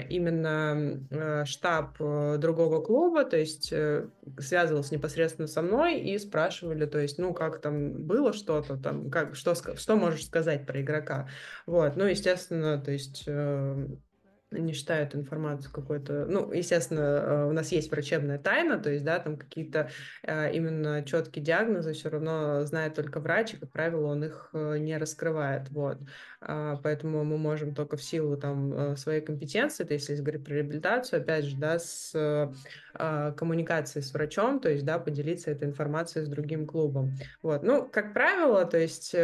именно 0.10 1.00
э, 1.10 1.46
штаб 1.46 1.96
э, 2.00 2.38
другого 2.38 2.82
клуба, 2.82 3.26
то 3.26 3.38
есть 3.38 3.72
э, 3.72 4.08
связывался 4.40 4.96
непосредственно 4.96 5.48
со 5.48 5.62
мной 5.62 6.00
и 6.00 6.18
спрашивали, 6.18 6.86
то 6.86 7.00
есть, 7.00 7.18
ну, 7.18 7.34
как 7.34 7.60
там 7.62 8.06
было 8.06 8.34
что-то, 8.34 8.78
там, 8.78 9.10
как, 9.10 9.36
что, 9.36 9.56
что 9.56 9.96
можешь 9.96 10.26
сказать 10.26 10.66
про 10.66 10.82
игрока. 10.82 11.28
Вот, 11.66 11.96
ну, 11.96 12.06
естественно, 12.06 12.80
то 12.80 12.92
есть 12.92 13.28
не 14.60 14.74
считают 14.74 15.16
информацию 15.16 15.72
какой-то, 15.72 16.26
ну, 16.26 16.52
естественно, 16.52 17.00
э, 17.00 17.46
у 17.50 17.54
нас 17.54 17.72
есть 17.72 17.92
врачебная 17.92 18.38
тайна, 18.38 18.78
то 18.78 18.90
есть, 18.90 19.04
да, 19.04 19.20
там 19.20 19.38
какие-то 19.38 19.90
э, 20.24 20.54
именно 20.54 21.04
четкие 21.04 21.44
диагнозы 21.44 21.94
все 21.94 22.10
равно 22.10 22.64
знает 22.66 22.96
только 22.96 23.20
врач, 23.20 23.54
и, 23.54 23.58
как 23.58 23.72
правило, 23.72 24.08
он 24.08 24.24
их 24.24 24.50
э, 24.54 24.78
не 24.78 24.98
раскрывает, 24.98 25.70
вот. 25.70 25.98
А, 26.42 26.78
поэтому 26.84 27.24
мы 27.24 27.38
можем 27.38 27.74
только 27.74 27.98
в 27.98 28.04
силу 28.04 28.38
там 28.38 28.98
своей 28.98 29.22
компетенции, 29.22 29.84
то 29.84 29.94
есть, 29.94 30.10
если 30.10 30.22
говорить 30.22 30.46
про 30.46 30.56
реабилитацию, 30.56 31.22
опять 31.22 31.46
же, 31.46 31.58
да, 31.58 31.80
с 31.80 32.12
а, 32.94 33.32
коммуникацией 33.32 34.04
с 34.04 34.14
врачом, 34.14 34.60
то 34.60 34.70
есть, 34.70 34.86
да, 34.86 35.00
поделиться 35.00 35.52
этой 35.52 35.68
информацией 35.68 36.26
с 36.26 36.30
другим 36.30 36.68
клубом. 36.68 37.12
Вот, 37.42 37.64
ну, 37.64 37.88
как 37.88 38.14
правило, 38.14 38.66
то 38.66 38.78
есть 38.78 39.16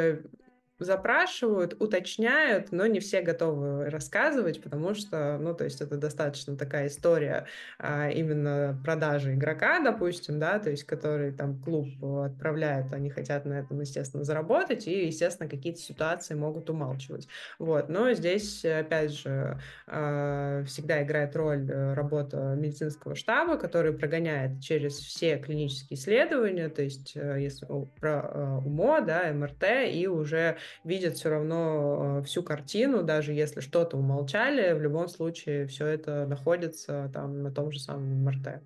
запрашивают, 0.79 1.75
уточняют, 1.79 2.71
но 2.71 2.85
не 2.87 2.99
все 2.99 3.21
готовы 3.21 3.89
рассказывать, 3.89 4.61
потому 4.61 4.93
что, 4.93 5.37
ну, 5.39 5.53
то 5.53 5.65
есть 5.65 5.81
это 5.81 5.97
достаточно 5.97 6.55
такая 6.57 6.87
история 6.87 7.45
а, 7.77 8.09
именно 8.09 8.79
продажи 8.83 9.33
игрока, 9.33 9.79
допустим, 9.79 10.39
да, 10.39 10.59
то 10.59 10.69
есть 10.69 10.83
который 10.83 11.31
там 11.31 11.57
клуб 11.61 11.87
отправляет, 12.03 12.93
они 12.93 13.09
хотят 13.09 13.45
на 13.45 13.59
этом, 13.59 13.79
естественно, 13.81 14.23
заработать, 14.23 14.87
и, 14.87 15.07
естественно, 15.07 15.49
какие-то 15.49 15.79
ситуации 15.79 16.33
могут 16.33 16.69
умалчивать. 16.69 17.27
Вот, 17.57 17.89
но 17.89 18.13
здесь, 18.13 18.63
опять 18.65 19.11
же, 19.11 19.59
а, 19.87 20.63
всегда 20.65 21.03
играет 21.03 21.35
роль 21.35 21.69
э, 21.69 21.93
работа 21.93 22.55
медицинского 22.57 23.15
штаба, 23.15 23.57
который 23.57 23.93
прогоняет 23.93 24.61
через 24.61 24.97
все 24.97 25.37
клинические 25.37 25.97
исследования, 25.97 26.69
то 26.69 26.81
есть 26.81 27.13
э, 27.15 27.37
если 27.39 27.67
про 27.99 28.31
э, 28.31 28.57
УМО, 28.65 29.01
да, 29.01 29.31
МРТ, 29.33 29.63
и 29.91 30.07
уже 30.07 30.57
видят 30.83 31.15
все 31.15 31.29
равно 31.29 32.19
э, 32.19 32.23
всю 32.23 32.43
картину, 32.43 33.03
даже 33.03 33.33
если 33.33 33.59
что-то 33.59 33.97
умолчали, 33.97 34.73
в 34.73 34.81
любом 34.81 35.07
случае 35.07 35.67
все 35.67 35.85
это 35.85 36.25
находится 36.25 37.09
там 37.13 37.43
на 37.43 37.51
том 37.51 37.71
же 37.71 37.79
самом 37.79 38.23
МРТ. 38.23 38.61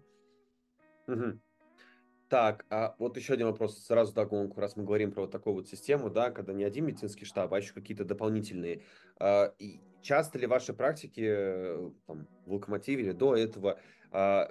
Угу. 1.08 1.40
Так, 2.30 2.66
а 2.72 2.96
вот 2.98 3.16
еще 3.16 3.34
один 3.34 3.46
вопрос 3.46 3.86
сразу 3.86 4.14
догонку, 4.14 4.60
раз 4.60 4.76
мы 4.76 4.84
говорим 4.84 5.12
про 5.12 5.22
вот 5.22 5.32
такую 5.32 5.54
вот 5.54 5.68
систему, 5.68 6.10
да, 6.10 6.32
когда 6.32 6.52
не 6.52 6.64
один 6.64 6.86
медицинский 6.86 7.26
штаб, 7.26 7.54
а 7.54 7.58
еще 7.58 7.74
какие-то 7.74 8.06
дополнительные. 8.06 8.82
А, 9.20 9.54
и 9.60 9.80
часто 10.02 10.40
ли 10.40 10.48
в 10.48 10.50
вашей 10.50 10.74
практике, 10.74 11.26
э, 11.28 11.92
там, 12.08 12.28
в 12.48 12.54
Локомотиве 12.54 13.04
или 13.04 13.12
до 13.12 13.36
этого, 13.36 13.80
а, 14.12 14.50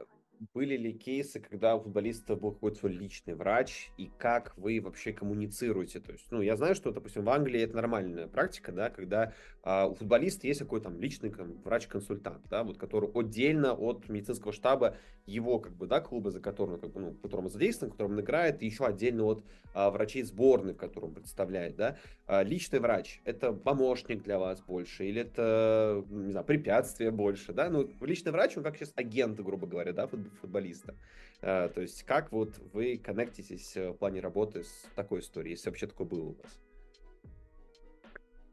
были 0.55 0.77
ли 0.77 0.93
кейсы, 0.93 1.41
когда 1.41 1.77
у 1.77 1.81
футболиста 1.81 2.37
был 2.37 2.53
какой-то 2.53 2.79
свой 2.79 2.93
личный 2.93 3.35
врач, 3.35 3.91
и 3.97 4.11
как 4.19 4.57
вы 4.57 4.81
вообще 4.81 5.13
коммуницируете? 5.13 6.01
То 6.01 6.13
есть, 6.13 6.31
ну, 6.31 6.41
я 6.41 6.57
знаю, 6.57 6.75
что, 6.75 6.91
допустим, 6.91 7.25
в 7.25 7.31
Англии 7.31 7.61
это 7.61 7.77
нормальная 7.77 8.27
практика, 8.27 8.73
да, 8.73 8.91
когда 8.91 9.33
а, 9.63 9.87
у 9.87 9.95
футболиста 9.95 10.47
есть 10.47 10.61
какой-то 10.61 10.85
там 10.85 11.01
личный 11.01 11.31
врач-консультант, 11.31 12.49
да, 12.49 12.65
вот, 12.65 12.79
который 12.79 13.11
отдельно 13.15 13.75
от 13.75 14.09
медицинского 14.09 14.53
штаба 14.53 14.97
его, 15.27 15.59
как 15.61 15.77
бы, 15.77 15.87
да, 15.87 16.01
клуба, 16.01 16.31
за 16.31 16.41
которым, 16.41 16.81
как 16.81 16.93
бы, 16.93 17.01
ну, 17.01 17.17
он 17.47 17.49
задействован, 17.49 17.93
в 17.93 17.95
котором 17.95 18.13
он 18.13 18.21
играет, 18.21 18.63
и 18.63 18.67
еще 18.67 18.87
отдельно 18.87 19.25
от 19.25 19.45
а, 19.75 19.91
врачей 19.91 20.23
сборной, 20.23 20.75
в 20.75 20.79
он 21.05 21.15
представляет, 21.15 21.77
да. 21.77 21.97
А, 22.27 22.43
личный 22.43 22.81
врач– 22.81 23.21
это 23.25 23.53
помощник 23.53 24.23
для 24.23 24.39
вас 24.39 24.61
больше, 24.63 25.07
или 25.07 25.23
это, 25.23 26.05
не 26.09 26.33
знаю, 26.33 26.45
препятствие 26.47 27.11
больше, 27.11 27.53
да, 27.53 27.71
ну, 27.71 27.89
личный 28.01 28.33
врач, 28.33 28.57
он 28.57 28.65
как 28.65 28.77
сейчас 28.77 28.93
агент, 28.97 29.39
грубо 29.41 29.67
говоря, 29.67 29.93
да, 29.93 30.09
футболиста. 30.41 30.95
А, 31.41 31.69
то 31.69 31.81
есть 31.81 32.05
как 32.05 32.31
вот 32.33 32.59
вы 32.73 32.99
коннектитесь 32.99 33.77
э, 33.77 33.91
в 33.91 33.95
плане 33.95 34.21
работы 34.21 34.65
с 34.65 34.87
такой 34.95 35.21
историей, 35.21 35.53
если 35.53 35.71
вообще 35.71 35.87
такое 35.87 36.07
было 36.07 36.23
у 36.23 36.33
вас? 36.43 36.61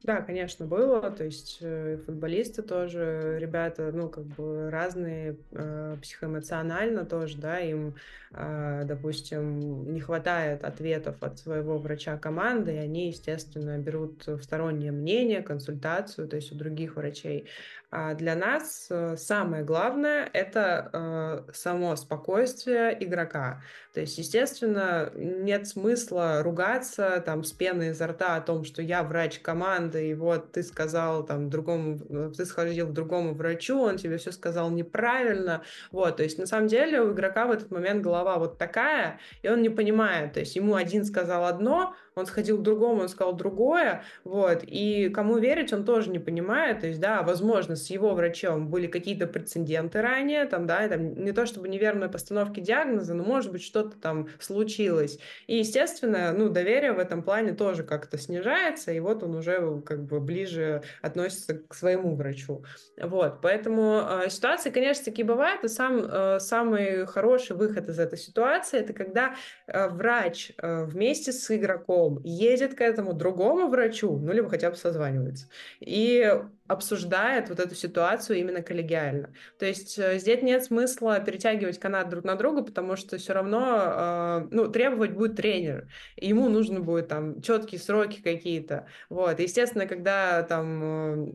Да, 0.03 0.21
конечно, 0.21 0.65
было. 0.65 1.11
То 1.11 1.25
есть 1.25 1.57
э, 1.59 1.97
футболисты 2.05 2.61
тоже, 2.61 3.37
ребята, 3.39 3.91
ну, 3.93 4.07
как 4.07 4.23
бы 4.23 4.69
разные 4.71 5.37
э, 5.51 5.97
психоэмоционально 6.01 7.05
тоже, 7.05 7.37
да, 7.37 7.59
им, 7.59 7.95
э, 8.31 8.83
допустим, 8.85 9.91
не 9.91 9.99
хватает 9.99 10.63
ответов 10.63 11.21
от 11.21 11.37
своего 11.39 11.77
врача 11.77 12.17
команды, 12.17 12.75
и 12.75 12.77
они, 12.77 13.09
естественно, 13.09 13.77
берут 13.77 14.25
стороннее 14.41 14.93
мнение, 14.93 15.41
консультацию, 15.41 16.29
то 16.29 16.37
есть 16.37 16.53
у 16.53 16.55
других 16.55 16.95
врачей. 16.95 17.47
А 17.91 18.13
для 18.13 18.35
нас 18.35 18.85
э, 18.91 19.15
самое 19.17 19.63
главное— 19.63 20.29
это 20.33 20.89
э, 20.93 21.51
само 21.53 21.95
спокойствие 21.95 22.95
игрока. 23.03 23.63
То 23.95 24.01
есть, 24.01 24.19
естественно, 24.19 25.11
нет 25.15 25.67
смысла 25.67 26.43
ругаться 26.43 27.23
там 27.25 27.43
с 27.43 27.51
пеной 27.51 27.89
изо 27.89 28.05
рта 28.05 28.35
о 28.35 28.41
том, 28.41 28.63
что 28.63 28.83
я 28.83 29.01
врач 29.01 29.39
команды, 29.39 30.09
и 30.09 30.13
вот 30.13 30.51
ты 30.51 30.61
сказал 30.61 31.25
там 31.25 31.49
другому, 31.49 31.97
э, 32.09 32.31
ты 32.37 32.45
сходил 32.45 32.89
к 32.89 32.93
другому 32.93 33.33
врачу, 33.33 33.81
он 33.81 33.97
тебе 33.97 34.17
все 34.17 34.31
сказал 34.31 34.69
неправильно. 34.69 35.63
Вот, 35.91 36.17
то 36.17 36.23
есть, 36.23 36.37
на 36.37 36.45
самом 36.45 36.67
деле, 36.67 37.01
у 37.01 37.13
игрока 37.13 37.47
в 37.47 37.51
этот 37.51 37.71
момент 37.71 38.03
голова 38.03 38.37
вот 38.37 38.59
такая, 38.59 39.19
и 39.41 39.49
он 39.49 39.63
не 39.63 39.69
понимает. 39.69 40.33
То 40.33 40.41
есть, 40.41 40.55
ему 40.55 40.75
один 40.75 41.05
сказал 41.05 41.45
одно, 41.45 41.95
он 42.19 42.25
сходил 42.25 42.57
к 42.57 42.61
другому, 42.61 43.01
он 43.01 43.09
сказал 43.09 43.33
другое, 43.33 44.03
вот, 44.23 44.63
и 44.63 45.09
кому 45.09 45.37
верить, 45.37 45.73
он 45.73 45.85
тоже 45.85 46.09
не 46.09 46.19
понимает, 46.19 46.81
то 46.81 46.87
есть, 46.87 46.99
да, 46.99 47.23
возможно, 47.23 47.75
с 47.75 47.89
его 47.89 48.13
врачом 48.13 48.69
были 48.69 48.87
какие-то 48.87 49.27
прецеденты 49.27 50.01
ранее, 50.01 50.45
там, 50.45 50.67
да, 50.67 50.87
там, 50.87 51.23
не 51.23 51.31
то 51.31 51.45
чтобы 51.45 51.67
неверные 51.69 52.09
постановки 52.09 52.59
диагноза, 52.59 53.13
но, 53.13 53.23
может 53.23 53.51
быть, 53.51 53.63
что-то 53.63 53.97
там 53.97 54.27
случилось, 54.39 55.19
и, 55.47 55.57
естественно, 55.57 56.31
ну, 56.33 56.49
доверие 56.49 56.93
в 56.93 56.99
этом 56.99 57.23
плане 57.23 57.53
тоже 57.53 57.83
как-то 57.83 58.17
снижается, 58.17 58.91
и 58.91 58.99
вот 58.99 59.23
он 59.23 59.35
уже 59.35 59.81
как 59.85 60.03
бы 60.03 60.19
ближе 60.19 60.83
относится 61.01 61.55
к 61.55 61.73
своему 61.73 62.15
врачу, 62.15 62.63
вот, 63.01 63.41
поэтому 63.41 64.01
э, 64.25 64.29
ситуации, 64.29 64.69
конечно, 64.69 65.05
такие 65.05 65.25
бывают, 65.25 65.63
и 65.63 65.67
сам, 65.67 66.03
э, 66.03 66.39
самый 66.39 67.05
хороший 67.05 67.55
выход 67.55 67.89
из 67.89 67.99
этой 67.99 68.17
ситуации, 68.17 68.79
это 68.79 68.93
когда 68.93 69.35
э, 69.67 69.87
врач 69.89 70.51
э, 70.57 70.83
вместе 70.85 71.31
с 71.31 71.55
игроком 71.55 72.08
другом, 72.09 72.23
едет 72.23 72.75
к 72.75 72.81
этому 72.81 73.13
другому 73.13 73.67
врачу, 73.69 74.17
ну, 74.17 74.33
либо 74.33 74.49
хотя 74.49 74.69
бы 74.69 74.75
созванивается, 74.75 75.47
и 75.79 76.41
обсуждает 76.67 77.49
вот 77.49 77.59
эту 77.59 77.75
ситуацию 77.75 78.39
именно 78.39 78.61
коллегиально. 78.61 79.33
То 79.57 79.65
есть 79.65 79.97
э, 79.97 80.19
здесь 80.19 80.41
нет 80.41 80.63
смысла 80.63 81.19
перетягивать 81.19 81.79
канат 81.79 82.09
друг 82.09 82.23
на 82.23 82.35
друга, 82.35 82.63
потому 82.63 82.95
что 82.95 83.17
все 83.17 83.33
равно, 83.33 84.43
э, 84.43 84.47
ну, 84.51 84.67
требовать 84.67 85.11
будет 85.11 85.35
тренер, 85.35 85.87
ему 86.15 86.49
нужно 86.49 86.79
будет 86.79 87.07
там 87.07 87.41
четкие 87.41 87.79
сроки 87.79 88.21
какие-то, 88.21 88.85
вот. 89.09 89.39
Естественно, 89.39 89.87
когда 89.87 90.43
там 90.43 90.83
э, 90.83 91.31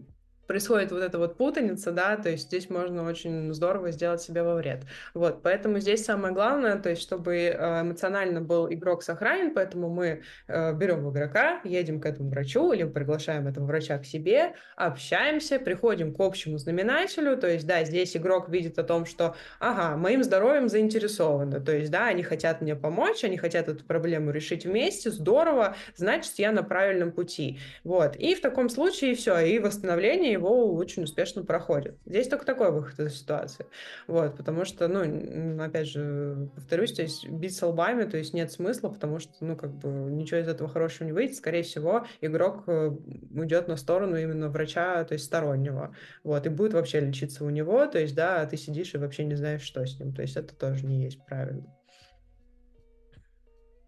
происходит 0.47 0.93
вот 0.93 1.03
эта 1.03 1.19
вот 1.19 1.37
путаница, 1.37 1.93
да, 1.93 2.17
то 2.17 2.31
есть 2.31 2.45
здесь 2.45 2.71
можно 2.71 3.07
очень 3.07 3.53
здорово 3.55 3.91
сделать 3.91 4.21
себе 4.21 4.43
во 4.43 4.55
вред. 4.57 4.83
Вот, 5.15 5.43
поэтому 5.43 5.79
здесь 5.79 6.05
самое 6.05 6.35
главное, 6.35 6.77
то 6.77 6.91
есть 6.91 7.03
чтобы 7.03 7.37
э, 7.37 7.81
эмоционально 7.83 8.41
был 8.41 8.73
игрок 8.73 9.03
сохранен, 9.03 9.55
поэтому 9.55 9.89
мы 9.89 10.23
э, 10.49 10.73
берем 10.75 11.09
игрока, 11.11 11.61
едем 11.65 12.01
к 12.01 12.07
этому 12.07 12.31
врачу 12.31 12.73
или 12.73 12.85
приглашаем 12.85 13.47
этого 13.47 13.65
врача 13.65 13.99
к 13.99 14.05
себе, 14.05 14.55
общаемся, 14.77 15.59
приходим 15.59 16.15
к 16.15 16.21
общему 16.21 16.59
знаменателю, 16.59 17.37
то 17.37 17.49
есть, 17.49 17.67
да, 17.67 17.85
здесь 17.85 18.17
игрок 18.17 18.49
видит 18.49 18.79
о 18.79 18.85
том, 18.85 19.07
что, 19.07 19.37
ага, 19.61 19.97
моим 19.97 20.23
здоровьем 20.23 20.69
заинтересованы, 20.69 21.61
то 21.61 21.73
есть, 21.73 21.91
да, 21.91 22.07
они 22.07 22.23
хотят 22.23 22.61
мне 22.61 22.77
помочь, 22.77 23.25
они 23.25 23.37
хотят 23.37 23.69
эту 23.69 23.85
проблему 23.85 24.31
решить 24.31 24.65
вместе, 24.65 25.11
здорово, 25.11 25.77
значит, 25.97 26.33
я 26.37 26.53
на 26.53 26.63
правильном 26.63 27.13
пути. 27.13 27.59
Вот, 27.85 28.17
и 28.17 28.35
в 28.35 28.41
таком 28.41 28.69
случае 28.69 29.15
все, 29.15 29.39
и 29.39 29.59
восстановление 29.59 30.34
его 30.35 30.75
очень 30.75 31.05
успешно 31.05 31.45
проходит. 31.45 31.99
Здесь 32.07 32.29
только 32.29 32.45
такой 32.45 32.71
выход 32.71 32.99
из 33.01 33.19
ситуации. 33.19 33.67
Вот, 34.07 34.37
потому 34.37 34.65
что, 34.65 34.89
ну, 34.89 35.63
опять 35.63 35.89
же, 35.89 36.51
повторюсь, 36.55 36.93
то 36.93 37.03
есть 37.03 37.29
бить 37.29 37.57
с 37.57 37.63
лбами, 37.63 38.05
то 38.05 38.17
есть 38.17 38.35
нет 38.35 38.53
смысла, 38.53 38.89
потому 38.89 39.19
что, 39.19 39.33
ну, 39.41 39.57
как 39.57 39.75
бы 39.75 39.89
ничего 40.11 40.41
из 40.41 40.49
этого 40.49 40.69
хорошего 40.69 41.07
не 41.07 41.13
выйдет. 41.13 41.37
Скорее 41.37 41.63
всего, 41.63 42.07
игрок 42.21 42.65
э, 42.67 42.91
уйдет 43.35 43.69
на 43.69 43.77
сторону 43.77 44.17
именно 44.17 44.49
врача, 44.49 45.05
то 45.05 45.15
есть 45.15 45.25
стороннего. 45.25 45.95
Вот, 46.23 46.47
и 46.47 46.51
будет 46.51 46.75
вообще 46.75 47.01
лечиться 47.01 47.45
у 47.45 47.51
него, 47.51 47.87
то 47.87 47.99
есть, 47.99 48.15
да, 48.15 48.45
ты 48.47 48.57
сидишь 48.57 48.95
и 48.95 48.99
вообще 48.99 49.25
не 49.25 49.35
знаешь, 49.35 49.63
что 49.63 49.85
с 49.85 49.99
ним. 49.99 50.15
То 50.15 50.23
есть 50.23 50.37
это 50.37 50.55
тоже 50.55 50.87
не 50.87 51.05
есть 51.05 51.25
правильно. 51.25 51.67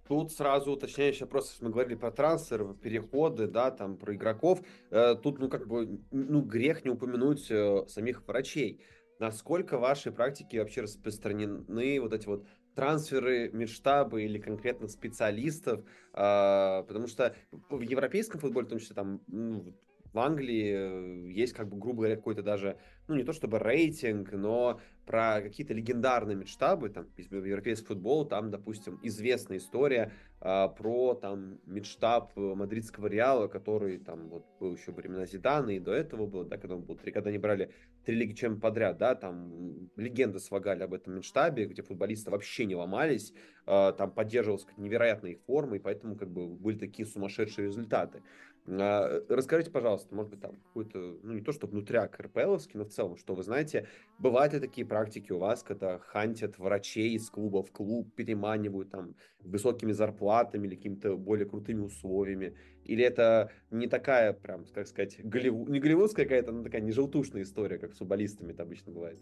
Тут 0.08 0.32
сразу 0.32 0.72
уточняющий 0.72 1.22
вопрос, 1.24 1.56
мы 1.60 1.70
говорили 1.70 1.96
про 1.96 2.12
трансфер, 2.12 2.74
переходы, 2.74 3.48
да, 3.48 3.70
там, 3.70 3.96
про 3.96 4.14
игроков. 4.14 4.60
Э, 4.90 5.16
тут, 5.20 5.38
ну, 5.38 5.48
как 5.48 5.66
бы, 5.66 6.00
ну, 6.12 6.42
грех 6.42 6.84
не 6.84 6.90
упомянуть 6.90 7.50
э, 7.50 7.84
самих 7.88 8.26
врачей. 8.26 8.80
Насколько 9.18 9.78
в 9.78 9.80
вашей 9.80 10.12
практике 10.12 10.60
вообще 10.60 10.82
распространены 10.82 12.00
вот 12.00 12.12
эти 12.12 12.26
вот 12.26 12.46
трансферы 12.76 13.50
медштабы 13.52 14.22
или 14.24 14.38
конкретно 14.38 14.86
специалистов, 14.86 15.82
а, 16.12 16.82
потому 16.82 17.06
что 17.06 17.34
в 17.70 17.80
европейском 17.80 18.38
футболе, 18.38 18.66
в 18.66 18.70
том 18.70 18.78
числе 18.78 18.94
там 18.94 19.22
ну, 19.26 19.74
в 20.16 20.18
Англии 20.18 20.72
э, 20.74 21.30
есть, 21.30 21.52
как 21.52 21.68
бы, 21.68 21.76
грубо 21.76 21.98
говоря, 21.98 22.16
какой-то 22.16 22.42
даже, 22.42 22.78
ну, 23.06 23.14
не 23.16 23.22
то 23.22 23.34
чтобы 23.34 23.58
рейтинг, 23.58 24.32
но 24.32 24.80
про 25.04 25.40
какие-то 25.42 25.74
легендарные 25.74 26.36
медштабы, 26.36 26.88
там, 26.88 27.06
европейский 27.16 27.86
футбол, 27.86 28.26
там, 28.26 28.50
допустим, 28.50 28.98
известная 29.02 29.58
история 29.58 30.12
а, 30.40 30.68
про, 30.68 31.14
там, 31.14 31.60
медштаб 31.66 32.34
мадридского 32.34 33.06
Реала, 33.06 33.46
который, 33.46 33.98
там, 33.98 34.28
вот, 34.28 34.46
был 34.58 34.74
еще 34.74 34.90
времена 34.92 35.26
Зидана, 35.26 35.70
и 35.70 35.78
до 35.78 35.92
этого 35.92 36.26
было, 36.26 36.44
да, 36.44 36.56
когда 36.56 36.74
он 36.74 36.82
был, 36.82 36.96
когда 36.96 37.28
они 37.28 37.38
брали 37.38 37.70
три 38.04 38.16
лиги 38.16 38.32
чем 38.32 38.60
подряд, 38.60 38.98
да, 38.98 39.14
там, 39.14 39.90
легенды 39.96 40.40
свагали 40.40 40.82
об 40.82 40.94
этом 40.94 41.14
медштабе, 41.14 41.66
где 41.66 41.82
футболисты 41.82 42.30
вообще 42.30 42.64
не 42.64 42.74
ломались, 42.74 43.32
а, 43.66 43.92
там 43.92 44.10
поддерживалась 44.10 44.66
невероятная 44.76 45.32
их 45.32 45.40
форма, 45.42 45.76
и 45.76 45.78
поэтому, 45.78 46.16
как 46.16 46.30
бы, 46.30 46.48
были 46.48 46.78
такие 46.78 47.06
сумасшедшие 47.06 47.66
результаты. 47.66 48.22
А, 48.68 49.22
расскажите, 49.28 49.70
пожалуйста, 49.70 50.14
может 50.14 50.30
быть, 50.32 50.40
там 50.40 50.56
какой-то, 50.56 50.98
ну 51.22 51.32
не 51.34 51.40
то 51.40 51.52
что 51.52 51.66
внутряк 51.66 52.18
РПЛовский, 52.18 52.78
но 52.78 52.84
в 52.84 52.88
целом, 52.88 53.16
что 53.16 53.34
вы 53.34 53.42
знаете, 53.42 53.88
бывают 54.18 54.54
ли 54.54 54.60
такие 54.60 54.86
практики 54.86 55.30
у 55.30 55.38
вас, 55.38 55.62
когда 55.62 55.98
хантят 55.98 56.58
врачей 56.58 57.14
из 57.14 57.30
клуба 57.30 57.62
в 57.62 57.70
клуб, 57.70 58.12
переманивают 58.14 58.90
там 58.90 59.14
высокими 59.40 59.92
зарплатами 59.92 60.66
или 60.66 60.74
какими-то 60.74 61.16
более 61.16 61.48
крутыми 61.48 61.80
условиями? 61.80 62.56
Или 62.82 63.04
это 63.04 63.52
не 63.70 63.86
такая, 63.86 64.32
прям, 64.32 64.64
как 64.66 64.88
сказать, 64.88 65.18
голливуд, 65.22 65.68
не 65.68 65.78
голливудская 65.78 66.24
какая-то, 66.24 66.52
но 66.52 66.62
такая 66.64 66.80
не 66.80 66.92
желтушная 66.92 67.42
история, 67.42 67.78
как 67.78 67.94
с 67.94 67.98
футболистами 67.98 68.52
это 68.52 68.64
обычно 68.64 68.92
бывает? 68.92 69.20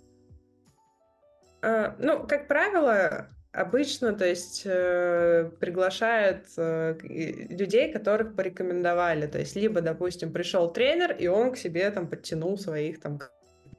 А, 1.64 1.96
ну, 1.98 2.26
как 2.26 2.46
правило, 2.46 3.28
Обычно, 3.54 4.12
то 4.14 4.26
есть, 4.26 4.62
э, 4.64 5.48
приглашают 5.60 6.46
э, 6.56 6.98
людей, 7.04 7.92
которых 7.92 8.34
порекомендовали. 8.34 9.28
То 9.28 9.38
есть, 9.38 9.54
либо, 9.54 9.80
допустим, 9.80 10.32
пришел 10.32 10.72
тренер, 10.72 11.12
и 11.12 11.28
он 11.28 11.52
к 11.52 11.56
себе 11.56 11.88
там 11.92 12.08
подтянул 12.08 12.58
своих 12.58 13.00
там 13.00 13.20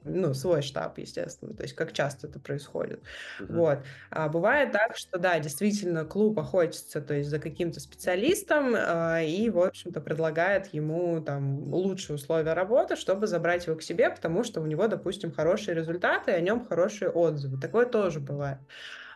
ну, 0.06 0.34
свой 0.34 0.62
штаб, 0.62 0.98
естественно, 0.98 1.54
то 1.54 1.62
есть 1.62 1.74
как 1.74 1.92
часто 1.92 2.26
это 2.28 2.38
происходит. 2.38 3.02
Uh-huh. 3.40 3.56
Вот. 3.56 3.78
А 4.10 4.28
бывает 4.28 4.72
так, 4.72 4.96
что, 4.96 5.18
да, 5.18 5.38
действительно, 5.38 6.04
клуб 6.04 6.38
охотится, 6.38 7.00
то 7.00 7.14
есть 7.14 7.28
за 7.28 7.38
каким-то 7.38 7.80
специалистом 7.80 8.74
а, 8.76 9.20
и, 9.20 9.50
в 9.50 9.60
общем-то, 9.60 10.00
предлагает 10.00 10.66
ему 10.68 11.20
там 11.20 11.72
лучшие 11.72 12.16
условия 12.16 12.52
работы, 12.52 12.96
чтобы 12.96 13.26
забрать 13.26 13.66
его 13.66 13.76
к 13.76 13.82
себе, 13.82 14.10
потому 14.10 14.44
что 14.44 14.60
у 14.60 14.66
него, 14.66 14.86
допустим, 14.86 15.32
хорошие 15.32 15.74
результаты, 15.74 16.30
и 16.30 16.34
о 16.34 16.40
нем 16.40 16.64
хорошие 16.64 17.10
отзывы. 17.10 17.60
Такое 17.60 17.86
тоже 17.86 18.20
бывает. 18.20 18.58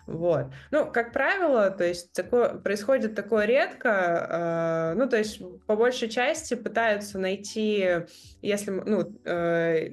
Вот. 0.06 0.46
Ну, 0.70 0.90
как 0.90 1.12
правило, 1.12 1.70
то 1.70 1.84
есть 1.84 2.12
такое, 2.12 2.54
происходит 2.54 3.14
такое 3.14 3.44
редко, 3.44 4.92
э, 4.92 4.98
ну, 4.98 5.08
то 5.08 5.16
есть 5.16 5.40
по 5.66 5.76
большей 5.76 6.08
части 6.08 6.54
пытаются 6.54 7.18
найти, 7.18 8.06
если, 8.42 8.70
ну, 8.70 9.20
э, 9.24 9.90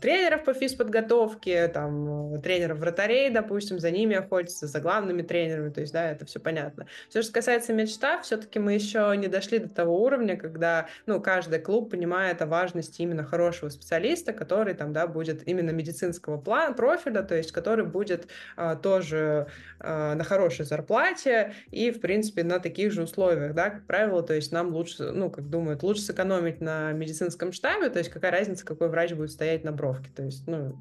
тренеров 0.00 0.44
по 0.44 0.54
физподготовке, 0.54 1.68
там, 1.68 2.40
тренеров 2.42 2.78
вратарей, 2.78 3.30
допустим, 3.30 3.78
за 3.78 3.90
ними 3.90 4.16
охотятся, 4.16 4.66
за 4.66 4.80
главными 4.80 5.22
тренерами, 5.22 5.70
то 5.70 5.80
есть, 5.80 5.92
да, 5.92 6.10
это 6.10 6.24
все 6.26 6.38
понятно. 6.38 6.86
Все, 7.08 7.22
что 7.22 7.32
касается 7.32 7.72
медштаб, 7.72 8.22
все-таки 8.22 8.58
мы 8.58 8.74
еще 8.74 9.14
не 9.16 9.28
дошли 9.28 9.58
до 9.58 9.68
того 9.68 10.02
уровня, 10.02 10.36
когда, 10.36 10.88
ну, 11.06 11.20
каждый 11.20 11.58
клуб 11.58 11.90
понимает 11.90 12.40
о 12.42 12.46
важности 12.46 13.02
именно 13.02 13.24
хорошего 13.24 13.68
специалиста, 13.68 14.32
который 14.32 14.74
там, 14.74 14.92
да, 14.92 15.06
будет 15.06 15.46
именно 15.48 15.70
медицинского 15.70 16.38
плана, 16.40 16.74
профиля, 16.74 17.22
то 17.22 17.34
есть, 17.34 17.50
который 17.50 17.84
будет 17.84 18.28
а, 18.56 18.76
тоже 18.76 19.48
а, 19.80 20.14
на 20.14 20.24
хорошей 20.24 20.64
зарплате 20.64 21.54
и, 21.70 21.90
в 21.90 22.00
принципе, 22.00 22.44
на 22.44 22.60
таких 22.60 22.92
же 22.92 23.02
условиях, 23.02 23.54
да, 23.54 23.70
как 23.70 23.86
правило, 23.86 24.22
то 24.22 24.34
есть, 24.34 24.52
нам 24.52 24.72
лучше, 24.72 25.10
ну, 25.10 25.30
как 25.30 25.48
думают, 25.50 25.82
лучше 25.82 26.02
сэкономить 26.02 26.60
на 26.60 26.92
медицинском 26.92 27.52
штабе, 27.52 27.90
то 27.90 27.98
есть, 27.98 28.10
какая 28.10 28.30
разница, 28.30 28.64
какой 28.64 28.88
врач 28.88 29.12
будет 29.12 29.32
стоять 29.32 29.63
на 29.64 29.72
бровке. 29.72 30.10
То 30.14 30.22
есть, 30.22 30.46
ну, 30.46 30.76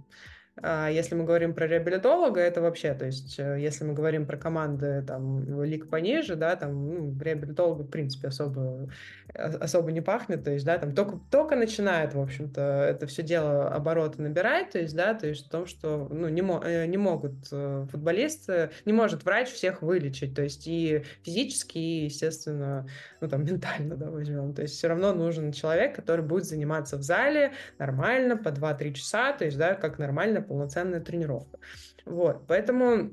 если 0.62 1.16
мы 1.16 1.24
говорим 1.24 1.56
про 1.56 1.66
реабилитолога, 1.66 2.40
это 2.40 2.62
вообще, 2.62 2.94
то 2.94 3.06
есть, 3.06 3.40
э, 3.40 3.58
если 3.60 3.86
мы 3.86 3.94
говорим 3.94 4.28
про 4.28 4.38
команды 4.38 5.04
там 5.06 5.64
лиг 5.64 5.90
пониже, 5.90 6.36
да, 6.36 6.56
там 6.56 6.94
ну, 6.94 7.20
реабилитолога 7.20 7.82
в 7.82 7.90
принципе 7.90 8.28
особо 8.28 8.88
особо 9.34 9.92
не 9.92 10.02
пахнет, 10.02 10.44
то 10.44 10.52
есть, 10.52 10.64
да, 10.64 10.78
там 10.78 10.94
только 10.94 11.20
только 11.32 11.56
начинает, 11.56 12.14
в 12.14 12.22
общем-то, 12.22 12.62
это 12.62 13.08
все 13.08 13.24
дело 13.24 13.68
обороты 13.70 14.22
набирать, 14.22 14.70
то 14.70 14.80
есть, 14.80 14.96
да, 14.96 15.16
то 15.16 15.26
есть 15.28 15.48
в 15.48 15.50
том, 15.50 15.66
что 15.66 16.08
ну 16.12 16.30
не 16.30 16.44
мо 16.44 16.62
э, 16.64 16.86
не 16.86 16.98
могут 16.98 17.34
э, 17.52 17.88
футболисты, 17.90 18.70
не 18.86 18.94
может 18.94 19.26
врач 19.26 19.50
всех 19.50 19.82
вылечить, 19.82 20.36
то 20.36 20.44
есть 20.44 20.68
и 20.68 21.04
физически, 21.24 21.80
и 21.80 22.04
естественно, 22.06 22.88
ну 23.22 23.28
там 23.28 23.44
ментально, 23.46 23.96
да, 23.96 24.12
возьмем, 24.12 24.54
то 24.54 24.62
есть 24.62 24.76
все 24.76 24.88
равно 24.88 25.14
нужен 25.14 25.52
человек, 25.52 25.96
который 25.96 26.24
будет 26.24 26.46
заниматься 26.46 26.98
в 26.98 27.02
зале 27.02 27.54
нормально 27.80 28.38
по 28.38 28.50
2-3 28.50 28.94
часа, 28.94 29.34
то 29.34 29.46
есть, 29.46 29.58
да, 29.58 29.74
как 29.74 29.98
нормально 29.98 30.43
полноценная 30.44 31.02
тренировка. 31.02 31.60
Вот, 32.06 32.46
поэтому 32.48 33.12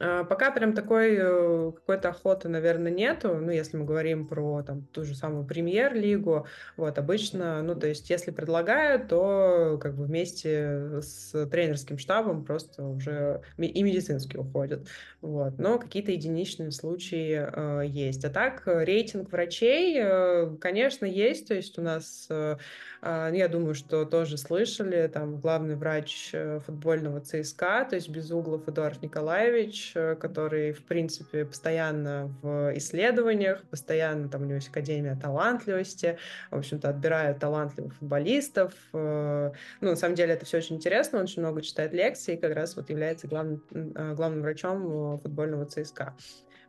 а, 0.00 0.24
Пока 0.24 0.50
прям 0.50 0.74
такой 0.74 1.16
э, 1.16 1.72
какой-то 1.72 2.08
охоты, 2.10 2.48
наверное, 2.48 2.90
нету. 2.90 3.34
Ну, 3.36 3.50
если 3.50 3.76
мы 3.76 3.84
говорим 3.84 4.26
про 4.26 4.62
там 4.62 4.86
ту 4.86 5.04
же 5.04 5.14
самую 5.14 5.46
премьер-лигу, 5.46 6.46
вот 6.76 6.98
обычно, 6.98 7.62
ну, 7.62 7.74
то 7.74 7.86
есть, 7.86 8.10
если 8.10 8.30
предлагают, 8.30 9.08
то 9.08 9.78
как 9.80 9.96
бы 9.96 10.04
вместе 10.04 11.00
с 11.00 11.46
тренерским 11.46 11.98
штабом 11.98 12.44
просто 12.44 12.84
уже 12.84 13.42
и 13.56 13.82
медицинский 13.82 14.38
уходят. 14.38 14.88
Вот. 15.20 15.58
Но 15.58 15.78
какие-то 15.78 16.10
единичные 16.10 16.72
случаи 16.72 17.46
э, 17.50 17.86
есть. 17.86 18.24
А 18.24 18.30
так, 18.30 18.62
рейтинг 18.66 19.30
врачей, 19.30 19.98
э, 19.98 20.56
конечно, 20.60 21.06
есть. 21.06 21.48
То 21.48 21.54
есть 21.54 21.78
у 21.78 21.82
нас 21.82 22.26
э, 22.30 22.56
я 23.04 23.48
думаю, 23.48 23.74
что 23.74 24.06
тоже 24.06 24.38
слышали, 24.38 25.06
там 25.08 25.38
главный 25.38 25.76
врач 25.76 26.30
э, 26.32 26.60
футбольного 26.64 27.20
ЦСКА, 27.20 27.86
то 27.88 27.96
есть 27.96 28.08
Безуглов 28.08 28.66
Эдуард 28.66 29.02
Николаевич, 29.02 29.92
э, 29.94 30.14
который, 30.14 30.72
в 30.72 30.84
принципе, 30.84 31.44
постоянно 31.44 32.34
в 32.40 32.72
исследованиях, 32.76 33.62
постоянно 33.64 34.30
там 34.30 34.42
у 34.42 34.44
него 34.46 34.54
есть 34.54 34.70
Академия 34.70 35.18
талантливости, 35.20 36.18
в 36.50 36.56
общем-то, 36.56 36.88
отбирает 36.88 37.38
талантливых 37.40 37.94
футболистов. 37.94 38.72
Э, 38.94 39.52
ну, 39.82 39.90
на 39.90 39.96
самом 39.96 40.14
деле, 40.14 40.32
это 40.32 40.46
все 40.46 40.56
очень 40.56 40.76
интересно, 40.76 41.18
он 41.18 41.24
очень 41.24 41.42
много 41.42 41.60
читает 41.60 41.92
лекций 41.92 42.34
и 42.34 42.40
как 42.40 42.54
раз 42.54 42.74
вот 42.74 42.88
является 42.88 43.28
главным, 43.28 43.62
главным 43.70 44.40
врачом 44.40 45.20
футбольного 45.20 45.66
ЦСКА. 45.66 46.14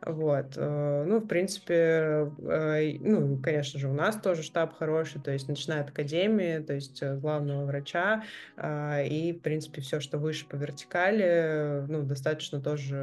Вот. 0.06 0.52
Э, 0.56 1.04
ну, 1.04 1.18
в 1.18 1.26
принципе, 1.26 2.30
э, 2.38 2.96
ну, 3.00 3.38
конечно 3.42 3.80
же, 3.80 3.88
у 3.88 3.92
нас 3.92 4.14
тоже 4.14 4.44
штаб 4.44 4.76
хороший, 4.78 5.20
то 5.20 5.32
есть 5.32 5.48
начиная 5.48 5.82
от 5.82 5.88
академии, 5.88 6.60
то 6.60 6.74
есть 6.74 7.02
э, 7.02 7.16
главного 7.16 7.64
врача, 7.64 8.22
и, 8.56 9.36
в 9.36 9.42
принципе, 9.42 9.80
все, 9.80 9.98
что 9.98 10.18
выше 10.18 10.46
по 10.46 10.54
вертикали, 10.54 11.84
ну, 11.88 12.04
достаточно 12.04 12.60
тоже 12.60 12.96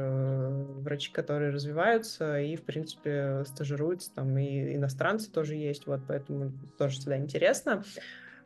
врачи, 0.78 1.12
которые 1.12 1.50
развиваются 1.50 2.40
и, 2.40 2.56
в 2.56 2.62
принципе, 2.62 3.44
стажируются, 3.44 4.14
там 4.14 4.38
и 4.38 4.74
иностранцы 4.74 5.30
тоже 5.30 5.56
есть, 5.56 5.86
вот, 5.86 6.00
поэтому 6.08 6.52
тоже 6.78 6.96
всегда 6.96 7.18
интересно. 7.18 7.84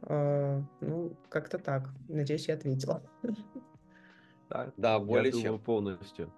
Ну, 0.02 1.16
как-то 1.28 1.58
так. 1.58 1.88
Надеюсь, 2.08 2.48
я 2.48 2.54
ответила. 2.54 3.02
Да, 4.48 4.72
да 4.76 4.98
более 4.98 5.32
я 5.32 5.42
чем. 5.42 5.58
полностью. 5.58 6.32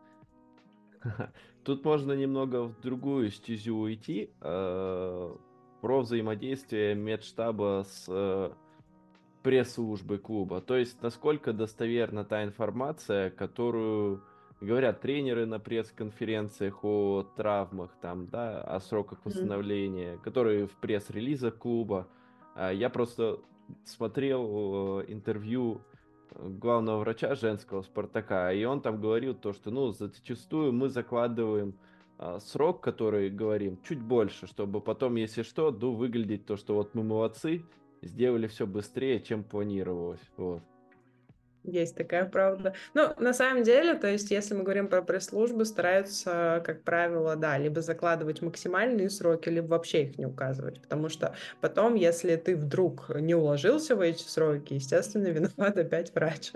Тут 1.65 1.85
можно 1.85 2.13
немного 2.13 2.65
в 2.65 2.81
другую 2.81 3.31
стезю 3.31 3.77
уйти. 3.77 4.31
Э, 4.41 5.35
про 5.81 6.01
взаимодействие 6.01 6.95
медштаба 6.95 7.85
с 7.89 8.05
э, 8.09 8.51
пресс-службой 9.43 10.19
клуба. 10.19 10.61
То 10.61 10.77
есть, 10.77 11.03
насколько 11.03 11.53
достоверна 11.53 12.25
та 12.25 12.45
информация, 12.45 13.31
которую 13.31 14.23
говорят 14.61 15.01
тренеры 15.01 15.47
на 15.47 15.59
пресс-конференциях 15.59 16.85
о 16.85 17.23
травмах, 17.37 17.91
там, 18.03 18.27
да, 18.27 18.61
о 18.61 18.79
сроках 18.81 19.25
восстановления, 19.25 20.15
mm-hmm. 20.15 20.23
которые 20.23 20.67
в 20.67 20.77
пресс-релизах 20.77 21.57
клуба. 21.57 22.07
А 22.55 22.71
я 22.71 22.91
просто 22.91 23.39
смотрел 23.85 25.01
э, 25.01 25.05
интервью 25.09 25.81
главного 26.35 27.01
врача 27.01 27.35
женского 27.35 27.83
Спартака, 27.83 28.53
и 28.53 28.65
он 28.65 28.81
там 28.81 29.01
говорил 29.01 29.35
то, 29.35 29.53
что, 29.53 29.71
ну, 29.71 29.91
зачастую 29.93 30.73
мы 30.73 30.89
закладываем 30.89 31.75
а, 32.19 32.39
срок, 32.41 32.83
который 32.83 33.31
говорим, 33.31 33.79
чуть 33.83 34.01
больше, 34.01 34.47
чтобы 34.47 34.81
потом, 34.81 35.17
если 35.17 35.43
что, 35.43 35.71
ну, 35.71 35.95
выглядеть 35.95 36.47
то, 36.47 36.57
что 36.57 36.75
вот 36.75 36.95
мы 36.95 37.03
молодцы, 37.03 37.65
сделали 38.03 38.47
все 38.47 38.67
быстрее, 38.67 39.21
чем 39.21 39.45
планировалось, 39.45 40.21
вот. 40.37 40.63
Есть 41.63 41.95
такая 41.95 42.25
правда. 42.25 42.75
Ну, 42.95 43.13
на 43.19 43.35
самом 43.35 43.65
деле, 43.65 43.95
то 43.95 44.07
есть, 44.07 44.31
если 44.31 44.55
мы 44.55 44.63
говорим 44.63 44.89
про 44.89 45.03
пресс-службы, 45.03 45.67
стараются, 45.67 46.63
как 46.65 46.85
правило, 46.85 47.37
да, 47.37 47.59
либо 47.59 47.83
закладывать 47.83 48.41
максимальные 48.41 49.11
сроки, 49.11 49.51
либо 49.51 49.67
вообще 49.67 50.05
их 50.05 50.17
не 50.17 50.25
указывать, 50.25 50.81
потому 50.81 51.11
что 51.11 51.35
потом, 51.61 51.97
если 51.97 52.37
ты 52.37 52.57
вдруг 52.57 53.11
не 53.15 53.35
уложился 53.35 53.95
в 53.95 54.01
эти 54.01 54.23
сроки, 54.23 54.75
естественно, 54.75 55.27
виноват 55.29 55.77
опять 55.77 56.15
врач. 56.15 56.53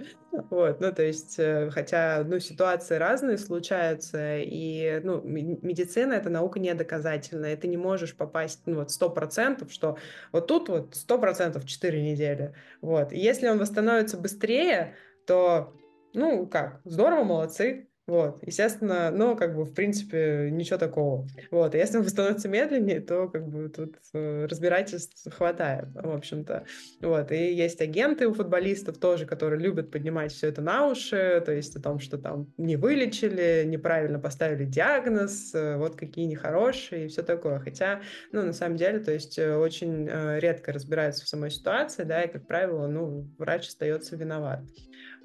Вот, 0.51 0.81
ну, 0.81 0.93
то 0.93 1.03
есть, 1.03 1.39
э, 1.39 1.71
хотя, 1.71 2.25
ну, 2.27 2.41
ситуации 2.41 2.97
разные 2.97 3.39
случаются, 3.39 4.39
и, 4.39 5.01
ну, 5.05 5.21
медицина— 5.23 6.13
это 6.15 6.31
наука 6.31 6.59
недоказательная, 6.59 7.53
и 7.53 7.57
ты 7.57 7.69
не 7.69 7.77
можешь 7.77 8.17
попасть, 8.17 8.63
ну, 8.67 8.77
вот, 8.77 8.91
сто 8.91 9.11
процентов, 9.11 9.71
что 9.71 9.99
вот 10.33 10.47
тут 10.49 10.69
вот 10.71 10.97
сто 10.97 11.19
процентов 11.19 11.67
четыре 11.67 12.03
недели, 12.03 12.55
вот. 12.81 13.13
И 13.13 13.19
если 13.19 13.49
он 13.49 13.59
восстановится 13.59 14.17
быстрее, 14.17 14.94
то, 15.27 15.73
ну, 16.13 16.47
как, 16.47 16.81
здорово, 16.85 17.25
молодцы, 17.25 17.89
вот, 18.07 18.43
естественно, 18.43 19.11
но 19.11 19.35
как 19.35 19.57
бы 19.57 19.65
в 19.65 19.73
принципе 19.73 20.51
ничего 20.53 20.79
такого. 20.79 21.27
Вот, 21.51 21.75
если 21.75 21.97
он 21.97 22.05
становится 22.05 22.49
медленнее, 22.49 23.01
то 23.01 23.29
как 23.29 23.49
бы 23.49 23.71
тут 23.71 23.97
э, 24.13 24.45
разбирательств 24.45 25.27
хватает, 25.35 25.87
в 25.95 26.11
общем-то. 26.11 26.67
Вот, 27.01 27.33
и 27.33 27.55
есть 27.55 27.81
агенты 27.81 28.29
у 28.29 28.35
футболистов 28.35 28.99
тоже, 28.99 29.25
которые 29.25 29.59
любят 29.59 29.91
поднимать 29.91 30.33
все 30.33 30.49
это 30.49 30.61
на 30.61 30.87
уши, 30.87 31.43
то 31.47 31.53
есть 31.53 31.77
о 31.77 31.81
том, 31.81 31.99
что 31.99 32.19
там 32.19 32.53
не 32.59 32.77
вылечили, 32.77 33.65
неправильно 33.65 34.19
поставили 34.19 34.67
диагноз, 34.67 35.55
э, 35.55 35.79
вот 35.79 35.97
какие 35.97 36.27
нехорошие 36.27 37.07
и 37.07 37.09
все 37.09 37.23
такое. 37.23 37.59
Хотя, 37.59 38.03
ну, 38.33 38.43
на 38.43 38.53
самом 38.53 38.77
деле, 38.77 38.99
то 38.99 39.13
есть 39.13 39.39
э, 39.39 39.57
очень 39.57 40.07
э, 40.11 40.41
редко 40.41 40.75
разбираются 40.75 41.25
в 41.25 41.29
самой 41.29 41.51
ситуации, 41.51 42.03
да, 42.03 42.23
и, 42.23 42.31
как 42.31 42.47
правило, 42.47 42.87
ну, 42.87 43.31
врач 43.39 43.69
остается 43.69 44.15
виноват. 44.15 44.61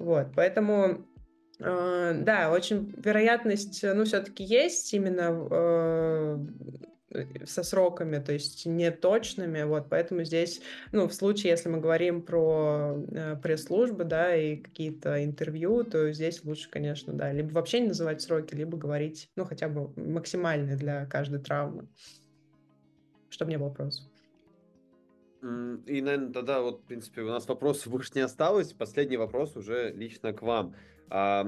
Вот, 0.00 0.28
поэтому 0.34 1.04
э, 1.58 2.14
да, 2.22 2.50
очень 2.50 2.94
вероятность, 2.96 3.82
ну, 3.82 4.04
все-таки 4.04 4.42
есть 4.42 4.94
именно 4.94 5.46
э, 5.50 6.38
со 7.44 7.62
сроками, 7.62 8.18
то 8.18 8.32
есть 8.32 8.64
не 8.64 8.90
точными, 8.90 9.62
вот, 9.64 9.90
поэтому 9.90 10.24
здесь, 10.24 10.62
ну, 10.92 11.06
в 11.06 11.12
случае, 11.12 11.50
если 11.50 11.68
мы 11.68 11.80
говорим 11.80 12.22
про 12.22 13.04
э, 13.12 13.36
пресс-службы, 13.42 14.04
да, 14.04 14.34
и 14.34 14.56
какие-то 14.56 15.22
интервью, 15.22 15.84
то 15.84 16.10
здесь 16.14 16.42
лучше, 16.44 16.70
конечно, 16.70 17.12
да, 17.12 17.30
либо 17.30 17.52
вообще 17.52 17.80
не 17.80 17.88
называть 17.88 18.22
сроки, 18.22 18.54
либо 18.54 18.78
говорить, 18.78 19.28
ну, 19.36 19.44
хотя 19.44 19.68
бы 19.68 19.92
максимальные 20.00 20.76
для 20.76 21.04
каждой 21.04 21.40
травмы, 21.40 21.88
чтобы 23.28 23.50
не 23.50 23.58
было 23.58 23.68
вопросов. 23.68 24.09
И, 25.42 26.02
наверное, 26.02 26.32
тогда 26.32 26.60
вот, 26.60 26.80
в 26.80 26.84
принципе, 26.84 27.22
у 27.22 27.28
нас 27.28 27.48
вопросов 27.48 27.88
больше 27.92 28.12
не 28.14 28.20
осталось. 28.20 28.72
Последний 28.72 29.16
вопрос 29.16 29.56
уже 29.56 29.90
лично 29.92 30.32
к 30.32 30.42
вам. 30.42 30.74
А, 31.08 31.44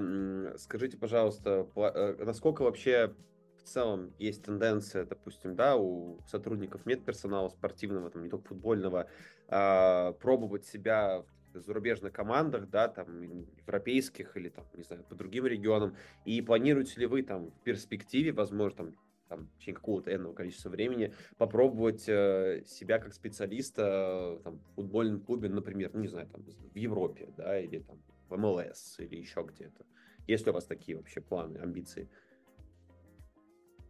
скажите, 0.56 0.96
пожалуйста, 0.96 1.68
э, 1.76 2.24
насколько 2.24 2.62
вообще 2.62 3.14
в 3.58 3.62
целом 3.62 4.12
есть 4.18 4.42
тенденция, 4.42 5.04
допустим, 5.04 5.54
да, 5.54 5.76
у 5.76 6.18
сотрудников 6.26 6.84
медперсонала 6.84 7.48
спортивного, 7.48 8.10
там, 8.10 8.24
не 8.24 8.30
только 8.30 8.48
футбольного, 8.48 9.08
а, 9.48 10.12
пробовать 10.14 10.64
себя 10.64 11.24
в 11.54 11.60
зарубежных 11.60 12.12
командах, 12.12 12.68
да, 12.70 12.88
там, 12.88 13.22
европейских 13.22 14.36
или, 14.36 14.48
там, 14.48 14.64
не 14.74 14.82
знаю, 14.82 15.04
по 15.04 15.14
другим 15.14 15.46
регионам, 15.46 15.94
и 16.24 16.40
планируете 16.40 16.98
ли 16.98 17.06
вы 17.06 17.22
там 17.22 17.50
в 17.50 17.62
перспективе, 17.62 18.32
возможно, 18.32 18.86
там, 18.86 18.94
там, 19.32 19.46
в 19.46 19.58
течение 19.58 19.76
какого-то 19.76 20.14
энного 20.14 20.34
количества 20.34 20.68
времени 20.68 21.14
попробовать 21.38 22.04
э, 22.06 22.62
себя 22.66 22.98
как 22.98 23.14
специалиста 23.14 24.38
э, 24.38 24.40
там, 24.44 24.58
в 24.58 24.74
футбольном 24.74 25.20
клубе, 25.20 25.48
например, 25.48 25.90
ну, 25.94 26.00
не 26.00 26.08
знаю, 26.08 26.28
там, 26.28 26.42
в 26.42 26.76
Европе, 26.76 27.32
да, 27.38 27.58
или 27.58 27.78
там 27.78 27.98
в 28.28 28.36
МЛС, 28.36 28.98
или 28.98 29.16
еще 29.16 29.42
где-то. 29.48 29.86
Есть 30.26 30.44
ли 30.44 30.50
у 30.50 30.54
вас 30.54 30.66
такие 30.66 30.98
вообще 30.98 31.22
планы, 31.22 31.56
амбиции? 31.56 32.10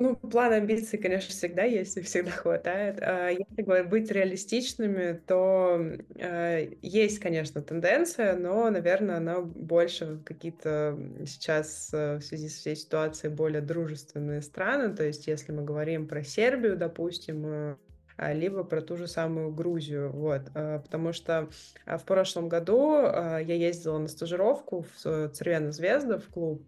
Ну, 0.02 0.16
план 0.16 0.52
амбиций, 0.52 0.98
конечно, 0.98 1.30
всегда 1.30 1.62
есть 1.62 1.96
и 1.96 2.00
всегда 2.00 2.32
хватает. 2.32 3.00
А 3.00 3.28
если 3.28 3.82
быть 3.82 4.10
реалистичными, 4.10 5.20
то 5.28 5.80
э, 6.16 6.70
есть, 6.82 7.20
конечно, 7.20 7.62
тенденция, 7.62 8.34
но, 8.34 8.68
наверное, 8.68 9.18
она 9.18 9.40
больше 9.40 10.18
какие-то 10.24 10.98
сейчас 11.24 11.90
э, 11.92 12.16
в 12.16 12.22
связи 12.22 12.48
с 12.48 12.56
всей 12.56 12.74
ситуацией 12.74 13.32
более 13.32 13.62
дружественные 13.62 14.42
страны. 14.42 14.92
То 14.92 15.04
есть, 15.04 15.28
если 15.28 15.52
мы 15.52 15.62
говорим 15.62 16.08
про 16.08 16.24
Сербию, 16.24 16.76
допустим, 16.76 17.46
э, 17.46 17.76
а, 18.16 18.32
либо 18.32 18.64
про 18.64 18.82
ту 18.82 18.96
же 18.96 19.06
самую 19.06 19.52
Грузию, 19.52 20.10
вот, 20.10 20.42
а, 20.54 20.80
потому 20.80 21.12
что 21.12 21.48
а, 21.86 21.98
в 21.98 22.04
прошлом 22.04 22.48
году 22.48 22.94
я 23.02 23.38
ездила 23.40 23.98
на 23.98 24.08
стажировку 24.08 24.84
в 25.02 25.28
Цервена 25.28 25.72
Звезда 25.72 26.18
в 26.18 26.26
клуб, 26.26 26.62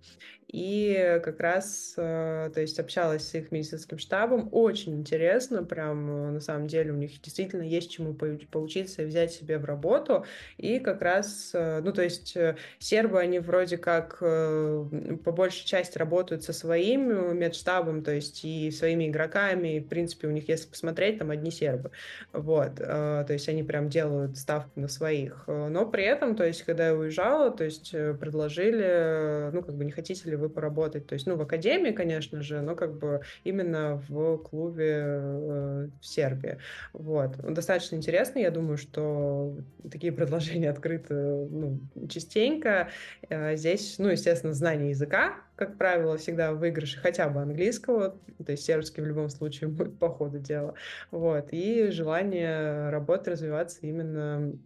и 0.54 1.20
как 1.24 1.40
раз, 1.40 1.94
то 1.96 2.52
есть 2.56 2.78
общалась 2.78 3.26
с 3.28 3.34
их 3.34 3.50
медицинским 3.50 3.98
штабом, 3.98 4.48
очень 4.52 5.00
интересно, 5.00 5.64
прям 5.64 6.34
на 6.34 6.40
самом 6.40 6.68
деле 6.68 6.92
у 6.92 6.96
них 6.96 7.20
действительно 7.20 7.62
есть 7.62 7.90
чему 7.90 8.14
поучиться 8.14 9.02
и 9.02 9.06
взять 9.06 9.32
себе 9.32 9.58
в 9.58 9.64
работу, 9.64 10.24
и 10.56 10.78
как 10.78 11.02
раз, 11.02 11.50
ну 11.54 11.92
то 11.92 12.02
есть 12.02 12.36
э, 12.36 12.56
сербы, 12.78 13.20
они 13.20 13.38
вроде 13.38 13.78
как 13.78 14.18
э, 14.20 15.16
по 15.24 15.32
большей 15.32 15.66
части 15.66 15.98
работают 15.98 16.44
со 16.44 16.52
своим 16.52 17.38
медштабом, 17.38 18.02
то 18.02 18.12
есть 18.12 18.44
и 18.44 18.70
своими 18.70 19.08
игроками, 19.08 19.76
и, 19.76 19.80
в 19.80 19.88
принципе, 19.88 20.28
у 20.28 20.30
них, 20.30 20.48
если 20.48 20.68
посмотреть, 20.68 21.18
там 21.18 21.30
одни 21.30 21.50
сербы. 21.50 21.90
Вот. 22.32 22.80
Э, 22.80 23.24
то 23.26 23.32
есть 23.32 23.48
они 23.48 23.62
прям 23.62 23.88
делают 23.88 24.36
ставку 24.36 24.78
на 24.80 24.88
своих. 24.88 25.44
Э, 25.46 25.68
но 25.68 25.86
при 25.86 26.04
этом, 26.04 26.36
то 26.36 26.44
есть, 26.44 26.62
когда 26.62 26.88
я 26.88 26.94
уезжала, 26.94 27.50
то 27.50 27.64
есть 27.64 27.90
э, 27.92 28.14
предложили, 28.14 29.50
ну, 29.52 29.62
как 29.62 29.74
бы, 29.74 29.84
не 29.84 29.92
хотите 29.92 30.28
ли 30.30 30.36
вы 30.36 30.43
поработать? 30.48 31.06
То 31.06 31.14
есть, 31.14 31.26
ну, 31.26 31.36
в 31.36 31.42
академии, 31.42 31.92
конечно 31.92 32.42
же, 32.42 32.60
но 32.60 32.74
как 32.74 32.98
бы 32.98 33.20
именно 33.44 34.02
в 34.08 34.38
клубе 34.38 35.90
в 36.00 36.06
Сербии. 36.06 36.58
Вот. 36.92 37.36
Достаточно 37.36 37.96
интересно. 37.96 38.38
Я 38.38 38.50
думаю, 38.50 38.76
что 38.76 39.56
такие 39.90 40.12
предложения 40.12 40.70
открыты 40.70 41.14
ну, 41.14 41.80
частенько. 42.08 42.88
Здесь, 43.30 43.96
ну, 43.98 44.08
естественно, 44.08 44.52
знание 44.52 44.90
языка, 44.90 45.36
как 45.56 45.78
правило, 45.78 46.16
всегда 46.16 46.52
в 46.52 46.58
выигрыше 46.58 46.98
хотя 46.98 47.28
бы 47.28 47.40
английского, 47.40 48.16
то 48.44 48.52
есть 48.52 48.64
сербский 48.64 49.02
в 49.02 49.06
любом 49.06 49.28
случае 49.28 49.68
будет 49.70 49.98
по 49.98 50.08
ходу 50.08 50.38
дела. 50.38 50.74
Вот. 51.10 51.48
И 51.50 51.90
желание 51.90 52.90
работать, 52.90 53.28
развиваться 53.28 53.78
именно 53.82 54.56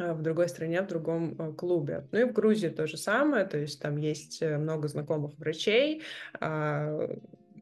в 0.00 0.22
другой 0.22 0.48
стране, 0.48 0.82
в 0.82 0.86
другом 0.86 1.34
а, 1.38 1.52
клубе. 1.52 2.06
Ну 2.12 2.20
и 2.20 2.24
в 2.24 2.32
Грузии 2.32 2.68
то 2.68 2.86
же 2.86 2.96
самое, 2.96 3.44
то 3.44 3.58
есть 3.58 3.80
там 3.80 3.96
есть 3.96 4.42
э, 4.42 4.58
много 4.58 4.88
знакомых 4.88 5.38
врачей, 5.38 6.02
а, 6.40 7.08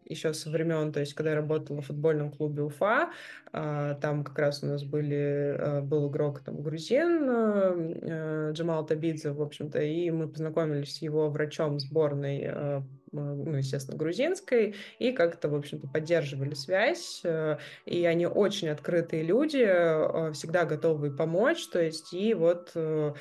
еще 0.05 0.33
со 0.33 0.49
времен, 0.49 0.91
то 0.91 1.01
есть 1.01 1.13
когда 1.13 1.31
я 1.31 1.37
работала 1.37 1.83
в 1.83 1.87
футбольном 1.87 2.31
клубе 2.31 2.63
Уфа, 2.63 3.11
там 3.53 4.25
как 4.25 4.39
раз 4.39 4.63
у 4.63 4.67
нас 4.67 4.83
были, 4.83 5.83
был 5.83 6.09
игрок 6.09 6.41
там 6.41 6.63
грузин 6.63 8.53
Джамал 8.53 8.87
Табидзе, 8.87 9.33
в 9.33 9.43
общем-то, 9.43 9.83
и 9.83 10.11
мы 10.11 10.27
познакомились 10.27 10.95
с 10.95 11.03
его 11.03 11.29
врачом 11.29 11.79
сборной 11.79 12.83
ну, 13.13 13.57
естественно, 13.57 13.97
грузинской, 13.97 14.75
и 14.99 15.13
как-то, 15.13 15.49
в 15.49 15.55
общем-то, 15.55 15.89
поддерживали 15.89 16.55
связь, 16.55 17.21
э, 17.25 17.59
и 17.87 18.05
они 18.05 18.27
очень 18.27 18.69
открытые 18.69 19.23
люди, 19.23 19.65
э, 19.65 20.33
всегда 20.33 20.65
готовы 20.65 21.15
помочь, 21.15 21.67
то 21.69 21.81
есть, 21.81 22.13
и 22.13 22.35
вот 22.35 22.73
э, 22.75 23.15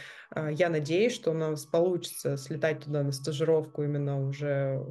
я 0.52 0.70
надеюсь, 0.70 1.14
что 1.14 1.32
у 1.32 1.34
нас 1.34 1.66
получится 1.66 2.38
слетать 2.38 2.84
туда 2.84 3.04
на 3.04 3.12
стажировку 3.12 3.84
именно 3.84 4.28
уже 4.28 4.84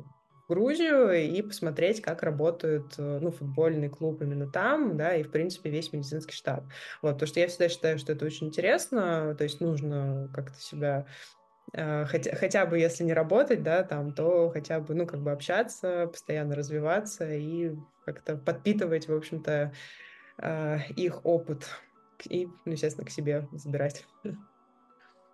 в 0.46 0.48
Грузию 0.48 1.12
и 1.12 1.42
посмотреть, 1.42 2.00
как 2.00 2.22
работает 2.22 2.96
ну, 2.96 3.32
футбольный 3.32 3.88
клуб 3.88 4.22
именно 4.22 4.48
там, 4.48 4.96
да, 4.96 5.16
и, 5.16 5.24
в 5.24 5.30
принципе, 5.32 5.70
весь 5.70 5.92
медицинский 5.92 6.34
штаб. 6.34 6.64
Вот, 7.02 7.14
потому 7.14 7.26
что 7.26 7.40
я 7.40 7.48
всегда 7.48 7.68
считаю, 7.68 7.98
что 7.98 8.12
это 8.12 8.24
очень 8.24 8.46
интересно, 8.46 9.34
то 9.36 9.42
есть 9.42 9.60
нужно 9.60 10.30
как-то 10.32 10.58
себя 10.60 11.06
хотя, 11.72 12.36
хотя 12.36 12.66
бы 12.66 12.78
если 12.78 13.04
не 13.04 13.12
работать, 13.12 13.62
да, 13.62 13.82
там, 13.82 14.12
то 14.12 14.50
хотя 14.50 14.80
бы, 14.80 14.94
ну, 14.94 15.06
как 15.06 15.20
бы 15.20 15.32
общаться, 15.32 16.06
постоянно 16.06 16.54
развиваться 16.54 17.28
и 17.28 17.76
как-то 18.04 18.36
подпитывать, 18.36 19.08
в 19.08 19.14
общем-то, 19.14 19.72
э, 20.38 20.78
их 20.96 21.24
опыт 21.24 21.68
и, 22.24 22.46
ну, 22.64 22.72
естественно, 22.72 23.06
к 23.06 23.10
себе 23.10 23.48
забирать. 23.52 24.06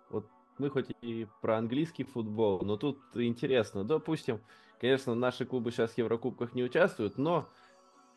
Вот 0.09 0.25
мы 0.57 0.69
хоть 0.69 0.91
и 1.01 1.27
про 1.41 1.57
английский 1.57 2.03
футбол, 2.03 2.61
но 2.61 2.77
тут 2.77 2.99
интересно, 3.15 3.83
допустим, 3.83 4.41
конечно, 4.79 5.15
наши 5.15 5.45
клубы 5.45 5.71
сейчас 5.71 5.91
в 5.91 5.97
Еврокубках 5.97 6.53
не 6.53 6.63
участвуют, 6.63 7.17
но 7.17 7.49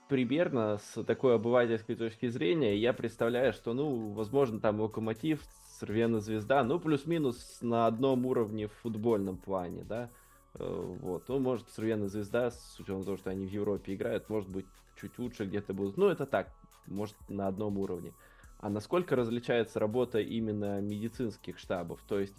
примерно 0.08 0.78
с 0.78 1.02
такой 1.04 1.34
обывательской 1.34 1.96
точки 1.96 2.28
зрения 2.28 2.76
я 2.76 2.92
представляю, 2.92 3.52
что, 3.52 3.72
ну, 3.74 4.12
возможно, 4.12 4.60
там 4.60 4.80
Локомотив 4.80 5.42
Цервена 5.78 6.20
Звезда, 6.20 6.64
ну, 6.64 6.80
плюс-минус 6.80 7.58
на 7.60 7.86
одном 7.86 8.26
уровне 8.26 8.68
в 8.68 8.72
футбольном 8.82 9.36
плане, 9.36 9.84
да, 9.84 10.10
э, 10.54 10.96
вот, 11.00 11.28
ну, 11.28 11.38
может, 11.38 11.68
Цервена 11.68 12.08
Звезда, 12.08 12.50
с 12.50 12.78
учетом 12.78 13.04
того, 13.04 13.16
что 13.16 13.30
они 13.30 13.46
в 13.46 13.50
Европе 13.50 13.94
играют, 13.94 14.28
может 14.28 14.48
быть, 14.50 14.66
чуть 15.00 15.18
лучше 15.18 15.44
где-то 15.44 15.74
будут, 15.74 15.96
ну, 15.96 16.08
это 16.08 16.26
так, 16.26 16.48
может, 16.86 17.16
на 17.28 17.46
одном 17.46 17.78
уровне. 17.78 18.12
А 18.58 18.70
насколько 18.70 19.16
различается 19.16 19.78
работа 19.78 20.18
именно 20.18 20.80
медицинских 20.80 21.58
штабов, 21.58 22.00
то 22.08 22.18
есть 22.18 22.34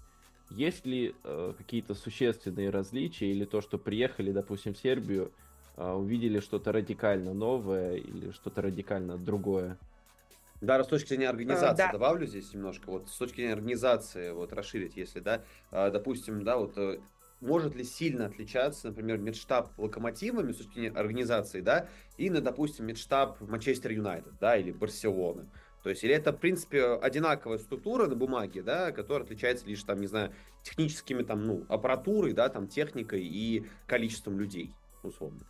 есть 0.50 0.86
ли 0.86 1.14
э, 1.24 1.54
какие-то 1.58 1.94
существенные 1.94 2.70
различия 2.70 3.30
или 3.30 3.46
то, 3.46 3.62
что 3.62 3.78
приехали, 3.78 4.32
допустим, 4.32 4.74
в 4.74 4.78
Сербию, 4.78 5.32
э, 5.76 5.92
увидели 5.92 6.40
что-то 6.40 6.72
радикально 6.72 7.34
новое 7.34 7.96
или 7.96 8.32
что-то 8.32 8.62
радикально 8.62 9.18
другое? 9.18 9.78
Да, 10.62 10.84
с 10.84 10.88
точки 10.88 11.10
зрения 11.10 11.30
организации, 11.30 11.84
да. 11.84 11.92
добавлю 11.92 12.26
здесь 12.26 12.54
немножко, 12.54 12.90
вот 12.90 13.10
с 13.10 13.18
точки 13.18 13.38
зрения 13.38 13.54
организации, 13.54 14.32
вот 14.32 14.54
расширить, 14.54 14.98
если, 14.98 15.20
да, 15.20 15.44
а, 15.72 15.92
допустим, 15.92 16.44
да, 16.44 16.58
вот 16.58 16.78
э, 16.78 17.00
может 17.42 17.76
ли 17.76 17.84
сильно 17.84 18.26
отличаться, 18.26 18.88
например, 18.88 19.20
медштаб 19.20 19.70
локомотивами 19.78 20.52
с 20.52 20.58
точки 20.58 20.74
зрения 20.74 20.98
организации, 20.98 21.62
да, 21.62 21.88
и, 22.18 22.30
на, 22.30 22.42
допустим, 22.42 22.88
медштаб 22.88 23.40
Манчестер 23.42 23.92
Юнайтед, 23.92 24.34
да, 24.40 24.58
или 24.58 24.72
Барселоны. 24.72 25.48
То 25.84 25.92
есть, 25.92 26.04
или 26.04 26.14
это, 26.14 26.34
в 26.34 26.38
принципе, 26.38 26.96
одинаковая 26.96 27.60
структура 27.60 28.08
на 28.08 28.16
бумаге, 28.16 28.64
да, 28.64 28.92
которая 28.92 29.26
отличается 29.26 29.68
лишь, 29.68 29.84
там, 29.84 30.02
не 30.02 30.08
знаю, 30.08 30.34
техническими, 30.64 31.24
там, 31.24 31.46
ну, 31.46 31.66
аппаратурой, 31.70 32.34
да, 32.34 32.50
там, 32.50 32.68
техникой 32.68 33.24
и 33.24 33.66
количеством 33.86 34.40
людей, 34.40 34.74
условно. 35.04 35.42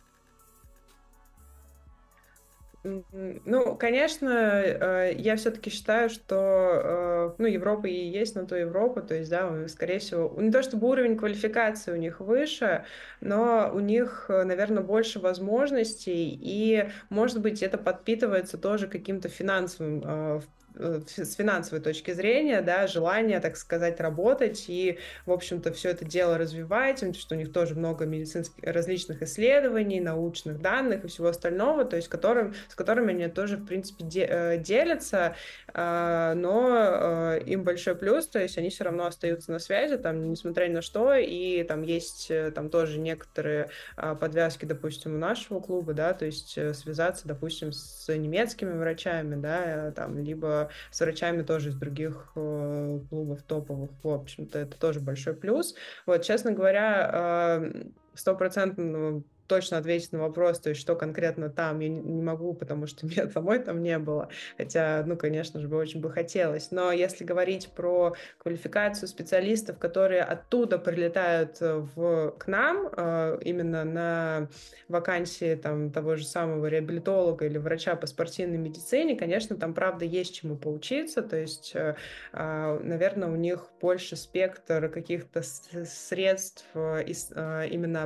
Ну, 2.84 3.76
конечно, 3.76 4.28
э, 4.28 5.14
я 5.16 5.36
все-таки 5.36 5.68
считаю, 5.68 6.08
что 6.08 6.36
э, 6.36 7.34
ну, 7.38 7.46
Европа 7.46 7.86
и 7.86 7.92
есть 7.92 8.36
на 8.36 8.46
то 8.46 8.56
Европа, 8.56 9.02
то 9.02 9.14
есть, 9.14 9.30
да, 9.30 9.66
скорее 9.68 9.98
всего, 9.98 10.32
не 10.40 10.52
то 10.52 10.62
чтобы 10.62 10.88
уровень 10.88 11.16
квалификации 11.16 11.92
у 11.92 11.96
них 11.96 12.20
выше, 12.20 12.84
но 13.20 13.70
у 13.74 13.80
них, 13.80 14.26
э, 14.28 14.44
наверное, 14.44 14.82
больше 14.82 15.18
возможностей, 15.18 16.38
и, 16.40 16.88
может 17.10 17.40
быть, 17.40 17.62
это 17.62 17.78
подпитывается 17.78 18.58
тоже 18.58 18.86
каким-то 18.86 19.28
финансовым 19.28 20.42
с 20.78 21.34
финансовой 21.34 21.82
точки 21.82 22.12
зрения, 22.12 22.62
да, 22.62 22.86
желание, 22.86 23.40
так 23.40 23.56
сказать, 23.56 24.00
работать 24.00 24.66
и, 24.68 24.98
в 25.26 25.32
общем-то, 25.32 25.72
все 25.72 25.90
это 25.90 26.04
дело 26.04 26.38
развивать, 26.38 26.98
что 27.16 27.34
у 27.34 27.38
них 27.38 27.52
тоже 27.52 27.74
много 27.74 28.06
медицинских 28.06 28.62
различных 28.62 29.22
исследований, 29.22 30.00
научных 30.00 30.60
данных 30.60 31.04
и 31.04 31.08
всего 31.08 31.28
остального, 31.28 31.84
то 31.84 31.96
есть 31.96 32.08
которым, 32.08 32.54
с 32.68 32.74
которыми 32.74 33.12
они 33.12 33.28
тоже, 33.28 33.56
в 33.56 33.66
принципе, 33.66 34.04
де, 34.04 34.26
э, 34.28 34.58
делятся, 34.58 35.34
а, 35.74 36.34
но 36.34 37.36
э, 37.36 37.42
им 37.46 37.64
большой 37.64 37.96
плюс, 37.96 38.26
то 38.28 38.38
есть 38.38 38.56
они 38.58 38.70
все 38.70 38.84
равно 38.84 39.06
остаются 39.06 39.50
на 39.50 39.58
связи, 39.58 39.96
там, 39.96 40.30
несмотря 40.30 40.68
ни 40.68 40.74
на 40.74 40.82
что, 40.82 41.14
и 41.14 41.62
там 41.64 41.82
есть 41.82 42.30
там 42.54 42.70
тоже 42.70 42.98
некоторые 42.98 43.70
а, 43.96 44.14
подвязки, 44.14 44.64
допустим, 44.64 45.14
у 45.14 45.18
нашего 45.18 45.60
клуба, 45.60 45.92
да, 45.92 46.14
то 46.14 46.24
есть 46.24 46.52
связаться, 46.74 47.26
допустим, 47.26 47.72
с 47.72 48.08
немецкими 48.08 48.76
врачами, 48.78 49.34
да, 49.40 49.92
там, 49.92 50.18
либо 50.18 50.67
с 50.90 51.00
врачами 51.00 51.42
тоже 51.42 51.70
из 51.70 51.76
других 51.76 52.32
э, 52.34 53.00
клубов 53.08 53.42
топовых. 53.42 53.90
В 54.02 54.08
общем-то, 54.08 54.58
это 54.58 54.78
тоже 54.78 55.00
большой 55.00 55.34
плюс. 55.34 55.74
Вот, 56.06 56.22
честно 56.22 56.52
говоря, 56.52 57.10
э, 57.12 57.84
стопроцентного 58.14 59.22
точно 59.48 59.78
ответить 59.78 60.12
на 60.12 60.20
вопрос, 60.20 60.60
то 60.60 60.68
есть 60.68 60.80
что 60.80 60.94
конкретно 60.94 61.48
там, 61.48 61.80
я 61.80 61.88
не 61.88 62.22
могу, 62.22 62.54
потому 62.54 62.86
что 62.86 63.06
меня 63.08 63.28
самой 63.30 63.58
там 63.58 63.82
не 63.82 63.98
было, 63.98 64.28
хотя, 64.56 65.02
ну, 65.06 65.16
конечно 65.16 65.60
же, 65.60 65.68
бы 65.68 65.76
очень 65.76 66.00
бы 66.00 66.10
хотелось. 66.10 66.70
Но 66.70 66.92
если 66.92 67.24
говорить 67.24 67.70
про 67.74 68.14
квалификацию 68.38 69.08
специалистов, 69.08 69.78
которые 69.78 70.22
оттуда 70.22 70.78
прилетают 70.78 71.56
э, 71.60 71.86
в, 71.94 72.32
к 72.38 72.46
нам, 72.46 72.88
э, 72.94 73.38
именно 73.42 73.84
на 73.84 74.48
вакансии 74.88 75.54
там 75.54 75.90
того 75.90 76.16
же 76.16 76.26
самого 76.26 76.66
реабилитолога 76.66 77.46
или 77.46 77.58
врача 77.58 77.96
по 77.96 78.06
спортивной 78.06 78.58
медицине, 78.58 79.16
конечно, 79.16 79.56
там, 79.56 79.74
правда, 79.74 80.04
есть 80.04 80.34
чему 80.34 80.56
поучиться, 80.56 81.22
то 81.22 81.36
есть, 81.36 81.72
э, 81.74 81.96
а, 82.32 82.78
наверное, 82.80 83.28
у 83.28 83.36
них 83.36 83.68
больше 83.80 84.16
спектр 84.16 84.88
каких-то 84.88 85.42
средств 85.42 86.66
именно 86.74 88.02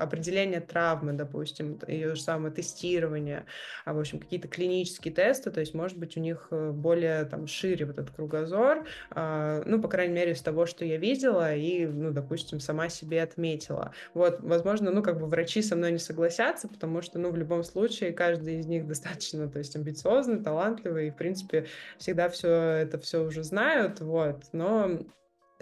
определения 0.00 0.61
травмы, 0.62 1.12
допустим, 1.12 1.78
то 1.78 1.86
же 1.90 2.20
самое 2.20 2.52
тестирование, 2.52 3.44
а, 3.84 3.94
в 3.94 4.00
общем, 4.00 4.18
какие-то 4.18 4.48
клинические 4.48 5.12
тесты, 5.12 5.50
то 5.50 5.60
есть, 5.60 5.74
может 5.74 5.98
быть, 5.98 6.16
у 6.16 6.20
них 6.20 6.48
э, 6.50 6.70
более 6.70 7.24
там 7.24 7.46
шире 7.46 7.86
вот 7.86 7.98
этот 7.98 8.14
кругозор, 8.14 8.86
а, 9.10 9.62
ну, 9.66 9.80
по 9.80 9.88
крайней 9.88 10.14
мере, 10.14 10.32
из 10.32 10.40
того, 10.40 10.66
что 10.66 10.84
я 10.84 10.96
видела 10.96 11.54
и, 11.54 11.86
ну, 11.86 12.10
допустим, 12.12 12.60
сама 12.60 12.88
себе 12.88 13.22
отметила. 13.22 13.92
Вот, 14.14 14.40
возможно, 14.40 14.90
ну, 14.90 15.02
как 15.02 15.18
бы 15.18 15.26
врачи 15.26 15.62
со 15.62 15.76
мной 15.76 15.92
не 15.92 15.98
согласятся, 15.98 16.68
потому 16.68 17.02
что, 17.02 17.18
ну, 17.18 17.30
в 17.30 17.36
любом 17.36 17.64
случае, 17.64 18.12
каждый 18.12 18.60
из 18.60 18.66
них 18.66 18.86
достаточно, 18.92 19.48
то 19.48 19.58
есть, 19.58 19.76
амбициозный, 19.76 20.42
талантливый, 20.42 21.08
и, 21.08 21.10
в 21.10 21.16
принципе, 21.16 21.66
всегда 21.98 22.28
все 22.28 22.48
это 22.48 22.98
все 22.98 23.24
уже 23.24 23.42
знают, 23.42 24.00
вот, 24.00 24.44
но 24.52 24.98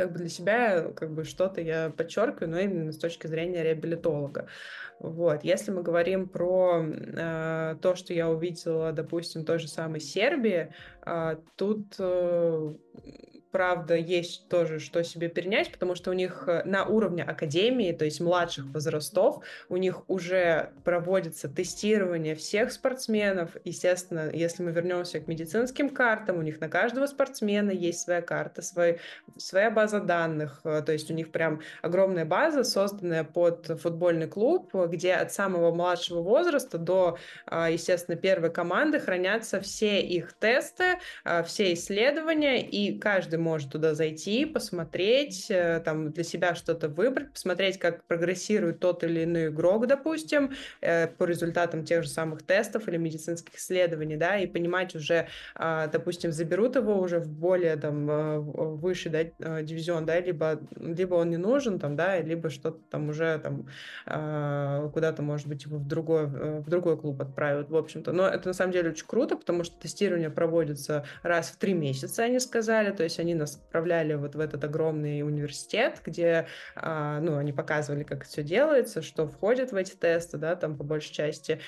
как 0.01 0.13
бы 0.13 0.19
для 0.19 0.31
себя 0.31 0.93
как 0.97 1.13
бы 1.13 1.25
что-то 1.25 1.61
я 1.61 1.91
подчеркиваю, 1.91 2.51
но 2.51 2.59
именно 2.59 2.91
с 2.91 2.97
точки 2.97 3.27
зрения 3.27 3.63
реабилитолога. 3.63 4.47
Вот. 4.99 5.45
Если 5.45 5.71
мы 5.71 5.83
говорим 5.83 6.27
про 6.27 6.83
э, 6.83 7.77
то, 7.83 7.95
что 7.95 8.15
я 8.15 8.31
увидела, 8.31 8.93
допустим, 8.93 9.45
той 9.45 9.59
же 9.59 9.69
самой 9.69 10.01
Сербии, 10.01 10.73
э, 11.05 11.37
тут 11.57 11.97
э, 11.99 12.75
правда, 13.51 13.97
есть 13.97 14.49
тоже 14.49 14.79
что 14.79 15.03
себе 15.03 15.29
перенять, 15.29 15.73
потому 15.73 15.95
что 15.95 16.11
у 16.11 16.15
них 16.15 16.45
э, 16.47 16.63
на 16.65 16.85
уровне 16.85 17.23
академии, 17.23 17.93
то 17.93 18.05
есть 18.05 18.21
младших 18.21 18.67
возрастов, 18.67 19.45
у 19.69 19.77
них 19.77 20.03
уже 20.09 20.71
проводится 20.85 21.49
тестирование 21.49 22.35
всех 22.35 22.73
спортсменов. 22.73 23.57
Естественно, 23.65 24.31
если 24.33 24.63
мы 24.63 24.71
вернемся 24.71 25.21
к 25.21 25.27
медицинским 25.27 25.91
картам, 25.91 26.39
у 26.39 26.43
них 26.43 26.61
на 26.61 26.69
каждого 26.69 27.07
спортсмена 27.07 27.71
есть 27.71 28.01
своя 28.01 28.23
карта, 28.23 28.63
свой, 28.63 29.01
своя 29.37 29.71
база 29.71 30.01
данных. 30.01 30.61
Э, 30.65 30.83
то 30.85 30.93
есть 30.93 31.11
у 31.11 31.15
них 31.15 31.33
прям 31.33 31.61
огромная 31.83 32.25
база, 32.25 32.63
созданная 32.63 33.25
под 33.25 33.67
футбольный 33.81 34.29
клуб, 34.29 34.73
где 34.75 35.15
от 35.15 35.33
самого 35.33 35.75
младшего 35.75 36.23
возраста 36.23 36.79
до, 36.79 37.19
э, 37.51 37.69
естественно, 37.73 38.17
первой 38.17 38.51
команды 38.51 39.01
хранятся 39.01 39.61
все 39.61 40.01
их 40.01 40.33
тесты, 40.35 40.99
все 41.45 41.73
исследования, 41.73 42.61
и 42.67 42.99
каждый 42.99 43.40
может 43.41 43.71
туда 43.71 43.95
зайти, 43.95 44.45
посмотреть, 44.45 45.51
э, 45.51 45.81
там 45.85 46.13
для 46.13 46.25
себя 46.25 46.55
что-то 46.55 46.89
выбрать, 46.89 47.33
посмотреть, 47.33 47.79
как 47.79 48.05
прогрессирует 48.05 48.81
тот 48.81 49.05
или 49.05 49.25
иной 49.25 49.49
игрок, 49.49 49.87
допустим, 49.87 50.53
э, 50.81 51.09
по 51.09 51.25
результатам 51.25 51.85
тех 51.85 52.05
же 52.05 52.09
самых 52.09 52.43
тестов 52.43 52.89
или 52.89 52.97
медицинских 52.97 53.57
исследований, 53.57 54.17
да, 54.17 54.39
и 54.39 54.47
понимать 54.47 54.95
уже, 54.95 55.29
а, 55.55 55.87
допустим, 55.89 56.33
заберут 56.33 56.77
его 56.77 57.01
уже 57.01 57.19
в 57.19 57.29
более 57.29 57.77
там 57.77 58.11
э, 58.11 58.39
высший 58.39 59.11
да, 59.11 59.63
дивизион, 59.63 60.07
да, 60.07 60.21
либо, 60.21 60.61
либо 60.77 61.15
он 61.15 61.31
не 61.31 61.37
нужен 61.37 61.79
там, 61.79 61.97
да, 61.97 62.21
либо 62.21 62.51
что-то 62.51 62.79
там 62.91 63.09
уже 63.09 63.39
там 63.39 63.67
а, 64.07 64.89
куда-то, 64.91 65.23
может 65.23 65.47
быть, 65.47 65.65
его 65.65 65.79
в 65.79 65.87
другой, 65.87 66.27
в 66.27 66.69
другой 66.69 66.99
клуб 66.99 67.21
отправят, 67.21 67.71
в 67.71 67.77
общем-то. 67.77 68.13
Но 68.13 68.27
это 68.29 68.49
на 68.49 68.55
самом 68.55 68.73
деле 68.73 68.91
очень 68.91 69.07
круто, 69.07 69.37
потому 69.37 69.65
что 69.65 69.79
тестирование 69.81 70.31
проводится 70.31 71.05
раз 71.23 71.51
в 71.51 71.57
три 71.57 71.75
месяца, 71.75 72.23
они 72.23 72.41
сказали, 72.41 72.91
то 72.91 73.03
есть 73.03 73.19
они 73.19 73.30
они 73.31 73.39
нас 73.39 73.57
отправляли 73.57 74.15
вот 74.15 74.35
в 74.35 74.41
этот 74.41 74.65
огромный 74.65 75.23
университет, 75.23 76.01
где, 76.05 76.47
а, 76.75 77.21
ну, 77.21 77.37
они 77.37 77.53
показывали, 77.53 78.03
как 78.03 78.25
все 78.25 78.43
делается, 78.43 79.03
что 79.03 79.27
входит 79.27 79.73
в 79.73 79.77
эти 79.77 79.95
тесты, 79.95 80.37
да, 80.37 80.57
там 80.57 80.77
по 80.77 80.85
большей 80.85 81.13
части. 81.13 81.61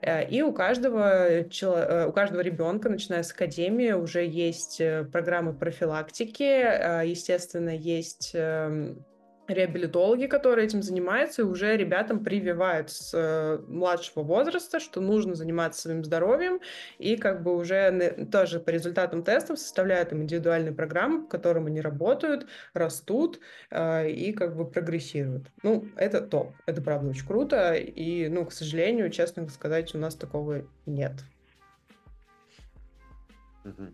Э, 0.00 0.28
и 0.28 0.42
у 0.42 0.52
каждого, 0.52 1.28
э, 1.28 2.06
у 2.06 2.12
каждого 2.12 2.40
ребенка, 2.40 2.88
начиная 2.88 3.22
с 3.22 3.32
академии, 3.32 3.92
уже 3.92 4.26
есть 4.26 4.80
э, 4.80 5.04
программы 5.04 5.54
профилактики, 5.54 7.04
естественно, 7.06 7.70
есть 7.70 8.32
эм, 8.34 9.04
реабилитологи, 9.48 10.26
которые 10.26 10.66
этим 10.66 10.82
занимаются, 10.82 11.42
и 11.42 11.44
уже 11.44 11.76
ребятам 11.76 12.22
прививают 12.22 12.90
с 12.90 13.12
э, 13.14 13.58
младшего 13.68 14.22
возраста, 14.22 14.80
что 14.80 15.00
нужно 15.00 15.34
заниматься 15.34 15.82
своим 15.82 16.04
здоровьем, 16.04 16.60
и 16.98 17.16
как 17.16 17.42
бы 17.42 17.56
уже 17.56 18.28
тоже 18.30 18.60
по 18.60 18.70
результатам 18.70 19.22
тестов 19.22 19.58
составляют 19.58 20.12
им 20.12 20.22
индивидуальные 20.22 20.72
программы, 20.72 21.22
по 21.22 21.28
которым 21.28 21.66
они 21.66 21.80
работают, 21.80 22.46
растут 22.74 23.40
э, 23.70 24.10
и 24.10 24.32
как 24.32 24.56
бы 24.56 24.68
прогрессируют. 24.68 25.50
Ну, 25.62 25.86
это 25.96 26.20
топ, 26.20 26.52
это 26.66 26.82
правда 26.82 27.10
очень 27.10 27.26
круто, 27.26 27.74
и, 27.74 28.28
ну, 28.28 28.44
к 28.44 28.52
сожалению, 28.52 29.10
честно 29.10 29.48
сказать, 29.48 29.94
у 29.94 29.98
нас 29.98 30.14
такого 30.14 30.64
нет. 30.86 31.12
Mm-hmm. 33.64 33.92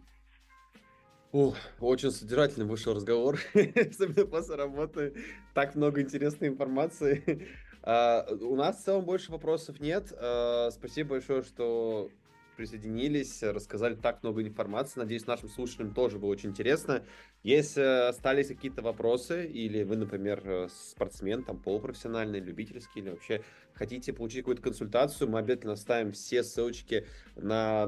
Очень 1.32 2.10
содержательный 2.10 2.66
вышел 2.66 2.94
разговор, 2.94 3.38
особенно 3.54 4.26
после 4.26 4.54
работы. 4.54 5.14
Так 5.54 5.74
много 5.74 6.00
интересной 6.00 6.48
информации. 6.48 7.48
А, 7.84 8.24
у 8.40 8.54
нас 8.54 8.78
в 8.78 8.84
целом 8.84 9.04
больше 9.04 9.32
вопросов 9.32 9.80
нет. 9.80 10.12
А, 10.16 10.70
спасибо 10.70 11.10
большое, 11.10 11.42
что 11.42 12.12
присоединились, 12.56 13.42
рассказали 13.42 13.96
так 13.96 14.22
много 14.22 14.40
информации. 14.42 15.00
Надеюсь, 15.00 15.26
нашим 15.26 15.48
слушателям 15.48 15.92
тоже 15.92 16.20
было 16.20 16.30
очень 16.30 16.50
интересно. 16.50 17.02
Если 17.42 17.80
остались 18.08 18.46
какие-то 18.46 18.82
вопросы, 18.82 19.46
или 19.46 19.82
вы, 19.82 19.96
например, 19.96 20.42
э, 20.44 20.68
спортсмен, 20.68 21.42
там, 21.42 21.58
полупрофессиональный, 21.58 22.38
любительский, 22.38 23.00
или 23.00 23.10
вообще 23.10 23.42
хотите 23.74 24.12
получить 24.12 24.40
какую-то 24.40 24.62
консультацию, 24.62 25.28
мы 25.28 25.38
обязательно 25.38 25.72
оставим 25.72 26.12
все 26.12 26.42
ссылочки 26.42 27.06
на 27.36 27.86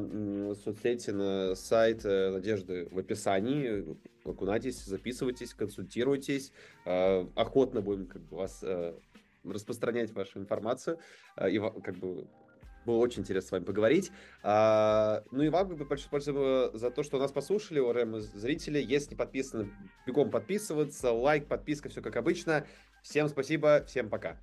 соцсети, 0.64 1.10
на 1.10 1.54
сайт 1.54 2.04
э, 2.04 2.30
Надежды 2.30 2.88
в 2.90 2.98
описании. 2.98 3.96
Окунайтесь, 4.24 4.84
записывайтесь, 4.84 5.54
консультируйтесь. 5.54 6.52
Э, 6.84 7.26
охотно 7.34 7.80
будем 7.80 8.06
как 8.06 8.22
бы, 8.22 8.36
вас 8.36 8.64
распространять 9.44 10.10
вашу 10.12 10.38
информацию 10.38 10.98
и 11.46 11.58
как 11.58 11.96
бы 11.96 12.26
было 12.84 12.98
очень 12.98 13.22
интересно 13.22 13.48
с 13.48 13.52
вами 13.52 13.64
поговорить. 13.64 14.12
А, 14.42 15.24
ну 15.30 15.42
и 15.42 15.48
вам 15.48 15.68
большое 15.76 16.08
спасибо 16.08 16.70
за 16.74 16.90
то, 16.90 17.02
что 17.02 17.18
нас 17.18 17.32
послушали, 17.32 17.80
уважаемые 17.80 18.22
зрители. 18.22 18.80
Если 18.80 19.14
подписаны, 19.14 19.70
бегом 20.06 20.30
подписываться. 20.30 21.12
Лайк, 21.12 21.46
подписка, 21.46 21.88
все 21.88 22.02
как 22.02 22.16
обычно. 22.16 22.66
Всем 23.02 23.28
спасибо, 23.28 23.84
всем 23.86 24.08
пока. 24.08 24.38